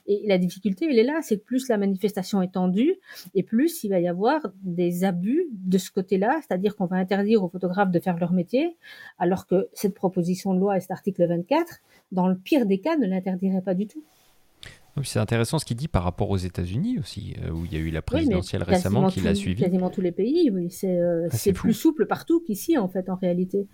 Et 0.07 0.22
la 0.26 0.37
difficulté, 0.37 0.87
elle 0.91 0.99
est 0.99 1.05
là, 1.05 1.20
c'est 1.22 1.39
que 1.39 1.45
plus 1.45 1.68
la 1.68 1.78
manifestation 1.78 2.43
est 2.43 2.53
tendue, 2.53 2.95
et 3.35 3.43
plus 3.43 3.83
il 3.85 3.89
va 3.89 4.01
y 4.01 4.09
avoir 4.09 4.41
des 4.62 5.05
abus 5.05 5.49
de 5.51 5.78
ce 5.78 5.91
côté-là, 5.91 6.41
c'est-à-dire 6.41 6.76
qu'on 6.76 6.87
va 6.87 6.97
interdire 6.97 7.43
aux 7.43 7.49
photographes 7.49 7.91
de 7.91 8.01
faire 8.01 8.18
leur 8.18 8.33
métier, 8.33 8.76
alors 9.18 9.47
que 9.47 9.68
cette 9.72 9.95
proposition 9.95 10.53
de 10.55 10.61
loi 10.61 10.76
et 10.76 10.80
cet 10.80 10.91
article 10.91 11.26
24, 11.26 11.78
dans 12.12 12.28
le 12.28 12.37
pire 12.37 12.66
des 12.66 12.80
cas, 12.80 12.97
ne 12.97 13.07
l'interdirait 13.07 13.62
pas 13.62 13.74
du 13.74 13.87
tout. 13.87 14.05
C'est 15.05 15.18
intéressant 15.18 15.59
ce 15.59 15.64
qu'il 15.64 15.76
dit 15.76 15.88
par 15.88 16.05
rapport 16.05 16.30
aux 16.30 16.36
États-Unis 16.36 16.99
aussi, 16.99 17.34
euh, 17.43 17.51
où 17.51 17.64
il 17.64 17.72
y 17.72 17.76
a 17.76 17.78
eu 17.78 17.90
la 17.90 18.03
présidentielle 18.03 18.62
récemment 18.62 19.09
qui 19.09 19.20
l'a 19.20 19.34
suivi. 19.34 19.62
Quasiment 19.62 19.88
tous 19.88 20.03
les 20.03 20.12
pays, 20.12 20.51
oui, 20.51 20.70
c'est 20.70 20.99
euh, 20.99 21.28
ah, 21.32 21.53
plus 21.55 21.72
souple 21.72 22.07
partout 22.07 22.40
qu'ici 22.40 22.76
en 22.76 22.88
fait 22.88 23.09
en 23.09 23.14
réalité. 23.14 23.66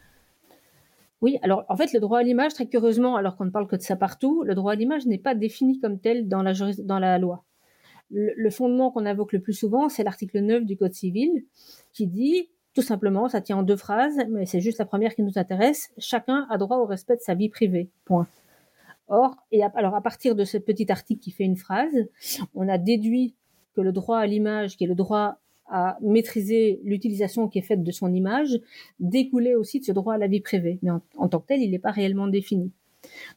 Oui, 1.20 1.38
alors 1.42 1.64
en 1.68 1.76
fait 1.76 1.92
le 1.92 1.98
droit 1.98 2.20
à 2.20 2.22
l'image, 2.22 2.54
très 2.54 2.66
curieusement, 2.66 3.16
alors 3.16 3.36
qu'on 3.36 3.46
ne 3.46 3.50
parle 3.50 3.66
que 3.66 3.74
de 3.74 3.82
ça 3.82 3.96
partout, 3.96 4.44
le 4.44 4.54
droit 4.54 4.72
à 4.72 4.74
l'image 4.76 5.06
n'est 5.06 5.18
pas 5.18 5.34
défini 5.34 5.80
comme 5.80 5.98
tel 5.98 6.28
dans 6.28 6.42
la, 6.42 6.52
dans 6.84 7.00
la 7.00 7.18
loi. 7.18 7.44
Le, 8.10 8.48
fondement 8.50 8.90
qu'on 8.90 9.04
invoque 9.04 9.32
le 9.32 9.40
plus 9.40 9.52
souvent, 9.52 9.90
c'est 9.90 10.02
l'article 10.02 10.40
9 10.40 10.64
du 10.64 10.78
Code 10.78 10.94
civil, 10.94 11.44
qui 11.92 12.06
dit 12.06 12.48
tout 12.74 12.80
simplement, 12.80 13.28
ça 13.28 13.40
tient 13.40 13.58
en 13.58 13.62
deux 13.62 13.76
phrases, 13.76 14.16
mais 14.30 14.46
c'est 14.46 14.60
juste 14.60 14.78
la 14.78 14.86
première 14.86 15.14
qui 15.14 15.22
nous 15.22 15.36
intéresse, 15.36 15.90
chacun 15.98 16.46
a 16.48 16.56
droit 16.58 16.78
au 16.78 16.86
respect 16.86 17.16
de 17.16 17.20
sa 17.20 17.34
vie 17.34 17.48
privée. 17.48 17.90
Point. 18.04 18.26
Or, 19.08 19.36
et 19.52 19.62
alors 19.62 19.94
à 19.94 20.02
partir 20.02 20.34
de 20.34 20.44
ce 20.44 20.58
petit 20.58 20.90
article 20.92 21.20
qui 21.20 21.30
fait 21.30 21.44
une 21.44 21.56
phrase, 21.56 22.08
on 22.54 22.68
a 22.68 22.78
déduit 22.78 23.34
que 23.74 23.80
le 23.80 23.92
droit 23.92 24.18
à 24.18 24.26
l'image, 24.26 24.76
qui 24.76 24.84
est 24.84 24.88
le 24.88 24.94
droit 24.94 25.38
à 25.70 25.98
maîtriser 26.00 26.80
l'utilisation 26.84 27.48
qui 27.48 27.58
est 27.58 27.62
faite 27.62 27.82
de 27.82 27.90
son 27.90 28.12
image, 28.12 28.58
découlait 29.00 29.54
aussi 29.54 29.80
de 29.80 29.84
ce 29.84 29.92
droit 29.92 30.14
à 30.14 30.18
la 30.18 30.26
vie 30.26 30.40
privée. 30.40 30.78
Mais 30.82 30.90
en, 30.90 31.28
tant 31.28 31.40
que 31.40 31.46
tel, 31.46 31.62
il 31.62 31.70
n'est 31.70 31.78
pas 31.78 31.90
réellement 31.90 32.26
défini. 32.26 32.72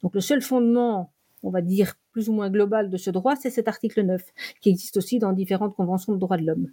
Donc 0.02 0.16
le 0.16 0.22
seul 0.22 0.42
fondement, 0.42 1.12
on 1.44 1.50
va 1.50 1.62
dire 1.62 1.96
plus 2.12 2.30
ou 2.30 2.34
moins 2.34 2.50
global 2.50 2.90
de 2.90 2.98
ce 2.98 3.10
droit, 3.10 3.36
c'est 3.36 3.50
cet 3.50 3.68
article 3.68 4.04
9, 4.04 4.22
qui 4.62 4.70
existe 4.70 4.98
aussi 4.98 5.20
dans 5.20 5.34
différentes 5.34 5.76
conventions 5.76 6.14
de 6.14 6.20
droits 6.20 6.38
de 6.38 6.46
l'homme. 6.46 6.72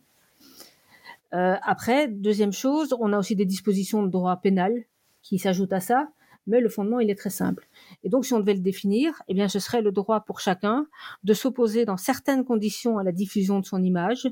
Euh, 1.34 1.56
après, 1.62 2.08
deuxième 2.08 2.52
chose, 2.52 2.94
on 2.98 3.12
a 3.12 3.18
aussi 3.18 3.36
des 3.36 3.44
dispositions 3.44 4.02
de 4.02 4.08
droit 4.08 4.36
pénal 4.36 4.84
qui 5.22 5.38
s'ajoutent 5.38 5.72
à 5.72 5.80
ça, 5.80 6.08
mais 6.48 6.60
le 6.60 6.68
fondement, 6.68 6.98
il 6.98 7.10
est 7.10 7.14
très 7.14 7.30
simple. 7.30 7.68
Et 8.02 8.08
donc, 8.08 8.24
si 8.24 8.34
on 8.34 8.40
devait 8.40 8.54
le 8.54 8.60
définir, 8.60 9.22
eh 9.28 9.34
bien, 9.34 9.48
ce 9.48 9.60
serait 9.60 9.82
le 9.82 9.92
droit 9.92 10.20
pour 10.20 10.40
chacun 10.40 10.86
de 11.22 11.34
s'opposer 11.34 11.84
dans 11.84 11.96
certaines 11.96 12.44
conditions 12.44 12.98
à 12.98 13.04
la 13.04 13.12
diffusion 13.12 13.60
de 13.60 13.66
son 13.66 13.82
image, 13.82 14.28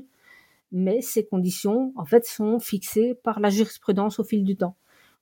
mais 0.71 1.01
ces 1.01 1.25
conditions, 1.25 1.93
en 1.95 2.05
fait, 2.05 2.25
sont 2.25 2.59
fixées 2.59 3.15
par 3.23 3.39
la 3.39 3.49
jurisprudence 3.49 4.19
au 4.19 4.23
fil 4.23 4.43
du 4.43 4.57
temps. 4.57 4.75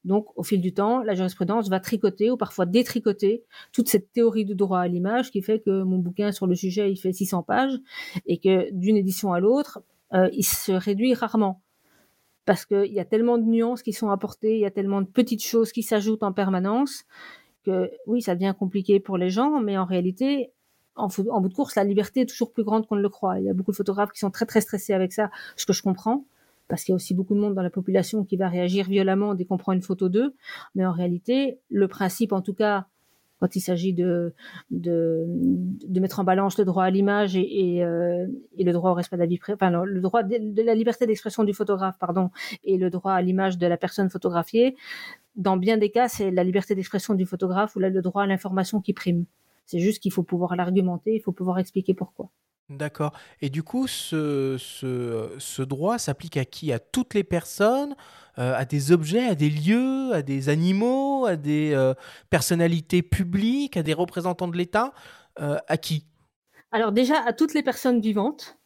Donc, 0.06 0.28
au 0.36 0.44
fil 0.44 0.62
du 0.62 0.74
temps, 0.74 1.02
la 1.04 1.16
jurisprudence 1.16 1.68
va 1.68 1.80
tricoter 1.80 2.32
ou 2.32 2.38
parfois 2.38 2.66
détricoter 2.66 3.44
toute 3.74 3.90
cette 3.90 4.12
théorie 4.12 4.46
du 4.46 4.56
droit 4.56 4.80
à 4.80 4.88
l'image 4.88 5.32
qui 5.32 5.42
fait 5.42 5.60
que 5.60 5.84
mon 5.84 5.98
bouquin 5.98 6.32
sur 6.32 6.48
le 6.48 6.56
sujet, 6.56 6.92
il 6.92 6.96
fait 6.96 7.12
600 7.12 7.44
pages 7.44 7.78
et 8.26 8.38
que 8.38 8.72
d'une 8.72 8.98
édition 8.98 9.34
à 9.34 9.40
l'autre, 9.40 9.82
euh, 10.14 10.30
il 10.32 10.46
se 10.46 10.72
réduit 10.72 11.16
rarement 11.16 11.62
parce 12.46 12.66
qu'il 12.66 12.94
y 12.94 13.00
a 13.00 13.06
tellement 13.06 13.38
de 13.38 13.44
nuances 13.44 13.82
qui 13.82 13.94
sont 13.94 14.10
apportées, 14.10 14.56
il 14.56 14.62
y 14.62 14.66
a 14.66 14.72
tellement 14.72 15.02
de 15.02 15.08
petites 15.08 15.44
choses 15.44 15.72
qui 15.72 15.84
s'ajoutent 15.84 16.24
en 16.24 16.34
permanence 16.34 17.06
que 17.66 17.92
oui, 18.06 18.22
ça 18.22 18.36
devient 18.36 18.54
compliqué 18.58 19.00
pour 19.00 19.18
les 19.18 19.30
gens, 19.30 19.60
mais 19.60 19.78
en 19.78 19.86
réalité, 19.86 20.52
en, 20.96 21.08
bout 21.08 21.50
de 21.50 21.54
course, 21.54 21.76
la 21.76 21.84
liberté 21.84 22.22
est 22.22 22.26
toujours 22.26 22.54
plus 22.54 22.64
grande 22.64 22.88
qu'on 22.88 22.96
ne 22.96 23.02
le 23.02 23.10
croit. 23.10 23.40
Il 23.40 23.46
y 23.46 23.50
a 23.50 23.54
beaucoup 23.54 23.72
de 23.72 23.76
photographes 23.76 24.12
qui 24.12 24.20
sont 24.20 24.32
très 24.32 24.46
très 24.46 24.62
stressés 24.62 24.94
avec 24.94 25.12
ça, 25.12 25.30
ce 25.58 25.66
que 25.66 25.74
je 25.74 25.82
comprends, 25.82 26.26
parce 26.68 26.84
qu'il 26.84 26.94
y 26.94 26.94
a 26.94 26.96
aussi 26.96 27.14
beaucoup 27.14 27.34
de 27.34 27.40
monde 27.40 27.56
dans 27.56 27.64
la 27.64 27.70
population 27.70 28.24
qui 28.24 28.38
va 28.38 28.48
réagir 28.48 28.88
violemment 28.88 29.34
dès 29.34 29.46
qu'on 29.46 29.58
prend 29.58 29.74
une 29.74 29.82
photo 29.82 30.10
d'eux. 30.10 30.36
Mais 30.76 30.86
en 30.86 30.92
réalité, 30.92 31.60
le 31.70 31.88
principe, 31.88 32.32
en 32.32 32.42
tout 32.42 32.54
cas, 32.54 32.88
quand 33.40 33.56
il 33.56 33.62
s'agit 33.62 33.94
de, 33.94 34.34
mettre 35.90 36.20
en 36.20 36.24
balance 36.24 36.58
le 36.58 36.66
droit 36.66 36.86
à 36.86 36.90
l'image 36.90 37.36
et, 37.36 37.84
euh, 37.84 38.26
le 38.58 38.72
droit 38.72 38.92
au 38.92 38.94
respect 38.94 39.18
de 39.18 39.22
la 39.22 39.28
le 39.28 40.02
droit 40.02 40.24
de, 40.24 40.62
la 40.62 40.76
liberté 40.76 41.06
d'expression 41.06 41.44
du 41.44 41.54
photographe, 41.54 41.96
pardon, 42.00 42.32
et 42.64 42.78
le 42.78 42.90
droit 42.90 43.14
à 43.14 43.22
l'image 43.22 43.58
de 43.58 43.68
la 43.68 43.78
personne 43.78 44.10
photographiée, 44.10 44.76
dans 45.36 45.58
bien 45.58 45.78
des 45.78 45.90
cas, 45.92 46.08
c'est 46.08 46.32
la 46.32 46.44
liberté 46.44 46.76
d'expression 46.76 47.14
du 47.14 47.26
photographe 47.26 47.76
ou 47.76 47.80
le 47.80 48.02
droit 48.02 48.24
à 48.24 48.26
l'information 48.26 48.80
qui 48.82 48.94
prime. 48.94 49.26
C'est 49.66 49.80
juste 49.80 50.02
qu'il 50.02 50.12
faut 50.12 50.24
pouvoir 50.24 50.56
l'argumenter, 50.56 51.16
il 51.16 51.22
faut 51.22 51.32
pouvoir 51.32 51.60
expliquer 51.60 51.94
pourquoi. 51.94 52.30
D'accord. 52.70 53.14
Et 53.42 53.52
du 53.52 53.62
coup, 53.62 53.86
ce, 53.88 55.62
droit 55.62 56.00
s'applique 56.00 56.36
à 56.38 56.46
qui? 56.46 56.72
À 56.72 56.80
toutes 56.80 57.14
les 57.14 57.24
personnes 57.24 57.96
euh, 58.40 58.56
À 58.56 58.66
des 58.66 58.92
objets 58.92 59.28
À 59.28 59.36
des 59.36 59.52
lieux 59.52 60.14
À 60.14 60.24
des 60.24 60.50
animaux 60.50 61.28
À 61.28 61.36
des 61.36 61.74
euh, 61.76 61.94
personnalités 62.32 63.04
publiques 63.04 63.78
À 63.78 63.84
des 63.84 63.94
représentants 63.94 64.48
de 64.48 64.58
l'État 64.58 64.94
euh, 65.40 65.60
À 65.68 65.78
qui? 65.78 66.08
Alors 66.72 66.92
déjà, 66.92 67.22
à 67.26 67.32
toutes 67.32 67.54
les 67.54 67.64
personnes 67.64 68.02
vivantes, 68.02 68.58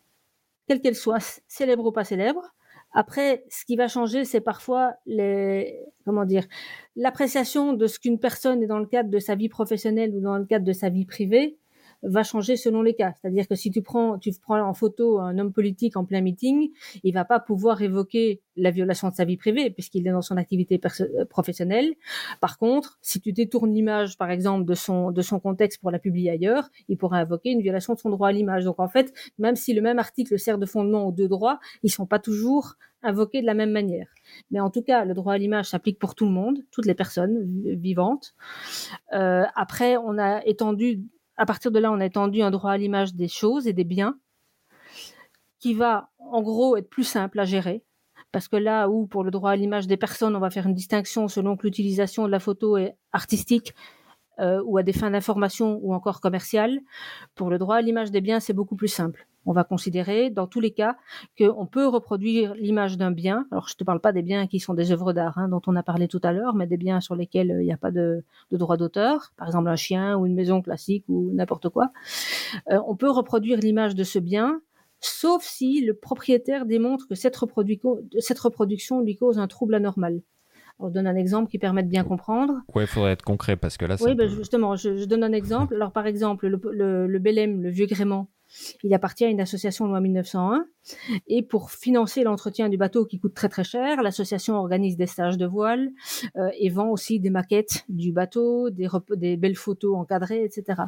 quelles 0.67 0.81
qu'elles 0.81 0.95
soient, 0.95 1.19
célèbres 1.47 1.85
ou 1.85 1.91
pas 1.91 2.03
célèbres. 2.03 2.55
Après, 2.91 3.43
ce 3.49 3.65
qui 3.65 3.75
va 3.75 3.87
changer, 3.87 4.25
c'est 4.25 4.41
parfois 4.41 4.93
les, 5.05 5.79
comment 6.05 6.25
dire, 6.25 6.47
l'appréciation 6.95 7.73
de 7.73 7.85
ce 7.85 7.99
qu'une 7.99 8.17
personne 8.17 8.63
est 8.63 8.67
dans 8.67 8.79
le 8.79 8.87
cadre 8.87 9.11
de 9.11 9.19
sa 9.19 9.35
vie 9.35 9.49
professionnelle 9.49 10.15
ou 10.15 10.21
dans 10.21 10.37
le 10.37 10.45
cadre 10.45 10.65
de 10.65 10.73
sa 10.73 10.89
vie 10.89 11.05
privée 11.05 11.58
va 12.03 12.23
changer 12.23 12.55
selon 12.55 12.81
les 12.81 12.93
cas. 12.93 13.13
C'est-à-dire 13.19 13.47
que 13.47 13.55
si 13.55 13.71
tu 13.71 13.81
prends, 13.81 14.17
tu 14.17 14.31
prends 14.41 14.59
en 14.61 14.73
photo 14.73 15.19
un 15.19 15.37
homme 15.37 15.51
politique 15.51 15.97
en 15.97 16.05
plein 16.05 16.21
meeting, 16.21 16.69
il 17.03 17.13
va 17.13 17.25
pas 17.25 17.39
pouvoir 17.39 17.81
évoquer 17.81 18.41
la 18.55 18.71
violation 18.71 19.09
de 19.09 19.13
sa 19.13 19.25
vie 19.25 19.37
privée 19.37 19.69
puisqu'il 19.69 20.07
est 20.07 20.11
dans 20.11 20.21
son 20.21 20.37
activité 20.37 20.79
euh, 21.01 21.25
professionnelle. 21.25 21.93
Par 22.41 22.57
contre, 22.57 22.97
si 23.01 23.19
tu 23.19 23.33
détournes 23.33 23.73
l'image, 23.73 24.17
par 24.17 24.31
exemple, 24.31 24.65
de 24.65 24.73
son, 24.73 25.11
de 25.11 25.21
son 25.21 25.39
contexte 25.39 25.81
pour 25.81 25.91
la 25.91 25.99
publier 25.99 26.31
ailleurs, 26.31 26.69
il 26.87 26.97
pourra 26.97 27.17
invoquer 27.17 27.51
une 27.51 27.61
violation 27.61 27.93
de 27.93 27.99
son 27.99 28.09
droit 28.09 28.29
à 28.29 28.31
l'image. 28.31 28.65
Donc, 28.65 28.79
en 28.79 28.87
fait, 28.87 29.13
même 29.37 29.55
si 29.55 29.73
le 29.73 29.81
même 29.81 29.99
article 29.99 30.37
sert 30.39 30.57
de 30.57 30.65
fondement 30.65 31.07
aux 31.07 31.11
deux 31.11 31.27
droits, 31.27 31.59
ils 31.83 31.91
sont 31.91 32.05
pas 32.05 32.19
toujours 32.19 32.75
invoqués 33.01 33.41
de 33.41 33.45
la 33.45 33.53
même 33.53 33.71
manière. 33.71 34.07
Mais 34.51 34.59
en 34.59 34.69
tout 34.69 34.81
cas, 34.81 35.05
le 35.05 35.13
droit 35.13 35.33
à 35.33 35.37
l'image 35.37 35.67
s'applique 35.67 35.99
pour 35.99 36.15
tout 36.15 36.25
le 36.25 36.31
monde, 36.31 36.59
toutes 36.71 36.85
les 36.85 36.93
personnes 36.95 37.45
vivantes. 37.77 38.35
Euh, 39.13 39.45
après, 39.55 39.97
on 39.97 40.17
a 40.17 40.45
étendu 40.45 41.03
à 41.39 41.45
partir 41.45 41.71
de 41.71 41.79
là, 41.79 41.89
on 41.91 42.01
a 42.01 42.05
étendu 42.05 42.41
un 42.41 42.51
droit 42.51 42.71
à 42.71 42.77
l'image 42.77 43.15
des 43.15 43.29
choses 43.29 43.65
et 43.65 43.71
des 43.71 43.85
biens 43.85 44.19
qui 45.57 45.73
va 45.73 46.09
en 46.19 46.41
gros 46.41 46.75
être 46.75 46.89
plus 46.89 47.05
simple 47.05 47.39
à 47.39 47.45
gérer. 47.45 47.81
Parce 48.33 48.49
que 48.49 48.57
là 48.57 48.89
où 48.89 49.07
pour 49.07 49.23
le 49.23 49.31
droit 49.31 49.51
à 49.51 49.55
l'image 49.55 49.87
des 49.87 49.95
personnes, 49.95 50.35
on 50.35 50.39
va 50.39 50.49
faire 50.49 50.67
une 50.67 50.73
distinction 50.73 51.29
selon 51.29 51.55
que 51.55 51.65
l'utilisation 51.65 52.25
de 52.25 52.31
la 52.31 52.39
photo 52.39 52.75
est 52.75 52.97
artistique 53.13 53.73
euh, 54.39 54.61
ou 54.65 54.77
à 54.77 54.83
des 54.83 54.91
fins 54.91 55.11
d'information 55.11 55.79
ou 55.81 55.93
encore 55.93 56.19
commerciales, 56.19 56.81
pour 57.35 57.49
le 57.49 57.57
droit 57.57 57.77
à 57.77 57.81
l'image 57.81 58.11
des 58.11 58.21
biens, 58.21 58.41
c'est 58.41 58.53
beaucoup 58.53 58.75
plus 58.75 58.89
simple 58.89 59.25
on 59.49 59.53
va 59.53 59.63
considérer 59.63 60.29
dans 60.29 60.45
tous 60.45 60.59
les 60.59 60.69
cas 60.69 60.95
qu'on 61.35 61.65
peut 61.65 61.87
reproduire 61.87 62.53
l'image 62.53 62.97
d'un 62.97 63.09
bien. 63.09 63.47
Alors 63.51 63.67
je 63.67 63.73
ne 63.73 63.77
te 63.77 63.83
parle 63.83 63.99
pas 63.99 64.11
des 64.11 64.21
biens 64.21 64.45
qui 64.45 64.59
sont 64.59 64.75
des 64.75 64.91
œuvres 64.91 65.11
d'art 65.11 65.39
hein, 65.39 65.49
dont 65.49 65.61
on 65.65 65.75
a 65.75 65.81
parlé 65.81 66.07
tout 66.07 66.21
à 66.21 66.31
l'heure, 66.31 66.53
mais 66.53 66.67
des 66.67 66.77
biens 66.77 67.01
sur 67.01 67.15
lesquels 67.15 67.49
euh, 67.49 67.63
il 67.63 67.65
n'y 67.65 67.73
a 67.73 67.77
pas 67.77 67.89
de, 67.89 68.23
droit 68.51 68.77
d'auteur, 68.77 69.33
par 69.37 69.47
exemple 69.47 69.67
un 69.67 69.75
chien 69.75 70.15
ou 70.17 70.27
une 70.27 70.35
maison 70.35 70.61
classique 70.61 71.03
ou 71.07 71.31
n'importe 71.33 71.69
quoi. 71.69 71.91
Euh, 72.71 72.79
on 72.87 72.95
peut 72.95 73.09
reproduire 73.09 73.57
l'image 73.57 73.95
de 73.95 74.03
ce 74.03 74.19
bien 74.19 74.61
sauf 74.99 75.43
si 75.43 75.81
le 75.83 75.95
propriétaire 75.95 76.67
démontre 76.67 77.07
que 77.07 77.15
cette, 77.15 77.39
cette 78.19 78.39
reproduction 78.39 79.01
lui 79.01 79.15
cause 79.15 79.39
un 79.39 79.47
trouble 79.47 79.73
anormal. 79.73 80.21
On 80.77 80.89
donne 80.89 81.07
un 81.07 81.15
exemple 81.15 81.49
qui 81.49 81.57
permet 81.57 81.81
de 81.81 81.89
bien 81.89 82.03
comprendre. 82.03 82.61
Ouais, 82.75 82.83
il 82.83 82.87
faudrait 82.87 83.13
être 83.13 83.23
concret 83.23 83.55
parce 83.55 83.77
que 83.77 83.85
là. 83.85 83.95
Oui, 84.01 84.13
ben, 84.13 84.29
justement, 84.29 84.75
je, 84.75 85.05
donne 85.05 85.23
un 85.23 85.33
exemple. 85.33 85.73
Alors, 85.75 85.91
par 85.91 86.05
exemple, 86.05 86.47
le, 86.47 86.61
le, 86.71 87.07
le 87.07 87.19
Bélem, 87.19 87.63
le 87.63 87.69
vieux 87.69 87.87
gréement, 87.87 88.29
il 88.83 88.93
appartient 88.93 89.25
à 89.25 89.29
une 89.29 89.41
association 89.41 89.85
loi 89.85 89.99
1901 89.99 90.65
Et 91.27 91.43
pour 91.43 91.71
financer 91.71 92.23
l'entretien 92.23 92.69
du 92.69 92.77
bateau 92.77 93.05
qui 93.05 93.19
coûte 93.19 93.33
très 93.33 93.49
très 93.49 93.63
cher, 93.63 94.01
l'association 94.01 94.55
organise 94.55 94.97
des 94.97 95.07
stages 95.07 95.37
de 95.37 95.45
voile 95.45 95.91
euh, 96.37 96.49
et 96.57 96.69
vend 96.69 96.89
aussi 96.89 97.19
des 97.19 97.29
maquettes 97.29 97.85
du 97.89 98.11
bateau, 98.11 98.69
des, 98.69 98.87
des 99.15 99.37
belles 99.37 99.55
photos 99.55 99.95
encadrées, 99.95 100.43
etc. 100.43 100.83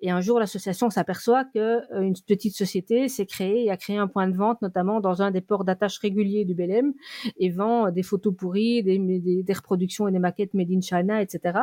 Et 0.00 0.10
un 0.10 0.20
jour, 0.20 0.38
l'association 0.38 0.90
s'aperçoit 0.90 1.44
que 1.44 1.58
euh, 1.58 2.00
une 2.00 2.14
petite 2.26 2.56
société 2.56 3.08
s'est 3.08 3.26
créée 3.26 3.64
et 3.64 3.70
a 3.70 3.76
créé 3.76 3.96
un 3.96 4.08
point 4.08 4.28
de 4.28 4.36
vente, 4.36 4.60
notamment 4.62 5.00
dans 5.00 5.22
un 5.22 5.30
des 5.30 5.40
ports 5.40 5.64
d'attache 5.64 5.98
réguliers 5.98 6.44
du 6.44 6.54
Belém, 6.54 6.92
et 7.38 7.50
vend 7.50 7.90
des 7.90 8.02
photos 8.02 8.34
pourries, 8.34 8.82
des, 8.82 8.98
des, 8.98 9.42
des, 9.42 9.52
reproductions 9.52 10.08
et 10.08 10.12
des 10.12 10.18
maquettes 10.18 10.54
made 10.54 10.70
in 10.70 10.80
China, 10.80 11.22
etc. 11.22 11.58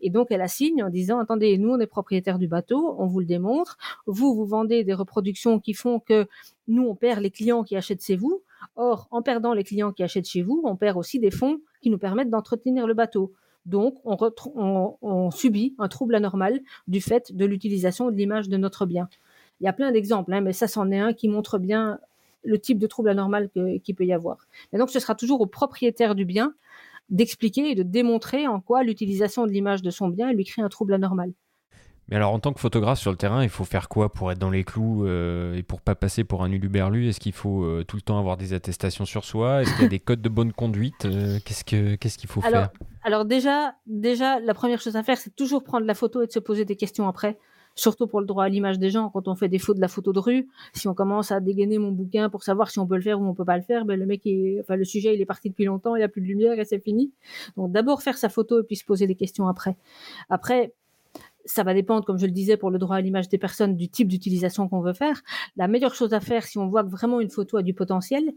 Et 0.00 0.10
donc, 0.10 0.28
elle 0.30 0.42
assigne 0.42 0.82
en 0.82 0.90
disant, 0.90 1.18
attendez, 1.18 1.58
nous, 1.58 1.70
on 1.70 1.80
est 1.80 1.86
propriétaires 1.86 2.38
du 2.38 2.48
bateau, 2.48 2.94
on 2.98 3.06
vous 3.06 3.20
le 3.20 3.26
démontre, 3.26 3.76
vous, 4.06 4.34
vous 4.34 4.46
vendez 4.46 4.84
des 4.84 4.94
reproductions 4.94 5.58
qui 5.58 5.74
font 5.74 6.00
que 6.00 6.26
nous, 6.68 6.86
on 6.86 6.94
perd 6.94 7.20
les 7.20 7.30
clients 7.30 7.64
qui 7.64 7.76
achètent 7.76 8.04
chez 8.04 8.16
vous. 8.16 8.42
Or, 8.76 9.08
en 9.10 9.22
perdant 9.22 9.54
les 9.54 9.64
clients 9.64 9.92
qui 9.92 10.02
achètent 10.02 10.28
chez 10.28 10.42
vous, 10.42 10.62
on 10.64 10.76
perd 10.76 10.96
aussi 10.96 11.18
des 11.18 11.30
fonds 11.30 11.60
qui 11.80 11.90
nous 11.90 11.98
permettent 11.98 12.30
d'entretenir 12.30 12.86
le 12.86 12.94
bateau. 12.94 13.32
Donc, 13.66 13.98
on, 14.04 15.30
subit 15.30 15.74
un 15.78 15.88
trouble 15.88 16.14
anormal 16.14 16.60
du 16.86 17.00
fait 17.00 17.34
de 17.34 17.44
l'utilisation 17.44 18.10
de 18.10 18.16
l'image 18.16 18.48
de 18.48 18.56
notre 18.56 18.86
bien. 18.86 19.08
Il 19.60 19.64
y 19.64 19.68
a 19.68 19.72
plein 19.72 19.92
d'exemples, 19.92 20.32
hein, 20.32 20.40
mais 20.40 20.52
ça, 20.52 20.68
c'en 20.68 20.90
est 20.90 20.98
un 20.98 21.12
qui 21.12 21.28
montre 21.28 21.58
bien 21.58 21.98
le 22.44 22.58
type 22.58 22.78
de 22.78 22.86
trouble 22.86 23.10
anormal 23.10 23.50
qu'il 23.82 23.94
peut 23.94 24.06
y 24.06 24.12
avoir. 24.12 24.46
Et 24.72 24.78
donc, 24.78 24.90
ce 24.90 25.00
sera 25.00 25.14
toujours 25.14 25.40
au 25.40 25.46
propriétaire 25.46 26.14
du 26.14 26.24
bien 26.24 26.54
d'expliquer 27.10 27.70
et 27.70 27.74
de 27.74 27.82
démontrer 27.82 28.46
en 28.46 28.60
quoi 28.60 28.82
l'utilisation 28.82 29.46
de 29.46 29.52
l'image 29.52 29.82
de 29.82 29.90
son 29.90 30.08
bien 30.08 30.32
lui 30.32 30.44
crée 30.44 30.62
un 30.62 30.68
trouble 30.68 30.94
anormal. 30.94 31.32
Mais 32.08 32.16
alors, 32.16 32.32
en 32.32 32.38
tant 32.38 32.52
que 32.52 32.60
photographe 32.60 32.98
sur 32.98 33.10
le 33.10 33.16
terrain, 33.16 33.42
il 33.42 33.50
faut 33.50 33.64
faire 33.64 33.88
quoi 33.88 34.12
pour 34.12 34.32
être 34.32 34.38
dans 34.38 34.50
les 34.50 34.64
clous 34.64 35.04
euh, 35.06 35.54
et 35.54 35.62
pour 35.62 35.80
pas 35.82 35.94
passer 35.94 36.24
pour 36.24 36.42
un 36.42 36.50
uluberlu? 36.50 37.08
Est-ce 37.08 37.20
qu'il 37.20 37.32
faut 37.32 37.64
euh, 37.64 37.84
tout 37.86 37.96
le 37.96 38.02
temps 38.02 38.18
avoir 38.18 38.36
des 38.36 38.54
attestations 38.54 39.04
sur 39.04 39.24
soi? 39.24 39.62
Est-ce 39.62 39.72
qu'il 39.74 39.82
y 39.82 39.86
a 39.86 39.88
des 39.88 40.00
codes 40.00 40.22
de 40.22 40.28
bonne 40.28 40.52
conduite? 40.52 41.04
Euh, 41.04 41.38
Qu'est-ce 41.44 41.64
que 41.64 41.96
qu'est-ce 41.96 42.16
qu'il 42.16 42.28
faut 42.30 42.40
faire? 42.40 42.70
Alors 43.02 43.24
déjà, 43.26 43.74
déjà, 43.86 44.40
la 44.40 44.54
première 44.54 44.80
chose 44.80 44.96
à 44.96 45.02
faire, 45.02 45.18
c'est 45.18 45.36
toujours 45.36 45.62
prendre 45.62 45.86
la 45.86 45.94
photo 45.94 46.22
et 46.22 46.26
de 46.26 46.32
se 46.32 46.38
poser 46.38 46.64
des 46.64 46.76
questions 46.76 47.06
après. 47.08 47.38
Surtout 47.74 48.08
pour 48.08 48.20
le 48.20 48.26
droit 48.26 48.42
à 48.42 48.48
l'image 48.48 48.80
des 48.80 48.90
gens, 48.90 49.08
quand 49.08 49.28
on 49.28 49.36
fait 49.36 49.48
des 49.48 49.60
fautes 49.60 49.76
de 49.76 49.80
la 49.80 49.86
photo 49.86 50.12
de 50.12 50.18
rue, 50.18 50.48
si 50.72 50.88
on 50.88 50.94
commence 50.94 51.30
à 51.30 51.38
dégainer 51.38 51.78
mon 51.78 51.92
bouquin 51.92 52.28
pour 52.28 52.42
savoir 52.42 52.70
si 52.70 52.80
on 52.80 52.88
peut 52.88 52.96
le 52.96 53.02
faire 53.02 53.20
ou 53.20 53.24
on 53.24 53.34
peut 53.34 53.44
pas 53.44 53.56
le 53.56 53.62
faire, 53.62 53.84
ben 53.84 53.96
le 53.96 54.04
mec, 54.04 54.22
est, 54.26 54.58
enfin 54.60 54.74
le 54.74 54.84
sujet, 54.84 55.14
il 55.14 55.20
est 55.20 55.26
parti 55.26 55.48
depuis 55.48 55.64
longtemps, 55.64 55.94
il 55.94 56.00
y 56.00 56.02
a 56.02 56.08
plus 56.08 56.20
de 56.20 56.26
lumière 56.26 56.58
et 56.58 56.64
c'est 56.64 56.80
fini. 56.80 57.12
Donc 57.56 57.70
d'abord 57.70 58.02
faire 58.02 58.18
sa 58.18 58.30
photo 58.30 58.60
et 58.60 58.64
puis 58.64 58.74
se 58.74 58.84
poser 58.84 59.06
des 59.06 59.14
questions 59.14 59.46
après. 59.46 59.76
Après, 60.28 60.72
ça 61.48 61.64
va 61.64 61.74
dépendre, 61.74 62.04
comme 62.04 62.18
je 62.18 62.26
le 62.26 62.32
disais, 62.32 62.56
pour 62.56 62.70
le 62.70 62.78
droit 62.78 62.96
à 62.96 63.00
l'image 63.00 63.28
des 63.28 63.38
personnes, 63.38 63.76
du 63.76 63.88
type 63.88 64.08
d'utilisation 64.08 64.68
qu'on 64.68 64.80
veut 64.80 64.92
faire. 64.92 65.22
La 65.56 65.66
meilleure 65.68 65.94
chose 65.94 66.12
à 66.12 66.20
faire, 66.20 66.44
si 66.44 66.58
on 66.58 66.68
voit 66.68 66.84
que 66.84 66.90
vraiment 66.90 67.20
une 67.20 67.30
photo 67.30 67.56
a 67.56 67.62
du 67.62 67.74
potentiel, 67.74 68.32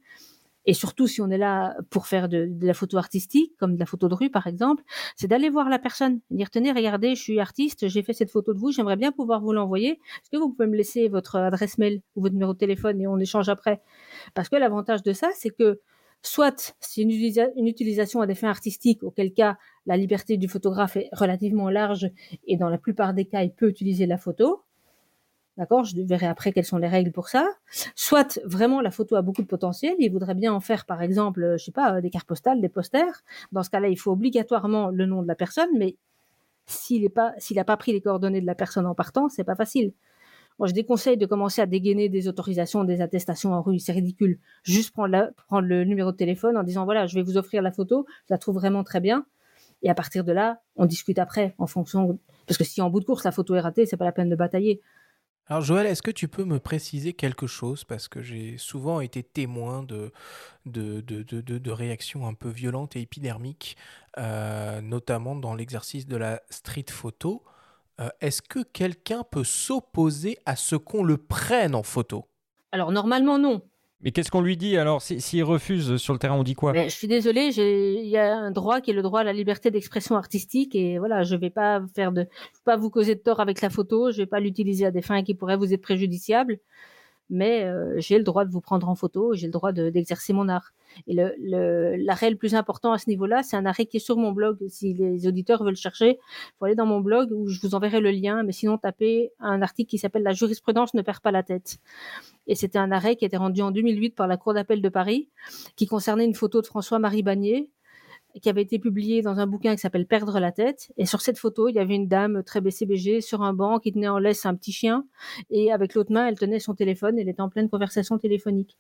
et 0.66 0.74
surtout 0.74 1.08
si 1.08 1.22
on 1.22 1.30
est 1.30 1.38
là 1.38 1.76
pour 1.90 2.08
faire 2.08 2.30
de, 2.30 2.48
la 2.62 2.74
photo 2.74 2.98
artistique, 2.98 3.54
comme 3.58 3.74
de 3.74 3.80
la 3.80 3.86
photo 3.86 4.08
de 4.08 4.14
rue 4.14 4.30
par 4.30 4.46
exemple, 4.48 4.84
c'est 5.16 5.28
d'aller 5.28 5.50
voir 5.50 5.70
la 5.70 5.80
personne, 5.80 6.20
dire 6.30 6.50
tenez, 6.52 6.72
regardez, 6.72 7.16
je 7.16 7.22
suis 7.22 7.40
artiste, 7.40 7.88
j'ai 7.88 8.04
fait 8.04 8.14
cette 8.14 8.30
photo 8.30 8.54
de 8.54 8.60
vous, 8.60 8.72
j'aimerais 8.72 8.96
bien 8.96 9.12
pouvoir 9.12 9.42
vous 9.42 9.54
l'envoyer. 9.54 9.94
Est-ce 9.94 10.30
que 10.30 10.38
vous 10.38 10.50
pouvez 10.50 10.68
me 10.68 10.78
laisser 10.78 11.08
votre 11.10 11.38
adresse 11.38 11.78
mail 11.78 12.02
ou 12.16 12.22
votre 12.22 12.34
numéro 12.34 12.54
de 12.54 12.60
téléphone 12.60 13.02
et 13.02 13.08
on 13.08 13.18
échange 13.18 13.50
après? 13.50 13.82
Parce 14.36 14.50
que 14.50 14.56
l'avantage 14.56 15.02
de 15.02 15.14
ça, 15.14 15.30
c'est 15.36 15.50
que 15.50 15.80
soit 16.22 16.76
c'est 16.80 17.02
une, 17.02 17.10
utilisation 17.68 18.22
à 18.22 18.28
des 18.28 18.36
fins 18.36 18.50
artistiques, 18.50 19.04
auquel 19.04 19.34
cas 19.34 19.58
la 19.86 19.98
liberté 19.98 20.38
du 20.38 20.48
photographe 20.48 20.98
est 20.98 21.10
relativement 21.12 21.70
large 21.70 22.12
et 22.48 22.58
dans 22.58 22.70
la 22.70 22.78
plupart 22.78 23.14
des 23.14 23.26
cas, 23.26 23.44
il 23.44 23.52
peut 23.52 23.70
utiliser 23.70 24.06
la 24.06 24.18
photo. 24.18 24.64
D'accord? 25.58 25.84
Je 25.84 25.96
verrai 26.02 26.28
après 26.28 26.54
quelles 26.54 26.66
sont 26.66 26.78
les 26.78 26.88
règles 26.88 27.12
pour 27.12 27.28
ça. 27.28 27.48
Soit 27.96 28.40
vraiment 28.46 28.82
la 28.82 28.92
photo 28.92 29.16
a 29.16 29.22
beaucoup 29.22 29.42
de 29.42 29.48
potentiel, 29.48 29.96
il 30.00 30.12
voudrait 30.12 30.36
bien 30.36 30.54
en 30.54 30.60
faire 30.60 30.86
par 30.86 31.02
exemple, 31.02 31.56
je 31.58 31.66
sais 31.66 31.72
pas, 31.72 32.02
des 32.02 32.10
cartes 32.10 32.28
postales, 32.28 32.62
des 32.62 32.70
posters. 32.70 33.24
Dans 33.52 33.64
ce 33.64 33.70
cas-là, 33.70 33.90
il 33.90 33.98
faut 33.98 34.12
obligatoirement 34.12 34.90
le 34.90 35.06
nom 35.06 35.22
de 35.22 35.28
la 35.28 35.36
personne, 35.36 35.70
mais 35.78 35.98
s'il 36.68 37.04
n'a 37.04 37.10
pas, 37.10 37.34
pas 37.66 37.78
pris 37.78 37.92
les 37.92 38.02
coordonnées 38.02 38.42
de 38.42 38.46
la 38.46 38.56
personne 38.56 38.86
en 38.86 38.96
partant, 38.96 39.28
c'est 39.28 39.44
pas 39.44 39.56
facile. 39.56 39.94
Je 40.68 40.74
déconseille 40.74 41.18
de 41.18 41.26
commencer 41.26 41.62
à 41.62 41.66
dégainer 41.66 42.10
des 42.10 42.28
autorisations, 42.28 42.84
des 42.84 43.02
attestations 43.02 43.54
en 43.54 43.62
rue. 43.62 43.80
C'est 43.80 43.94
ridicule. 43.94 44.40
Juste 44.64 44.92
prendre, 44.92 45.32
prendre 45.48 45.68
le 45.68 45.84
numéro 45.84 46.12
de 46.12 46.18
téléphone 46.18 46.58
en 46.58 46.64
disant 46.64 46.86
voilà, 46.86 47.08
je 47.08 47.16
vais 47.16 47.24
vous 47.24 47.38
offrir 47.38 47.62
la 47.62 47.72
photo. 47.72 48.06
Je 48.28 48.34
la 48.34 48.38
trouve 48.38 48.56
vraiment 48.56 48.84
très 48.84 49.00
bien. 49.00 49.26
Et 49.84 49.90
à 49.90 49.96
partir 49.96 50.24
de 50.24 50.32
là, 50.32 50.62
on 50.76 50.86
discute 50.86 51.20
après 51.20 51.56
en 51.58 51.68
fonction. 51.68 52.20
Parce 52.48 52.58
que 52.58 52.64
si 52.64 52.82
en 52.82 52.90
bout 52.90 53.00
de 53.00 53.06
course 53.06 53.24
la 53.24 53.32
photo 53.32 53.56
est 53.56 53.60
ratée, 53.60 53.86
c'est 53.86 53.98
pas 53.98 54.06
la 54.06 54.12
peine 54.12 54.30
de 54.30 54.36
batailler. 54.36 54.82
Alors 55.48 55.64
Joël, 55.64 55.86
est-ce 55.86 56.02
que 56.02 56.12
tu 56.12 56.28
peux 56.28 56.46
me 56.46 56.60
préciser 56.60 57.14
quelque 57.14 57.48
chose? 57.48 57.84
Parce 57.84 58.08
que 58.08 58.22
j'ai 58.22 58.58
souvent 58.58 59.02
été 59.02 59.22
témoin 59.24 59.84
de, 59.84 60.14
de, 60.66 61.02
de, 61.02 61.42
de, 61.42 61.72
réactions 61.72 62.26
un 62.26 62.34
peu 62.34 62.48
violentes 62.48 62.96
et 62.96 63.02
épidermiques, 63.02 63.76
euh, 64.18 64.80
notamment 64.80 65.36
dans 65.36 65.54
l'exercice 65.54 66.08
de 66.08 66.16
la 66.16 66.42
street 66.50 66.86
photo. 66.90 67.44
Euh, 68.02 68.10
est-ce 68.20 68.42
que 68.42 68.60
quelqu'un 68.64 69.24
peut 69.24 69.44
s'opposer 69.44 70.38
à 70.46 70.56
ce 70.56 70.76
qu'on 70.76 71.04
le 71.04 71.18
prenne 71.18 71.76
en 71.76 71.84
photo? 71.84 72.26
Alors 72.72 72.92
normalement 72.92 73.38
non. 73.38 73.62
Mais 74.04 74.12
qu'est-ce 74.12 74.32
qu'on 74.32 74.42
lui 74.42 74.58
dit 74.58 74.78
alors 74.78 75.00
S'il 75.02 75.44
refuse 75.44 75.98
sur 75.98 76.14
le 76.14 76.18
terrain, 76.18 76.34
on 76.34 76.42
dit 76.42 76.56
quoi? 76.56 76.74
Je 76.74 76.90
suis 76.90 77.08
désolée, 77.08 77.50
il 77.56 78.08
y 78.08 78.18
a 78.18 78.36
un 78.36 78.50
droit 78.50 78.82
qui 78.82 78.90
est 78.90 78.96
le 78.96 79.04
droit 79.04 79.20
à 79.20 79.24
la 79.24 79.34
liberté 79.34 79.70
d'expression 79.70 80.16
artistique 80.16 80.74
et 80.74 80.98
voilà, 80.98 81.22
je 81.22 81.36
vais 81.36 81.52
pas 81.52 81.84
faire 81.94 82.12
de, 82.12 82.28
pas 82.66 82.78
vous 82.78 82.90
causer 82.90 83.14
de 83.14 83.20
tort 83.20 83.40
avec 83.40 83.62
la 83.62 83.70
photo, 83.70 84.12
je 84.12 84.18
vais 84.18 84.26
pas 84.26 84.40
l'utiliser 84.40 84.88
à 84.88 84.92
des 84.92 85.04
fins 85.04 85.22
qui 85.22 85.36
pourraient 85.36 85.58
vous 85.58 85.72
être 85.72 85.84
préjudiciables 85.84 86.58
mais 87.32 87.64
euh, 87.64 87.96
j'ai 87.98 88.18
le 88.18 88.26
droit 88.26 88.44
de 88.44 88.52
vous 88.52 88.60
prendre 88.60 88.90
en 88.90 88.96
photo, 88.96 89.34
j'ai 89.34 89.48
le 89.48 89.54
droit 89.54 89.72
d'exercer 89.72 90.34
mon 90.34 90.50
art. 90.50 90.74
Et 91.08 91.16
l'arrêt 91.16 91.38
le, 92.28 92.34
le 92.34 92.36
plus 92.36 92.54
important 92.56 92.92
à 92.92 92.98
ce 92.98 93.10
niveau-là, 93.10 93.42
c'est 93.42 93.56
un 93.56 93.66
arrêt 93.66 93.86
qui 93.86 93.98
est 93.98 94.02
sur 94.02 94.18
mon 94.18 94.34
blog. 94.34 94.58
Si 94.68 94.94
les 94.94 95.26
auditeurs 95.28 95.64
veulent 95.64 95.78
chercher, 95.78 96.20
faut 96.60 96.66
aller 96.66 96.76
dans 96.76 96.86
mon 96.86 97.00
blog 97.00 97.32
où 97.32 97.48
je 97.48 97.62
vous 97.62 97.74
enverrai 97.74 98.02
le 98.02 98.12
lien, 98.12 98.44
mais 98.44 98.52
sinon 98.52 98.78
tapez 98.78 99.32
un 99.40 99.62
article 99.62 99.90
qui 99.90 99.98
s'appelle 99.98 100.24
La 100.24 100.34
jurisprudence 100.34 100.94
ne 100.94 101.02
perd 101.02 101.22
pas 101.22 101.32
la 101.32 101.42
tête. 101.42 101.78
Et 102.48 102.56
c'était 102.56 102.80
un 102.80 102.92
arrêt 102.92 103.16
qui 103.16 103.24
été 103.24 103.38
rendu 103.38 103.62
en 103.62 103.72
2008 103.72 104.14
par 104.14 104.28
la 104.28 104.36
Cour 104.36 104.54
d'appel 104.54 104.82
de 104.82 104.90
Paris, 104.90 105.30
qui 105.78 105.88
concernait 105.88 106.26
une 106.26 106.36
photo 106.36 106.62
de 106.62 106.68
François-Marie 106.68 107.24
Bagné, 107.24 107.70
qui 108.42 108.50
avait 108.50 108.62
été 108.62 108.80
publié 108.80 109.22
dans 109.22 109.40
un 109.40 109.48
bouquin 109.48 109.74
qui 109.76 109.82
s'appelle 109.82 110.06
Perdre 110.06 110.40
la 110.40 110.52
tête. 110.52 110.92
Et 110.98 111.06
sur 111.06 111.22
cette 111.22 111.38
photo, 111.38 111.68
il 111.68 111.76
y 111.76 111.80
avait 111.80 111.96
une 111.96 112.08
dame 112.08 112.44
très 112.44 112.62
BCBG 112.62 113.22
sur 113.22 113.42
un 113.42 113.54
banc 113.54 113.80
qui 113.80 113.92
tenait 113.92 114.08
en 114.08 114.20
laisse 114.20 114.46
un 114.46 114.56
petit 114.56 114.72
chien. 114.72 115.06
Et 115.50 115.72
avec 115.72 115.96
l'autre 115.96 116.12
main, 116.12 116.28
elle 116.28 116.38
tenait 116.38 116.60
son 116.60 116.76
téléphone. 116.76 117.18
Elle 117.20 117.30
était 117.30 117.42
en 117.42 117.50
pleine 117.50 117.70
conversation 117.70 118.18
téléphonique. 118.18 118.78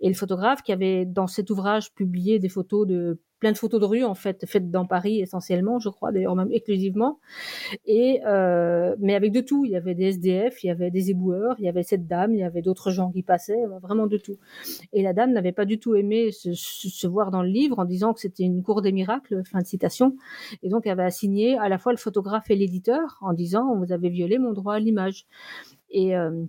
Et 0.00 0.08
le 0.08 0.14
photographe 0.14 0.62
qui 0.62 0.72
avait 0.72 1.04
dans 1.04 1.26
cet 1.26 1.50
ouvrage 1.50 1.92
publié 1.94 2.38
des 2.38 2.48
photos 2.48 2.86
de 2.86 3.20
plein 3.38 3.52
de 3.52 3.58
photos 3.58 3.80
de 3.80 3.86
rue 3.86 4.04
en 4.04 4.14
fait 4.14 4.46
faites 4.46 4.70
dans 4.70 4.86
Paris 4.86 5.20
essentiellement 5.20 5.78
je 5.78 5.88
crois 5.88 6.12
d'ailleurs 6.12 6.36
même 6.36 6.52
exclusivement. 6.52 7.20
Et 7.86 8.20
euh, 8.26 8.96
mais 8.98 9.14
avec 9.14 9.32
de 9.32 9.40
tout. 9.40 9.64
Il 9.64 9.70
y 9.70 9.76
avait 9.76 9.94
des 9.94 10.04
SDF 10.04 10.62
il 10.64 10.68
y 10.68 10.70
avait 10.70 10.90
des 10.90 11.10
éboueurs 11.10 11.56
il 11.58 11.64
y 11.64 11.68
avait 11.68 11.82
cette 11.82 12.06
dame 12.06 12.34
il 12.34 12.40
y 12.40 12.44
avait 12.44 12.62
d'autres 12.62 12.90
gens 12.90 13.10
qui 13.10 13.22
passaient 13.22 13.64
vraiment 13.82 14.06
de 14.06 14.16
tout. 14.18 14.38
Et 14.92 15.02
la 15.02 15.12
dame 15.12 15.32
n'avait 15.32 15.52
pas 15.52 15.64
du 15.64 15.78
tout 15.78 15.94
aimé 15.94 16.30
se, 16.32 16.52
se, 16.52 17.06
voir 17.06 17.30
dans 17.30 17.42
le 17.42 17.48
livre 17.48 17.78
en 17.78 17.84
disant 17.84 18.12
que 18.12 18.20
c'était 18.20 18.44
une 18.44 18.62
cour 18.62 18.82
des 18.82 18.92
miracles 18.92 19.42
fin 19.44 19.60
de 19.60 19.66
citation. 19.66 20.16
Et 20.62 20.68
donc 20.68 20.86
elle 20.86 20.92
avait 20.92 21.04
assigné 21.04 21.58
à 21.58 21.68
la 21.68 21.78
fois 21.78 21.92
le 21.92 21.98
photographe 21.98 22.50
et 22.50 22.56
l'éditeur 22.56 23.18
en 23.20 23.32
disant 23.32 23.74
vous 23.76 23.92
avez 23.92 24.10
violé 24.10 24.38
mon 24.38 24.52
droit 24.52 24.74
à 24.74 24.78
l'image 24.78 25.26
et 25.90 26.16
euh, 26.16 26.44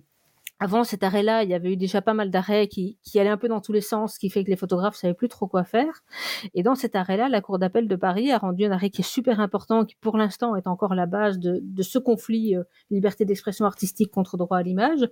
avant 0.60 0.84
cet 0.84 1.02
arrêt-là, 1.02 1.42
il 1.42 1.48
y 1.48 1.54
avait 1.54 1.72
eu 1.72 1.76
déjà 1.76 2.02
pas 2.02 2.12
mal 2.12 2.30
d'arrêts 2.30 2.68
qui, 2.68 2.98
qui 3.02 3.18
allaient 3.18 3.30
un 3.30 3.38
peu 3.38 3.48
dans 3.48 3.62
tous 3.62 3.72
les 3.72 3.80
sens, 3.80 4.14
ce 4.14 4.18
qui 4.18 4.28
fait 4.28 4.44
que 4.44 4.50
les 4.50 4.56
photographes 4.56 4.94
savaient 4.94 5.14
plus 5.14 5.28
trop 5.28 5.46
quoi 5.46 5.64
faire. 5.64 6.04
Et 6.52 6.62
dans 6.62 6.74
cet 6.74 6.94
arrêt-là, 6.94 7.30
la 7.30 7.40
Cour 7.40 7.58
d'appel 7.58 7.88
de 7.88 7.96
Paris 7.96 8.30
a 8.30 8.36
rendu 8.36 8.66
un 8.66 8.70
arrêt 8.70 8.90
qui 8.90 9.00
est 9.00 9.04
super 9.04 9.40
important, 9.40 9.86
qui 9.86 9.96
pour 9.96 10.18
l'instant 10.18 10.54
est 10.56 10.66
encore 10.66 10.94
la 10.94 11.06
base 11.06 11.38
de, 11.38 11.60
de 11.62 11.82
ce 11.82 11.98
conflit 11.98 12.56
euh, 12.56 12.64
liberté 12.90 13.24
d'expression 13.24 13.64
artistique 13.64 14.10
contre 14.10 14.36
droit 14.36 14.58
à 14.58 14.62
l'image, 14.62 15.08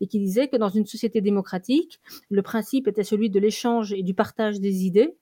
et 0.00 0.06
qui 0.06 0.20
disait 0.20 0.46
que 0.46 0.56
dans 0.56 0.68
une 0.68 0.86
société 0.86 1.20
démocratique, 1.20 2.00
le 2.30 2.42
principe 2.42 2.86
était 2.86 3.02
celui 3.02 3.28
de 3.28 3.40
l'échange 3.40 3.92
et 3.92 4.04
du 4.04 4.14
partage 4.14 4.60
des 4.60 4.84
idées, 4.84 5.16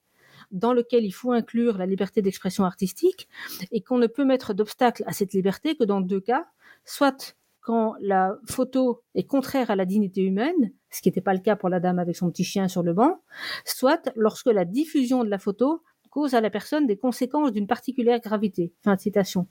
dans 0.51 0.73
lequel 0.73 1.05
il 1.05 1.11
faut 1.11 1.31
inclure 1.31 1.79
la 1.79 1.87
liberté 1.87 2.21
d'expression 2.21 2.65
artistique, 2.65 3.27
et 3.71 3.81
qu'on 3.81 3.97
ne 3.97 4.07
peut 4.07 4.25
mettre 4.25 4.53
d'obstacle 4.53 5.03
à 5.07 5.13
cette 5.13 5.33
liberté 5.33 5.75
que 5.75 5.85
dans 5.85 6.01
deux 6.01 6.19
cas, 6.19 6.45
soit 6.85 7.35
quand 7.61 7.95
la 8.01 8.37
photo 8.47 9.01
est 9.15 9.23
contraire 9.23 9.71
à 9.71 9.75
la 9.75 9.85
dignité 9.85 10.21
humaine, 10.21 10.71
ce 10.89 11.01
qui 11.01 11.09
n'était 11.09 11.21
pas 11.21 11.33
le 11.33 11.39
cas 11.39 11.55
pour 11.55 11.69
la 11.69 11.79
dame 11.79 11.99
avec 11.99 12.15
son 12.15 12.29
petit 12.29 12.43
chien 12.43 12.67
sur 12.67 12.83
le 12.83 12.93
banc, 12.93 13.21
soit 13.65 14.11
lorsque 14.15 14.47
la 14.47 14.65
diffusion 14.65 15.23
de 15.23 15.29
la 15.29 15.37
photo 15.37 15.83
cause 16.11 16.35
à 16.35 16.41
la 16.41 16.51
personne 16.51 16.85
des 16.85 16.97
conséquences 16.97 17.51
d'une 17.51 17.65
particulière 17.65 18.19
gravité. 18.19 18.71
Fin 18.83 18.93
de 18.95 18.99
citation. 18.99 19.47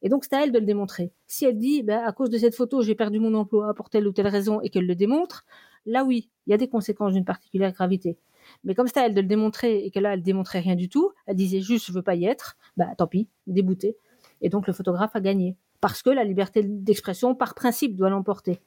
Et 0.00 0.08
donc, 0.08 0.24
c'est 0.24 0.34
à 0.34 0.44
elle 0.44 0.52
de 0.52 0.58
le 0.58 0.64
démontrer. 0.64 1.12
Si 1.26 1.44
elle 1.44 1.58
dit, 1.58 1.82
ben, 1.82 2.02
à 2.02 2.12
cause 2.12 2.30
de 2.30 2.38
cette 2.38 2.54
photo, 2.54 2.80
j'ai 2.80 2.94
perdu 2.94 3.18
mon 3.18 3.34
emploi 3.34 3.74
pour 3.74 3.90
telle 3.90 4.06
ou 4.06 4.12
telle 4.12 4.28
raison 4.28 4.60
et 4.60 4.70
qu'elle 4.70 4.86
le 4.86 4.94
démontre, 4.94 5.44
là 5.84 6.04
oui, 6.04 6.30
il 6.46 6.50
y 6.50 6.54
a 6.54 6.56
des 6.56 6.68
conséquences 6.68 7.12
d'une 7.12 7.24
particulière 7.24 7.72
gravité. 7.72 8.18
Mais 8.62 8.74
comme 8.74 8.86
c'est 8.86 9.00
à 9.00 9.06
elle 9.06 9.14
de 9.14 9.20
le 9.20 9.26
démontrer 9.26 9.84
et 9.84 9.90
que 9.90 9.98
là, 9.98 10.14
elle 10.14 10.22
démontrait 10.22 10.60
rien 10.60 10.76
du 10.76 10.88
tout, 10.88 11.10
elle 11.26 11.36
disait 11.36 11.60
juste, 11.60 11.86
je 11.86 11.92
veux 11.92 12.02
pas 12.02 12.14
y 12.14 12.24
être, 12.24 12.56
bah, 12.76 12.86
tant 12.96 13.08
pis, 13.08 13.28
déboutée. 13.46 13.96
Et 14.40 14.48
donc, 14.48 14.66
le 14.66 14.72
photographe 14.72 15.16
a 15.16 15.20
gagné 15.20 15.56
parce 15.80 16.02
que 16.02 16.10
la 16.10 16.24
liberté 16.24 16.62
d'expression, 16.62 17.34
par 17.34 17.54
principe, 17.54 17.96
doit 17.96 18.10
l'emporter. 18.10 18.60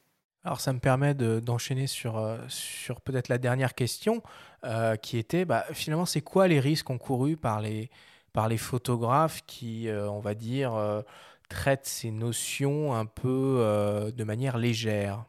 Alors 0.43 0.61
ça 0.61 0.71
me 0.71 0.79
permet 0.79 1.13
de- 1.13 1.39
d'enchaîner 1.39 1.85
sur, 1.85 2.17
euh, 2.17 2.37
sur 2.47 3.01
peut-être 3.01 3.27
la 3.27 3.37
dernière 3.37 3.75
question, 3.75 4.23
euh, 4.63 4.95
qui 4.95 5.17
était 5.17 5.43
bah, 5.45 5.65
finalement 5.73 6.05
c'est 6.05 6.21
quoi 6.21 6.47
les 6.47 6.59
risques 6.61 6.89
encourus 6.89 7.35
par 7.35 7.59
les, 7.61 7.89
par 8.31 8.47
les 8.47 8.57
photographes 8.57 9.41
qui, 9.45 9.89
euh, 9.89 10.09
on 10.09 10.19
va 10.19 10.35
dire, 10.35 10.75
euh, 10.75 11.01
traitent 11.49 11.85
ces 11.85 12.11
notions 12.11 12.93
un 12.95 13.05
peu 13.05 14.13
de 14.15 14.23
manière 14.23 14.57
légère? 14.57 15.25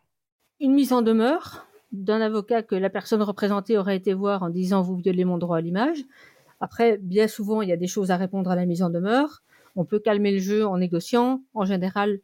Une 0.61 0.75
mise 0.75 0.93
en 0.93 1.01
demeure 1.01 1.67
d'un 1.93 2.21
avocat 2.21 2.63
que 2.63 2.75
la 2.75 2.91
personne 2.91 3.23
représentée 3.23 3.79
aurait 3.79 3.97
été 3.97 4.13
voir 4.15 4.43
en 4.43 4.51
disant 4.51 4.83
vous 4.83 4.97
violez 4.97 5.25
mon 5.25 5.39
droit 5.39 5.57
à 5.57 5.61
l'image. 5.61 6.05
Après, 6.61 6.99
bien 6.99 7.27
souvent, 7.27 7.63
il 7.63 7.71
y 7.71 7.73
a 7.73 7.77
des 7.77 7.87
choses 7.87 8.11
à 8.11 8.17
répondre 8.17 8.51
à 8.51 8.55
la 8.55 8.67
mise 8.67 8.83
en 8.83 8.91
demeure. 8.91 9.43
On 9.81 9.87
peut 9.87 9.99
calmer 9.99 10.31
le 10.31 10.41
jeu 10.41 10.67
en 10.67 10.77
négociant. 10.77 11.43
En 11.55 11.65
général, 11.65 12.21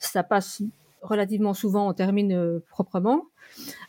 ça 0.00 0.24
passe 0.24 0.62
relativement 1.00 1.54
souvent, 1.54 1.88
on 1.88 1.92
termine 1.92 2.32
euh, 2.32 2.58
proprement. 2.70 3.26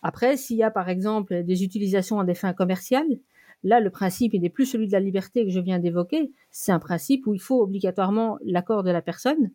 Après, 0.04 0.38
s'il 0.38 0.58
y 0.58 0.64
a 0.64 0.70
par 0.70 0.90
exemple 0.90 1.44
des 1.44 1.64
utilisations 1.64 2.20
à 2.20 2.24
des 2.24 2.36
fins 2.36 2.54
commerciales, 2.54 3.18
là, 3.64 3.80
le 3.80 3.90
principe, 3.90 4.36
n'est 4.36 4.52
plus 4.52 4.68
celui 4.68 4.86
de 4.86 4.92
la 4.92 5.00
liberté 5.00 5.44
que 5.44 5.50
je 5.50 5.60
viens 5.60 5.80
d'évoquer. 5.80 6.32
C'est 6.52 6.72
un 6.72 6.78
principe 6.78 7.26
où 7.26 7.34
il 7.34 7.42
faut 7.42 7.64
obligatoirement 7.64 8.38
l'accord 8.46 8.84
de 8.84 8.92
la 8.92 9.02
personne. 9.02 9.50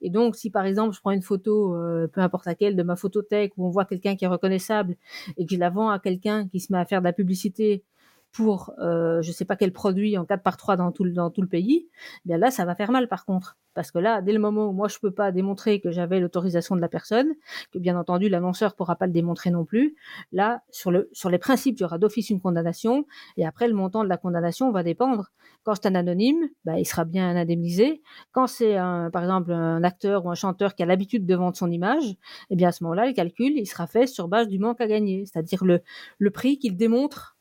Et 0.00 0.10
donc, 0.10 0.34
si 0.34 0.50
par 0.50 0.66
exemple, 0.66 0.92
je 0.92 1.00
prends 1.00 1.12
une 1.12 1.22
photo, 1.22 1.76
euh, 1.76 2.08
peu 2.08 2.20
importe 2.20 2.46
laquelle, 2.46 2.74
de 2.74 2.82
ma 2.82 2.96
photothèque, 2.96 3.52
où 3.58 3.64
on 3.64 3.70
voit 3.70 3.84
quelqu'un 3.84 4.16
qui 4.16 4.24
est 4.24 4.28
reconnaissable 4.28 4.96
et 5.36 5.46
que 5.46 5.54
je 5.54 5.60
la 5.60 5.70
vends 5.70 5.90
à 5.90 6.00
quelqu'un 6.00 6.48
qui 6.48 6.58
se 6.58 6.72
met 6.72 6.80
à 6.80 6.84
faire 6.84 7.00
de 7.00 7.04
la 7.04 7.12
publicité 7.12 7.84
pour 8.32 8.72
euh, 8.78 9.22
je 9.22 9.32
sais 9.32 9.44
pas 9.44 9.56
quel 9.56 9.72
produit 9.72 10.18
en 10.18 10.24
4 10.24 10.42
par 10.42 10.56
3 10.56 10.76
dans 10.76 10.92
tout 10.92 11.04
le, 11.04 11.12
dans 11.12 11.30
tout 11.30 11.42
le 11.42 11.48
pays, 11.48 11.88
bien 12.24 12.38
là, 12.38 12.50
ça 12.50 12.64
va 12.64 12.74
faire 12.74 12.90
mal 12.90 13.08
par 13.08 13.24
contre. 13.24 13.56
Parce 13.74 13.92
que 13.92 13.98
là, 14.00 14.22
dès 14.22 14.32
le 14.32 14.40
moment 14.40 14.66
où 14.66 14.72
moi, 14.72 14.88
je 14.88 14.98
peux 14.98 15.12
pas 15.12 15.30
démontrer 15.30 15.80
que 15.80 15.92
j'avais 15.92 16.18
l'autorisation 16.18 16.74
de 16.74 16.80
la 16.80 16.88
personne, 16.88 17.28
que 17.72 17.78
bien 17.78 17.96
entendu, 17.96 18.28
l'annonceur 18.28 18.74
pourra 18.74 18.96
pas 18.96 19.06
le 19.06 19.12
démontrer 19.12 19.50
non 19.50 19.64
plus, 19.64 19.94
là, 20.32 20.62
sur, 20.70 20.90
le, 20.90 21.08
sur 21.12 21.30
les 21.30 21.38
principes, 21.38 21.76
il 21.78 21.82
y 21.82 21.84
aura 21.84 21.96
d'office 21.96 22.30
une 22.30 22.40
condamnation, 22.40 23.06
et 23.36 23.46
après, 23.46 23.68
le 23.68 23.74
montant 23.74 24.02
de 24.02 24.08
la 24.08 24.16
condamnation 24.16 24.72
va 24.72 24.82
dépendre. 24.82 25.30
Quand 25.62 25.76
c'est 25.76 25.86
un 25.86 25.94
anonyme, 25.94 26.48
bah, 26.64 26.80
il 26.80 26.86
sera 26.86 27.04
bien 27.04 27.36
indemnisé. 27.36 28.02
Quand 28.32 28.48
c'est, 28.48 28.74
par 28.74 29.22
exemple, 29.22 29.52
un 29.52 29.84
acteur 29.84 30.26
ou 30.26 30.30
un 30.30 30.34
chanteur 30.34 30.74
qui 30.74 30.82
a 30.82 30.86
l'habitude 30.86 31.24
de 31.24 31.34
vendre 31.36 31.56
son 31.56 31.70
image, 31.70 32.16
eh 32.50 32.56
bien 32.56 32.70
à 32.70 32.72
ce 32.72 32.82
moment-là, 32.82 33.06
le 33.06 33.12
calcul, 33.12 33.52
il 33.56 33.66
sera 33.66 33.86
fait 33.86 34.08
sur 34.08 34.26
base 34.26 34.48
du 34.48 34.58
manque 34.58 34.80
à 34.80 34.88
gagner, 34.88 35.24
c'est-à-dire 35.24 35.64
le, 35.64 35.82
le 36.18 36.30
prix 36.32 36.58
qu'il 36.58 36.76
démontre 36.76 37.37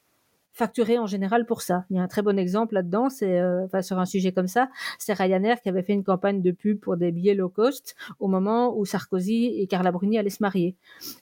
facturé 0.58 0.98
en 0.98 1.06
général 1.06 1.46
pour 1.46 1.62
ça. 1.62 1.86
Il 1.90 1.98
y 1.98 2.00
a 2.00 2.02
un 2.02 2.08
très 2.08 2.24
bon 2.24 2.38
exemple 2.40 2.74
là-dedans, 2.74 3.10
c'est 3.10 3.40
euh, 3.40 3.66
enfin 3.66 3.84
sur 3.84 4.00
un 4.00 4.06
sujet 4.06 4.32
comme 4.32 4.48
ça, 4.48 4.70
c'est 4.98 5.14
Ryanair 5.14 5.62
qui 5.62 5.70
avait 5.70 5.84
fait 5.84 5.94
une 5.94 6.04
campagne 6.04 6.42
de 6.42 6.52
pub 6.52 6.80
pour 6.80 6.98
des 6.98 7.12
billets 7.12 7.36
low 7.36 7.48
cost 7.48 7.96
au 8.20 8.28
moment 8.28 8.76
où 8.76 8.84
Sarkozy 8.84 9.46
et 9.60 9.68
Carla 9.68 9.92
Bruni 9.92 10.18
allaient 10.18 10.32
se 10.32 10.42
marier. 10.42 10.76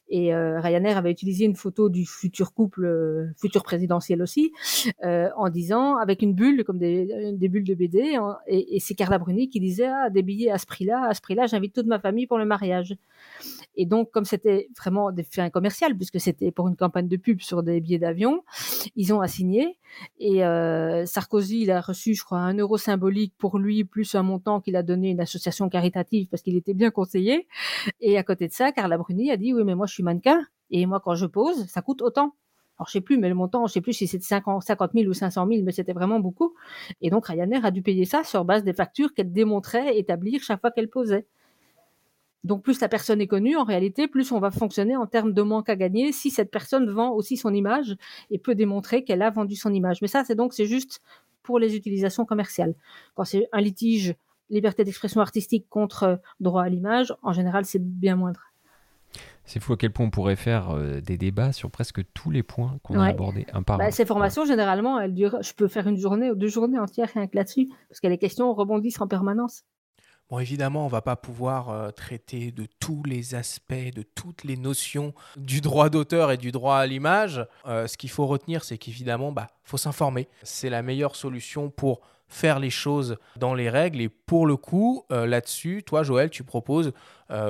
Et 0.08 0.34
euh, 0.34 0.62
Ryanair 0.62 0.98
avait 0.98 1.12
utilisé 1.12 1.44
une 1.44 1.56
photo 1.56 1.90
du 1.90 2.06
futur 2.06 2.54
couple, 2.54 2.86
euh, 2.86 3.28
futur 3.38 3.64
présidentiel 3.64 4.22
aussi, 4.22 4.54
en 5.04 5.50
disant 5.50 5.98
avec 5.98 6.22
une 6.22 6.34
bulle 6.34 6.64
comme 6.64 6.80
des, 6.80 7.38
bulles 7.50 7.66
de 7.66 7.74
BD, 7.74 8.18
et, 8.48 8.76
et 8.76 8.80
c'est 8.80 8.96
Carla 8.96 9.18
Bruni 9.18 9.50
qui 9.50 9.60
disait 9.60 9.88
ah 9.88 10.10
des 10.10 10.24
billets 10.24 10.52
à 10.52 10.58
ce 10.58 10.66
prix-là, 10.66 11.08
à 11.10 11.14
ce 11.14 11.22
prix-là, 11.22 11.48
j'invite 11.48 11.74
toute 11.74 11.88
ma 11.88 12.00
famille 12.00 12.26
pour 12.26 12.38
le 12.38 12.46
mariage. 12.46 12.96
Et 13.76 13.86
donc, 13.86 14.12
comme 14.12 14.26
c'était 14.26 14.70
vraiment 14.78 15.12
des 15.12 15.24
fins 15.24 15.50
commerciales, 15.50 15.96
puisque 15.96 16.20
c'était 16.20 16.52
pour 16.52 16.68
une 16.68 16.76
campagne 16.76 17.08
de 17.08 17.18
pub 17.18 17.42
sur 17.42 17.64
des 17.64 17.82
billets 17.82 18.00
d'avion, 18.00 18.44
ils 18.96 19.14
ont 19.14 19.22
assigné. 19.26 19.78
Et 20.20 20.46
euh, 20.46 21.06
Sarkozy, 21.06 21.62
il 21.62 21.72
a 21.72 21.82
reçu, 21.82 22.16
je 22.16 22.24
crois, 22.24 22.40
un 22.40 22.58
euro 22.58 22.78
symbolique 22.78 23.34
pour 23.38 23.60
lui, 23.60 23.84
plus 23.84 24.16
un 24.16 24.24
montant 24.24 24.62
qu'il 24.62 24.76
a 24.76 24.84
donné 24.84 25.10
à 25.10 25.12
une 25.12 25.22
association 25.22 25.70
caritative 25.70 26.28
parce 26.30 26.42
qu'il 26.42 26.56
était 26.56 26.74
bien 26.74 26.92
conseillé. 26.92 27.48
Et 28.02 28.18
à 28.18 28.24
côté 28.24 28.48
de 28.48 28.54
ça, 28.54 28.72
Carla 28.72 28.98
Bruni 28.98 29.32
a 29.32 29.38
dit, 29.38 29.54
oui, 29.54 29.64
mais 29.64 29.76
moi, 29.76 29.86
je 29.86 29.94
suis 29.94 30.04
mannequin. 30.04 30.40
Et 30.72 30.86
moi, 30.86 31.00
quand 31.04 31.16
je 31.16 31.26
pose, 31.26 31.68
ça 31.68 31.82
coûte 31.82 32.02
autant. 32.02 32.34
Alors, 32.78 32.88
je 32.88 32.94
sais 32.94 33.02
plus, 33.02 33.18
mais 33.18 33.30
le 33.30 33.36
montant, 33.36 33.68
je 33.68 33.74
sais 33.74 33.82
plus 33.82 33.94
si 33.94 34.08
c'était 34.08 34.26
50 34.26 34.64
50 34.64 34.92
000 34.94 35.06
ou 35.08 35.14
500 35.14 35.48
000, 35.48 35.64
mais 35.64 35.72
c'était 35.72 35.94
vraiment 35.94 36.20
beaucoup. 36.20 36.56
Et 37.02 37.10
donc, 37.10 37.28
Ryanair 37.28 37.64
a 37.66 37.72
dû 37.72 37.82
payer 37.82 38.06
ça 38.06 38.24
sur 38.24 38.44
base 38.44 38.64
des 38.64 38.74
factures 38.74 39.14
qu'elle 39.14 39.32
démontrait 39.32 39.98
établir 39.98 40.42
chaque 40.44 40.60
fois 40.60 40.72
qu'elle 40.72 40.90
posait. 40.90 41.26
Donc 42.46 42.62
plus 42.62 42.80
la 42.80 42.88
personne 42.88 43.20
est 43.22 43.28
connue, 43.28 43.58
en 43.58 43.64
réalité, 43.64 44.08
plus 44.08 44.32
on 44.32 44.40
va 44.40 44.52
fonctionner 44.52 44.96
en 44.96 45.08
termes 45.08 45.34
de 45.34 45.42
manque 45.42 45.68
à 45.68 45.76
gagner 45.76 46.12
si 46.12 46.30
cette 46.30 46.52
personne 46.52 46.88
vend 46.92 47.10
aussi 47.12 47.38
son 47.38 47.52
image 47.52 47.98
et 48.30 48.38
peut 48.38 48.54
démontrer 48.54 49.04
qu'elle 49.04 49.24
a 49.24 49.32
vendu 49.32 49.56
son 49.56 49.74
image. 49.74 50.02
Mais 50.04 50.08
ça, 50.08 50.24
c'est 50.24 50.36
donc 50.36 50.54
c'est 50.54 50.68
juste 50.68 51.02
pour 51.42 51.58
les 51.58 51.76
utilisations 51.76 52.24
commerciales. 52.24 52.76
Quand 53.16 53.24
c'est 53.24 53.48
un 53.52 53.62
litige 53.62 54.14
liberté 54.52 54.84
d'expression 54.84 55.22
artistique 55.22 55.66
contre 55.70 56.22
droit 56.40 56.62
à 56.62 56.70
l'image, 56.70 57.12
en 57.24 57.34
général, 57.34 57.66
c'est 57.66 57.84
bien 57.84 58.16
moindre. 58.16 58.42
C'est 59.46 59.60
fou 59.60 59.74
à 59.74 59.78
quel 59.78 59.92
point 59.92 60.06
on 60.06 60.12
pourrait 60.12 60.36
faire 60.36 60.70
euh, 60.70 61.02
des 61.02 61.18
débats 61.18 61.52
sur 61.52 61.72
presque 61.72 62.02
tous 62.14 62.30
les 62.30 62.44
points 62.44 62.78
qu'on 62.84 63.00
a 63.00 63.08
abordés 63.08 63.48
un 63.54 63.64
par 63.64 63.80
Bah, 63.80 63.86
un. 63.86 63.92
ces 63.92 64.06
formations, 64.06 64.46
généralement, 64.46 65.00
elles 65.00 65.16
durent, 65.16 65.42
je 65.42 65.54
peux 65.54 65.68
faire 65.68 65.88
une 65.88 65.98
journée 65.98 66.30
ou 66.30 66.36
deux 66.36 66.48
journées 66.48 66.78
entières 66.78 67.10
rien 67.12 67.26
que 67.26 67.36
là-dessus, 67.36 67.70
parce 67.90 68.00
que 68.00 68.08
les 68.08 68.20
questions 68.20 68.54
rebondissent 68.54 69.02
en 69.02 69.08
permanence. 69.08 69.64
Évidemment, 70.40 70.86
on 70.86 70.90
va 70.90 71.02
pas 71.02 71.16
pouvoir 71.16 71.70
euh, 71.70 71.92
traiter 71.92 72.52
de 72.52 72.68
tous 72.80 73.04
les 73.04 73.36
aspects, 73.36 73.74
de 73.74 74.02
toutes 74.02 74.44
les 74.44 74.58
notions 74.58 75.14
du 75.38 75.62
droit 75.62 75.90
d'auteur 75.90 76.32
et 76.32 76.38
du 76.38 76.52
droit 76.52 76.78
à 76.78 76.86
l'image. 76.86 77.46
Euh, 77.66 77.88
ce 77.88 77.98
qu'il 77.98 78.10
faut 78.10 78.26
retenir, 78.26 78.64
c'est 78.64 78.78
qu'évidemment, 78.78 79.32
bah, 79.32 79.48
faut 79.64 79.78
s'informer. 79.78 80.28
C'est 80.44 80.70
la 80.70 80.82
meilleure 80.82 81.16
solution 81.16 81.70
pour 81.70 82.02
faire 82.28 82.60
les 82.60 82.70
choses 82.70 83.18
dans 83.36 83.54
les 83.54 83.70
règles. 83.70 84.02
Et 84.02 84.10
pour 84.10 84.48
le 84.48 84.58
coup, 84.58 85.06
euh, 85.12 85.28
là-dessus, 85.28 85.84
toi, 85.86 86.04
Joël, 86.04 86.30
tu 86.30 86.44
proposes 86.44 86.92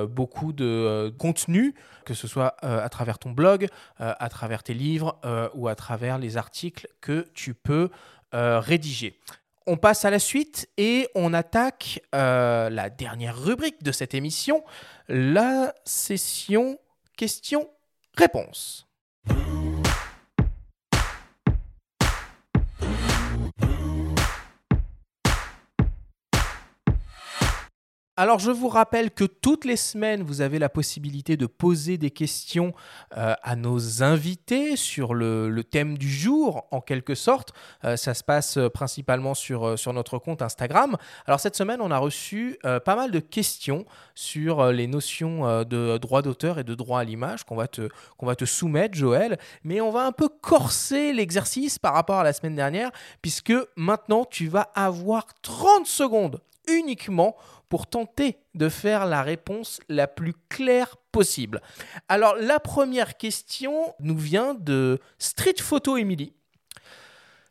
beaucoup 0.08 0.54
de 0.54 1.14
contenu, 1.18 1.74
que 2.06 2.14
ce 2.14 2.26
soit 2.26 2.56
à 2.62 2.88
travers 2.88 3.18
ton 3.18 3.32
blog, 3.32 3.68
à 3.98 4.28
travers 4.30 4.62
tes 4.62 4.72
livres 4.72 5.20
ou 5.52 5.68
à 5.68 5.74
travers 5.74 6.16
les 6.16 6.38
articles 6.38 6.88
que 7.02 7.26
tu 7.34 7.52
peux 7.52 7.90
rédiger. 8.32 9.20
On 9.66 9.76
passe 9.76 10.04
à 10.04 10.10
la 10.10 10.18
suite 10.18 10.68
et 10.76 11.08
on 11.14 11.34
attaque 11.34 12.00
euh, 12.14 12.70
la 12.70 12.88
dernière 12.88 13.36
rubrique 13.36 13.82
de 13.82 13.90
cette 13.90 14.14
émission, 14.14 14.62
la 15.08 15.74
session 15.84 16.78
questions-réponses. 17.16 18.85
Alors 28.18 28.38
je 28.38 28.50
vous 28.50 28.68
rappelle 28.68 29.10
que 29.10 29.24
toutes 29.24 29.66
les 29.66 29.76
semaines, 29.76 30.22
vous 30.22 30.40
avez 30.40 30.58
la 30.58 30.70
possibilité 30.70 31.36
de 31.36 31.44
poser 31.44 31.98
des 31.98 32.10
questions 32.10 32.72
euh, 33.14 33.34
à 33.42 33.56
nos 33.56 34.02
invités 34.02 34.76
sur 34.76 35.12
le, 35.12 35.62
thème 35.62 35.98
du 35.98 36.08
jour, 36.08 36.66
en 36.70 36.80
quelque 36.80 37.14
sorte. 37.14 37.52
Euh, 37.84 37.98
ça 37.98 38.14
se 38.14 38.24
passe 38.24 38.56
euh, 38.56 38.70
principalement 38.70 39.34
sur, 39.34 39.78
sur 39.78 39.92
notre 39.92 40.18
compte 40.18 40.40
Instagram. 40.40 40.96
Alors 41.26 41.40
cette 41.40 41.56
semaine, 41.56 41.82
on 41.82 41.90
a 41.90 41.98
reçu 41.98 42.58
pas 42.62 42.96
mal 42.96 43.10
de 43.10 43.20
questions 43.20 43.84
sur 44.14 44.72
les 44.72 44.86
notions 44.86 45.64
de 45.64 45.98
droit 45.98 46.22
d'auteur 46.22 46.58
et 46.58 46.64
de 46.64 46.74
droit 46.74 47.00
à 47.00 47.04
l'image 47.04 47.44
qu'on 47.44 47.56
va, 47.56 47.66
qu'on 48.16 48.26
va 48.26 48.34
te 48.34 48.46
soumettre, 48.46 48.96
Joël. 48.96 49.38
Mais 49.62 49.82
on 49.82 49.90
va 49.90 50.06
un 50.06 50.12
peu 50.12 50.30
corser 50.30 51.12
l'exercice 51.12 51.78
par 51.78 51.92
rapport 51.92 52.20
à 52.20 52.24
la 52.24 52.32
semaine 52.32 52.56
dernière, 52.56 52.90
puisque 53.20 53.52
maintenant, 53.76 54.24
tu 54.24 54.48
vas 54.48 54.70
avoir 54.74 55.26
30 55.42 55.86
secondes 55.86 56.40
uniquement 56.68 57.36
pour 57.68 57.86
tenter 57.86 58.38
de 58.54 58.68
faire 58.68 59.06
la 59.06 59.22
réponse 59.22 59.80
la 59.88 60.06
plus 60.06 60.34
claire 60.48 60.96
possible. 61.12 61.60
Alors 62.08 62.36
la 62.36 62.60
première 62.60 63.16
question 63.16 63.94
nous 64.00 64.16
vient 64.16 64.54
de 64.54 65.00
Street 65.18 65.54
Photo 65.58 65.96
Emily. 65.96 66.32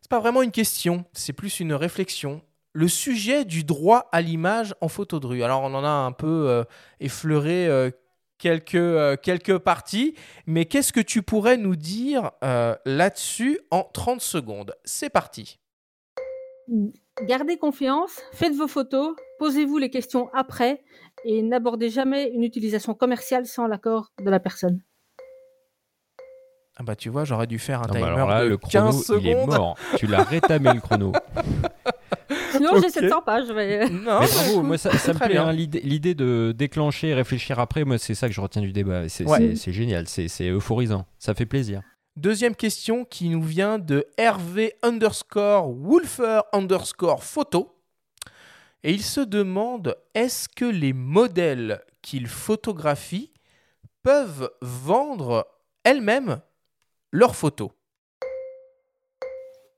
C'est 0.02 0.10
pas 0.10 0.20
vraiment 0.20 0.44
une 0.44 0.52
question, 0.52 1.06
c'est 1.14 1.34
plus 1.34 1.60
une 1.60 1.74
réflexion. 1.74 2.42
Le 2.74 2.88
sujet 2.88 3.44
du 3.44 3.64
droit 3.64 4.08
à 4.12 4.22
l'image 4.22 4.76
en 4.82 4.88
photo 4.88 5.20
de. 5.20 5.42
Alors 5.42 5.64
on 5.64 5.74
en 5.74 5.84
a 5.84 5.90
un 5.90 6.12
peu 6.12 6.48
euh, 6.48 6.64
effleuré 7.00 7.68
euh, 7.68 7.90
quelques, 8.38 8.76
euh, 8.76 9.16
quelques 9.16 9.58
parties, 9.58 10.14
mais 10.46 10.66
qu'est-ce 10.66 10.94
que 10.94 11.00
tu 11.00 11.24
pourrais 11.24 11.58
nous 11.58 11.76
dire 11.76 12.32
là-dessus 12.86 13.60
en 13.72 13.84
30 13.84 14.22
secondes? 14.22 14.76
C'est 14.84 15.10
parti. 15.10 15.58
Gardez 17.24 17.58
confiance, 17.58 18.12
faites 18.34 18.54
vos 18.56 18.68
photos, 18.68 19.16
posez-vous 19.40 19.78
les 19.78 19.90
questions 19.90 20.30
après 20.34 20.82
et 21.24 21.42
n'abordez 21.42 21.90
jamais 21.90 22.30
une 22.34 22.44
utilisation 22.44 22.94
commerciale 22.94 23.46
sans 23.46 23.68
l'accord 23.68 24.12
de 24.24 24.30
la 24.30 24.40
personne. 24.42 24.82
Ah 26.78 26.84
bah 26.84 26.98
tu 26.98 27.08
vois, 27.08 27.24
j'aurais 27.24 27.48
dû 27.48 27.58
faire 27.58 27.80
un 27.84 27.88
Non, 27.88 27.94
timer 27.94 28.04
alors 28.08 28.28
là, 28.30 28.44
de 28.44 28.50
le 28.50 28.58
chrono, 28.58 28.88
15 28.92 29.04
secondes. 29.06 29.22
il 29.24 29.30
est 29.30 29.46
mort. 29.46 29.78
Tu 29.96 30.08
l'as 30.08 30.24
rétamé 30.24 30.74
le 30.74 30.82
chrono. 30.82 31.14
Sinon, 32.52 32.72
j'ai 32.82 32.90
700 32.90 33.22
pages. 33.22 33.50
mais- 33.56 33.90
Non, 33.90 34.20
Mais 34.20 34.28
bravo, 34.28 34.62
moi 34.62 34.78
ça, 34.78 34.92
ça 34.98 35.14
me 35.14 35.20
plaît, 35.20 35.38
hein, 35.38 35.54
l'idée 35.54 36.16
de 36.16 36.54
déclencher 36.56 37.10
et 37.10 37.14
réfléchir 37.14 37.60
après, 37.60 37.86
moi 37.86 37.98
c'est 37.98 38.14
ça 38.14 38.28
que 38.28 38.34
je 38.34 38.42
retiens 38.42 38.62
du 38.62 38.74
débat. 38.74 39.08
C'est 39.08 39.26
Ouais. 39.26 39.56
génial, 39.56 40.08
c'est 40.10 40.50
euphorisant, 40.50 41.06
ça 41.18 41.34
fait 41.34 41.46
plaisir. 41.46 41.82
Deuxième 42.18 42.56
question 42.56 43.04
qui 43.04 43.28
nous 43.28 43.42
vient 43.42 43.78
de 43.78 44.06
Hervé 44.18 44.76
underscore 44.84 45.70
Wolfer 45.70 46.44
underscore 46.54 47.26
photo. 47.26 47.76
Et 48.84 48.94
il 48.94 49.02
se 49.02 49.20
demande 49.20 49.98
est-ce 50.14 50.48
que 50.48 50.64
les 50.64 50.94
modèles 50.94 51.82
qu'il 52.02 52.28
photographie 52.28 53.34
peuvent 54.02 54.50
vendre 54.62 55.46
elles-mêmes 55.84 56.40
leurs 57.12 57.36
photos? 57.36 57.72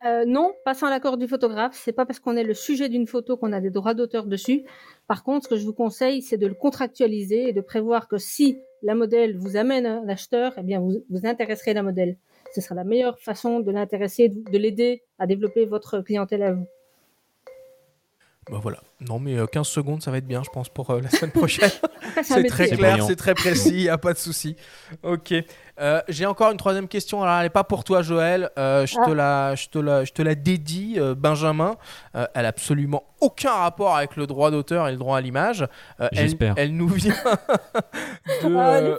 Euh, 0.06 0.24
non, 0.28 0.54
pas 0.64 0.76
sans 0.76 0.92
l'accord 0.92 1.18
du 1.18 1.28
photographe. 1.28 1.74
C'est 1.74 1.92
pas 1.92 2.06
parce 2.06 2.20
qu'on 2.20 2.38
est 2.38 2.44
le 2.44 2.54
sujet 2.54 2.88
d'une 2.88 3.08
photo 3.08 3.36
qu'on 3.36 3.52
a 3.52 3.62
des 3.62 3.72
droits 3.72 3.96
d'auteur 3.96 4.28
dessus. 4.28 4.64
Par 5.08 5.24
contre, 5.24 5.46
ce 5.46 5.50
que 5.50 5.56
je 5.56 5.66
vous 5.66 5.74
conseille, 5.74 6.22
c'est 6.22 6.38
de 6.38 6.46
le 6.46 6.54
contractualiser 6.54 7.50
et 7.50 7.54
de 7.54 7.62
prévoir 7.62 8.08
que 8.08 8.20
si 8.20 8.60
la 8.84 8.94
modèle 8.94 9.36
vous 9.36 9.58
amène 9.58 9.88
un 9.88 10.08
acheteur, 10.08 10.54
eh 10.58 10.62
bien, 10.62 10.80
vous, 10.80 11.04
vous 11.10 11.26
intéresserez 11.26 11.74
la 11.74 11.82
modèle. 11.82 12.18
Ce 12.56 12.62
sera 12.62 12.76
la 12.76 12.84
meilleure 12.84 13.20
façon 13.20 13.60
de 13.60 13.72
l'intéresser, 13.72 14.30
de 14.30 14.50
de 14.50 14.58
l'aider 14.58 15.04
à 15.20 15.28
développer 15.28 15.66
votre 15.66 16.00
clientèle 16.02 16.44
à 16.44 16.54
vous. 16.54 16.68
Bah 18.50 18.60
voilà. 18.62 18.78
Non, 19.02 19.20
mais 19.20 19.38
euh, 19.38 19.46
15 19.46 19.68
secondes, 19.68 20.02
ça 20.02 20.10
va 20.10 20.20
être 20.20 20.26
bien, 20.26 20.42
je 20.42 20.50
pense, 20.50 20.70
pour 20.70 20.90
euh, 20.90 21.02
la 21.02 21.10
semaine 21.10 21.32
prochaine. 21.32 21.70
C'est 22.24 22.46
très 22.46 22.70
clair, 22.70 23.04
c'est 23.04 23.16
très 23.18 23.34
précis, 23.36 23.72
il 23.74 23.82
n'y 23.84 23.90
a 23.90 23.98
pas 24.00 24.14
de 24.14 24.18
souci. 24.18 24.56
Ok. 25.04 25.34
Euh, 25.80 26.02
J'ai 26.08 26.26
encore 26.26 26.50
une 26.52 26.58
troisième 26.58 26.88
question. 26.88 27.22
Alors, 27.22 27.36
elle 27.36 27.44
n'est 27.44 27.50
pas 27.52 27.64
pour 27.66 27.84
toi, 27.84 28.02
Joël. 28.02 28.50
Euh, 28.58 28.88
je, 28.88 28.96
te 28.96 29.12
Ah. 29.12 29.14
la, 29.14 29.56
je, 29.56 29.68
te 29.68 29.78
la, 29.78 30.04
je 30.04 30.14
te 30.14 30.22
la 30.24 30.34
dédie, 30.34 30.96
euh, 30.98 31.14
Benjamin. 31.14 31.76
Euh, 32.16 32.26
elle 32.34 32.44
n'a 32.44 32.48
absolument 32.48 33.04
aucun 33.20 33.52
rapport 33.52 33.96
avec 33.96 34.16
le 34.16 34.26
droit 34.26 34.50
d'auteur 34.50 34.88
et 34.88 34.92
le 34.92 34.98
droit 34.98 35.18
à 35.18 35.22
l'image. 35.22 35.62
Euh, 36.00 36.08
elle, 36.12 36.18
J'espère. 36.18 36.54
elle 36.58 36.76
nous 36.76 36.88
vient 36.88 37.14
de, 38.44 38.56
Ah, 38.56 38.78
euh, 38.78 38.98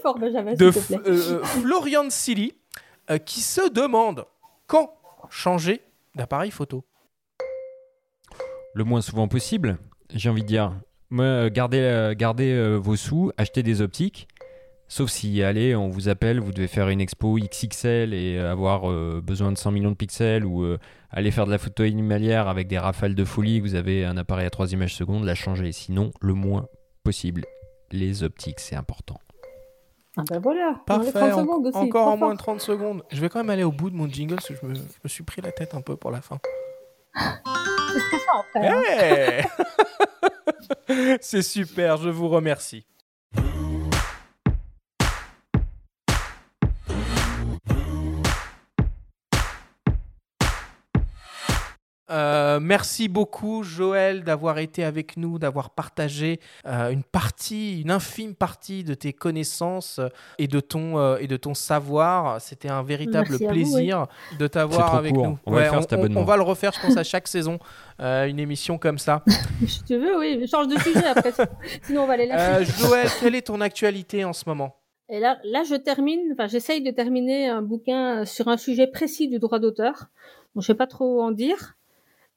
euh, 1.07 1.43
Florian 1.43 2.11
Silly 2.11 2.55
euh, 3.11 3.19
qui 3.19 3.41
se 3.41 3.73
demande 3.73 4.27
quand 4.67 4.93
changer 5.31 5.81
d'appareil 6.15 6.51
photo. 6.51 6.85
Le 8.75 8.85
moins 8.85 9.01
souvent 9.01 9.29
possible, 9.29 9.79
j'ai 10.13 10.29
envie 10.29 10.43
de 10.43 10.47
dire. 10.47 10.75
Euh, 11.13 11.49
gardez, 11.51 11.81
euh, 11.81 12.79
vos 12.79 12.97
sous, 12.97 13.33
achetez 13.39 13.63
des 13.63 13.81
optiques. 13.81 14.29
Sauf 14.89 15.11
si, 15.11 15.43
allez, 15.43 15.75
on 15.75 15.89
vous 15.89 16.09
appelle, 16.09 16.41
vous 16.41 16.53
devez 16.53 16.67
faire 16.67 16.89
une 16.89 17.01
expo 17.01 17.39
XXL 17.39 18.15
et 18.15 18.39
avoir 18.39 18.91
besoin 19.21 19.53
de 19.53 19.59
100 19.59 19.71
millions 19.73 19.91
de 19.91 19.97
pixels 19.97 20.47
ou 20.47 20.65
aller 21.11 21.31
faire 21.31 21.45
de 21.45 21.51
la 21.51 21.59
photo 21.59 21.83
animalière 21.83 22.49
avec 22.49 22.69
des 22.69 22.79
rafales 22.79 23.15
de 23.15 23.25
folie, 23.25 23.61
vous 23.61 23.75
avez 23.75 24.07
un 24.07 24.17
appareil 24.17 24.47
à 24.47 24.51
3 24.51 24.73
images 24.73 24.95
secondes, 24.95 25.25
la 25.25 25.35
changer. 25.35 25.73
Sinon, 25.73 26.11
le 26.23 26.33
moins 26.33 26.69
possible. 27.05 27.45
Les 27.93 28.23
optiques, 28.23 28.61
c'est 28.61 28.77
important. 28.77 29.21
Ah 30.21 30.25
ben 30.29 30.41
voilà, 30.41 30.71
les 30.71 30.85
Parfait, 30.85 31.13
30 31.13 31.33
en- 31.33 31.39
secondes 31.39 31.67
aussi. 31.69 31.77
encore 31.79 32.09
en 32.09 32.17
moins 32.17 32.33
de 32.35 32.39
30 32.39 32.61
secondes. 32.61 33.05
Je 33.11 33.21
vais 33.21 33.29
quand 33.29 33.39
même 33.39 33.51
aller 33.51 33.63
au 33.63 33.71
bout 33.71 33.89
de 33.89 33.95
mon 33.97 34.09
jingle 34.09 34.35
parce 34.35 34.49
que 34.49 34.55
je 34.61 34.67
me, 34.67 34.75
je 34.75 34.81
me 35.05 35.09
suis 35.09 35.23
pris 35.23 35.41
la 35.41 35.53
tête 35.53 35.75
un 35.75 35.81
peu 35.81 35.97
pour 35.97 36.11
la 36.11 36.21
fin. 36.21 36.39
C'est 38.53 38.67
hein. 38.67 38.83
Hey 38.89 39.45
C'est 41.21 41.43
super, 41.43 41.97
je 41.99 42.11
vous 42.11 42.29
remercie. 42.29 42.85
Euh, 52.11 52.59
merci 52.61 53.09
beaucoup 53.09 53.63
Joël 53.63 54.25
d'avoir 54.25 54.59
été 54.59 54.85
avec 54.85 55.17
nous, 55.17 55.39
d'avoir 55.39 55.71
partagé 55.71 56.41
euh, 56.67 56.91
une 56.91 57.03
partie, 57.03 57.81
une 57.81 57.91
infime 57.91 58.35
partie 58.35 58.85
de 58.85 58.95
tes 58.95 59.13
connaissances 59.13 59.99
euh, 59.99 60.09
et 60.39 60.49
de 60.49 60.61
ton, 60.61 60.99
euh, 60.99 61.19
et 61.19 61.27
de 61.27 61.37
ton 61.37 61.55
savoir. 61.55 62.41
C'était 62.41 62.69
un 62.69 62.83
véritable 62.83 63.29
Merci 63.31 63.45
à 63.45 63.49
vous, 63.49 63.53
plaisir 63.53 64.07
de 64.39 64.47
t'avoir 64.47 64.95
avec 64.95 65.15
court. 65.15 65.27
nous. 65.27 65.39
On 65.47 65.53
va 65.53 65.65
le 65.65 65.71
faire, 65.71 66.01
on, 66.17 66.25
va 66.25 66.37
le 66.37 66.43
refaire, 66.43 66.73
je 66.73 66.81
pense, 66.81 66.97
à 66.97 67.05
chaque 67.05 67.29
saison, 67.29 67.59
euh, 68.01 68.27
une 68.27 68.39
émission 68.39 68.79
comme 68.79 68.99
ça. 68.99 69.25
Si 69.67 69.83
tu 69.85 69.97
veux, 69.97 70.19
oui, 70.19 70.47
change 70.49 70.69
de 70.69 70.79
sujet 70.79 71.07
après. 71.07 71.33
Sinon, 71.83 72.03
on 72.05 72.07
va 72.07 72.17
les 72.17 72.27
lâcher. 72.27 72.63
Euh, 72.63 72.65
Joël, 72.65 73.09
quelle 73.21 73.35
est 73.35 73.47
ton 73.47 73.61
actualité 73.61 74.25
en 74.25 74.33
ce 74.33 74.45
moment? 74.47 74.77
Et 75.11 75.21
là, 75.21 75.39
là, 75.45 75.63
je 75.65 75.75
termine, 75.75 76.21
enfin, 76.33 76.47
j'essaye 76.47 76.83
de 76.83 76.91
terminer 76.91 77.49
un 77.49 77.63
bouquin 77.63 78.25
sur 78.25 78.49
un 78.49 78.57
sujet 78.57 78.87
précis 78.87 79.29
du 79.29 79.39
droit 79.39 79.59
d'auteur. 79.59 80.07
Bon, 80.55 80.61
je 80.61 80.67
sais 80.67 80.75
pas 80.75 80.87
trop 80.87 81.23
en 81.23 81.33
dire, 81.33 81.78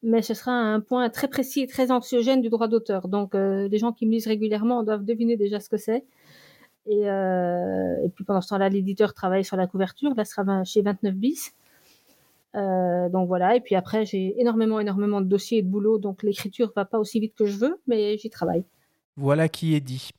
mais 0.04 0.22
ce 0.22 0.34
sera 0.34 0.52
un 0.52 0.80
point 0.80 1.10
très 1.10 1.28
précis 1.28 1.62
et 1.62 1.68
très 1.68 1.92
anxiogène 1.92 2.42
du 2.42 2.50
droit 2.50 2.68
d'auteur. 2.68 3.08
Donc, 3.08 3.36
euh, 3.36 3.68
les 3.68 3.78
gens 3.78 3.92
qui 3.92 4.06
me 4.06 4.12
lisent 4.12 4.28
régulièrement 4.28 4.84
doivent 4.84 5.06
deviner 5.06 5.38
déjà 5.38 5.60
ce 5.60 5.70
que 5.70 5.78
c'est. 5.78 6.06
Et, 6.88 7.10
euh, 7.10 8.08
puis 8.16 8.24
pendant 8.24 8.42
ce 8.42 8.50
temps-là, 8.50 8.70
l'éditeur 8.70 9.14
travaille 9.14 9.46
sur 9.46 9.58
la 9.58 9.68
couverture. 9.68 10.14
Là, 10.16 10.26
ce 10.26 10.34
sera 10.34 10.64
chez 10.64 10.82
29 10.82 11.14
bis. 11.16 11.54
Euh, 12.56 13.10
donc 13.10 13.28
voilà. 13.28 13.56
Et 13.56 13.62
puis 13.62 13.76
après, 13.76 14.06
j'ai 14.06 14.40
énormément, 14.40 14.80
énormément 14.80 15.22
de 15.22 15.28
dossiers 15.28 15.60
et 15.60 15.62
de 15.62 15.70
boulot. 15.70 16.00
Donc 16.00 16.24
l'écriture 16.24 16.72
va 16.76 16.86
pas 16.86 17.00
aussi 17.00 17.20
vite 17.20 17.36
que 17.36 17.46
je 17.46 17.58
veux, 17.58 17.80
mais 17.88 18.18
j'y 18.18 18.30
travaille. 18.30 18.66
Voilà 19.18 19.50
qui 19.50 19.76
est 19.76 19.82
dit. 19.82 20.10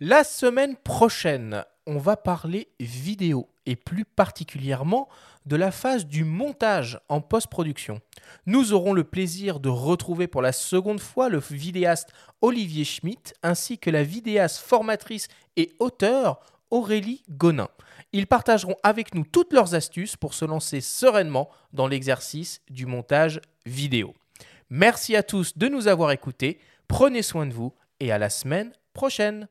La 0.00 0.24
semaine 0.24 0.76
prochaine, 0.76 1.64
on 1.86 1.98
va 1.98 2.16
parler 2.16 2.68
vidéo 2.80 3.48
et 3.68 3.76
plus 3.76 4.06
particulièrement 4.06 5.08
de 5.44 5.54
la 5.54 5.70
phase 5.70 6.06
du 6.06 6.24
montage 6.24 6.98
en 7.10 7.20
post-production. 7.20 8.00
Nous 8.46 8.72
aurons 8.72 8.94
le 8.94 9.04
plaisir 9.04 9.60
de 9.60 9.68
retrouver 9.68 10.26
pour 10.26 10.40
la 10.40 10.52
seconde 10.52 11.00
fois 11.00 11.28
le 11.28 11.38
vidéaste 11.38 12.08
Olivier 12.40 12.86
Schmitt 12.86 13.34
ainsi 13.42 13.78
que 13.78 13.90
la 13.90 14.02
vidéaste 14.02 14.56
formatrice 14.56 15.28
et 15.56 15.74
auteur 15.80 16.40
Aurélie 16.70 17.22
Gonin. 17.28 17.68
Ils 18.12 18.26
partageront 18.26 18.76
avec 18.82 19.14
nous 19.14 19.24
toutes 19.24 19.52
leurs 19.52 19.74
astuces 19.74 20.16
pour 20.16 20.32
se 20.32 20.46
lancer 20.46 20.80
sereinement 20.80 21.50
dans 21.74 21.88
l'exercice 21.88 22.62
du 22.70 22.86
montage 22.86 23.38
vidéo. 23.66 24.14
Merci 24.70 25.14
à 25.14 25.22
tous 25.22 25.58
de 25.58 25.68
nous 25.68 25.88
avoir 25.88 26.10
écoutés, 26.10 26.58
prenez 26.88 27.22
soin 27.22 27.44
de 27.44 27.52
vous 27.52 27.74
et 28.00 28.12
à 28.12 28.18
la 28.18 28.30
semaine 28.30 28.72
prochaine. 28.94 29.46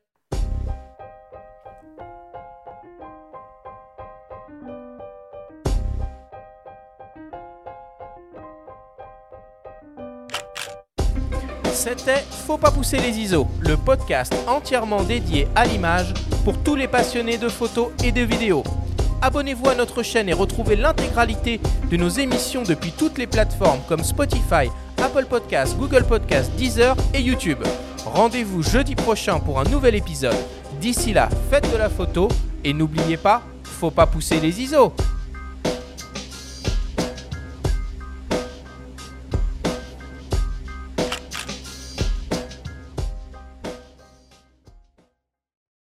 C'était 11.88 12.22
Faut 12.46 12.58
pas 12.58 12.70
pousser 12.70 12.98
les 12.98 13.18
ISO, 13.18 13.46
le 13.60 13.74
podcast 13.78 14.34
entièrement 14.46 15.02
dédié 15.02 15.48
à 15.56 15.64
l'image 15.64 16.12
pour 16.44 16.58
tous 16.62 16.76
les 16.76 16.86
passionnés 16.86 17.38
de 17.38 17.48
photos 17.48 17.88
et 18.04 18.12
de 18.12 18.20
vidéos. 18.20 18.62
Abonnez-vous 19.22 19.70
à 19.70 19.74
notre 19.74 20.02
chaîne 20.02 20.28
et 20.28 20.34
retrouvez 20.34 20.76
l'intégralité 20.76 21.60
de 21.90 21.96
nos 21.96 22.10
émissions 22.10 22.62
depuis 22.62 22.92
toutes 22.92 23.16
les 23.16 23.26
plateformes 23.26 23.80
comme 23.88 24.04
Spotify, 24.04 24.70
Apple 25.02 25.24
Podcasts, 25.24 25.78
Google 25.78 26.04
Podcasts, 26.04 26.54
Deezer 26.56 26.94
et 27.14 27.22
YouTube. 27.22 27.64
Rendez-vous 28.04 28.62
jeudi 28.62 28.94
prochain 28.94 29.40
pour 29.40 29.58
un 29.58 29.64
nouvel 29.64 29.94
épisode. 29.94 30.36
D'ici 30.82 31.14
là, 31.14 31.30
faites 31.50 31.72
de 31.72 31.78
la 31.78 31.88
photo 31.88 32.28
et 32.64 32.74
n'oubliez 32.74 33.16
pas, 33.16 33.40
faut 33.62 33.90
pas 33.90 34.06
pousser 34.06 34.40
les 34.40 34.60
ISO. 34.60 34.92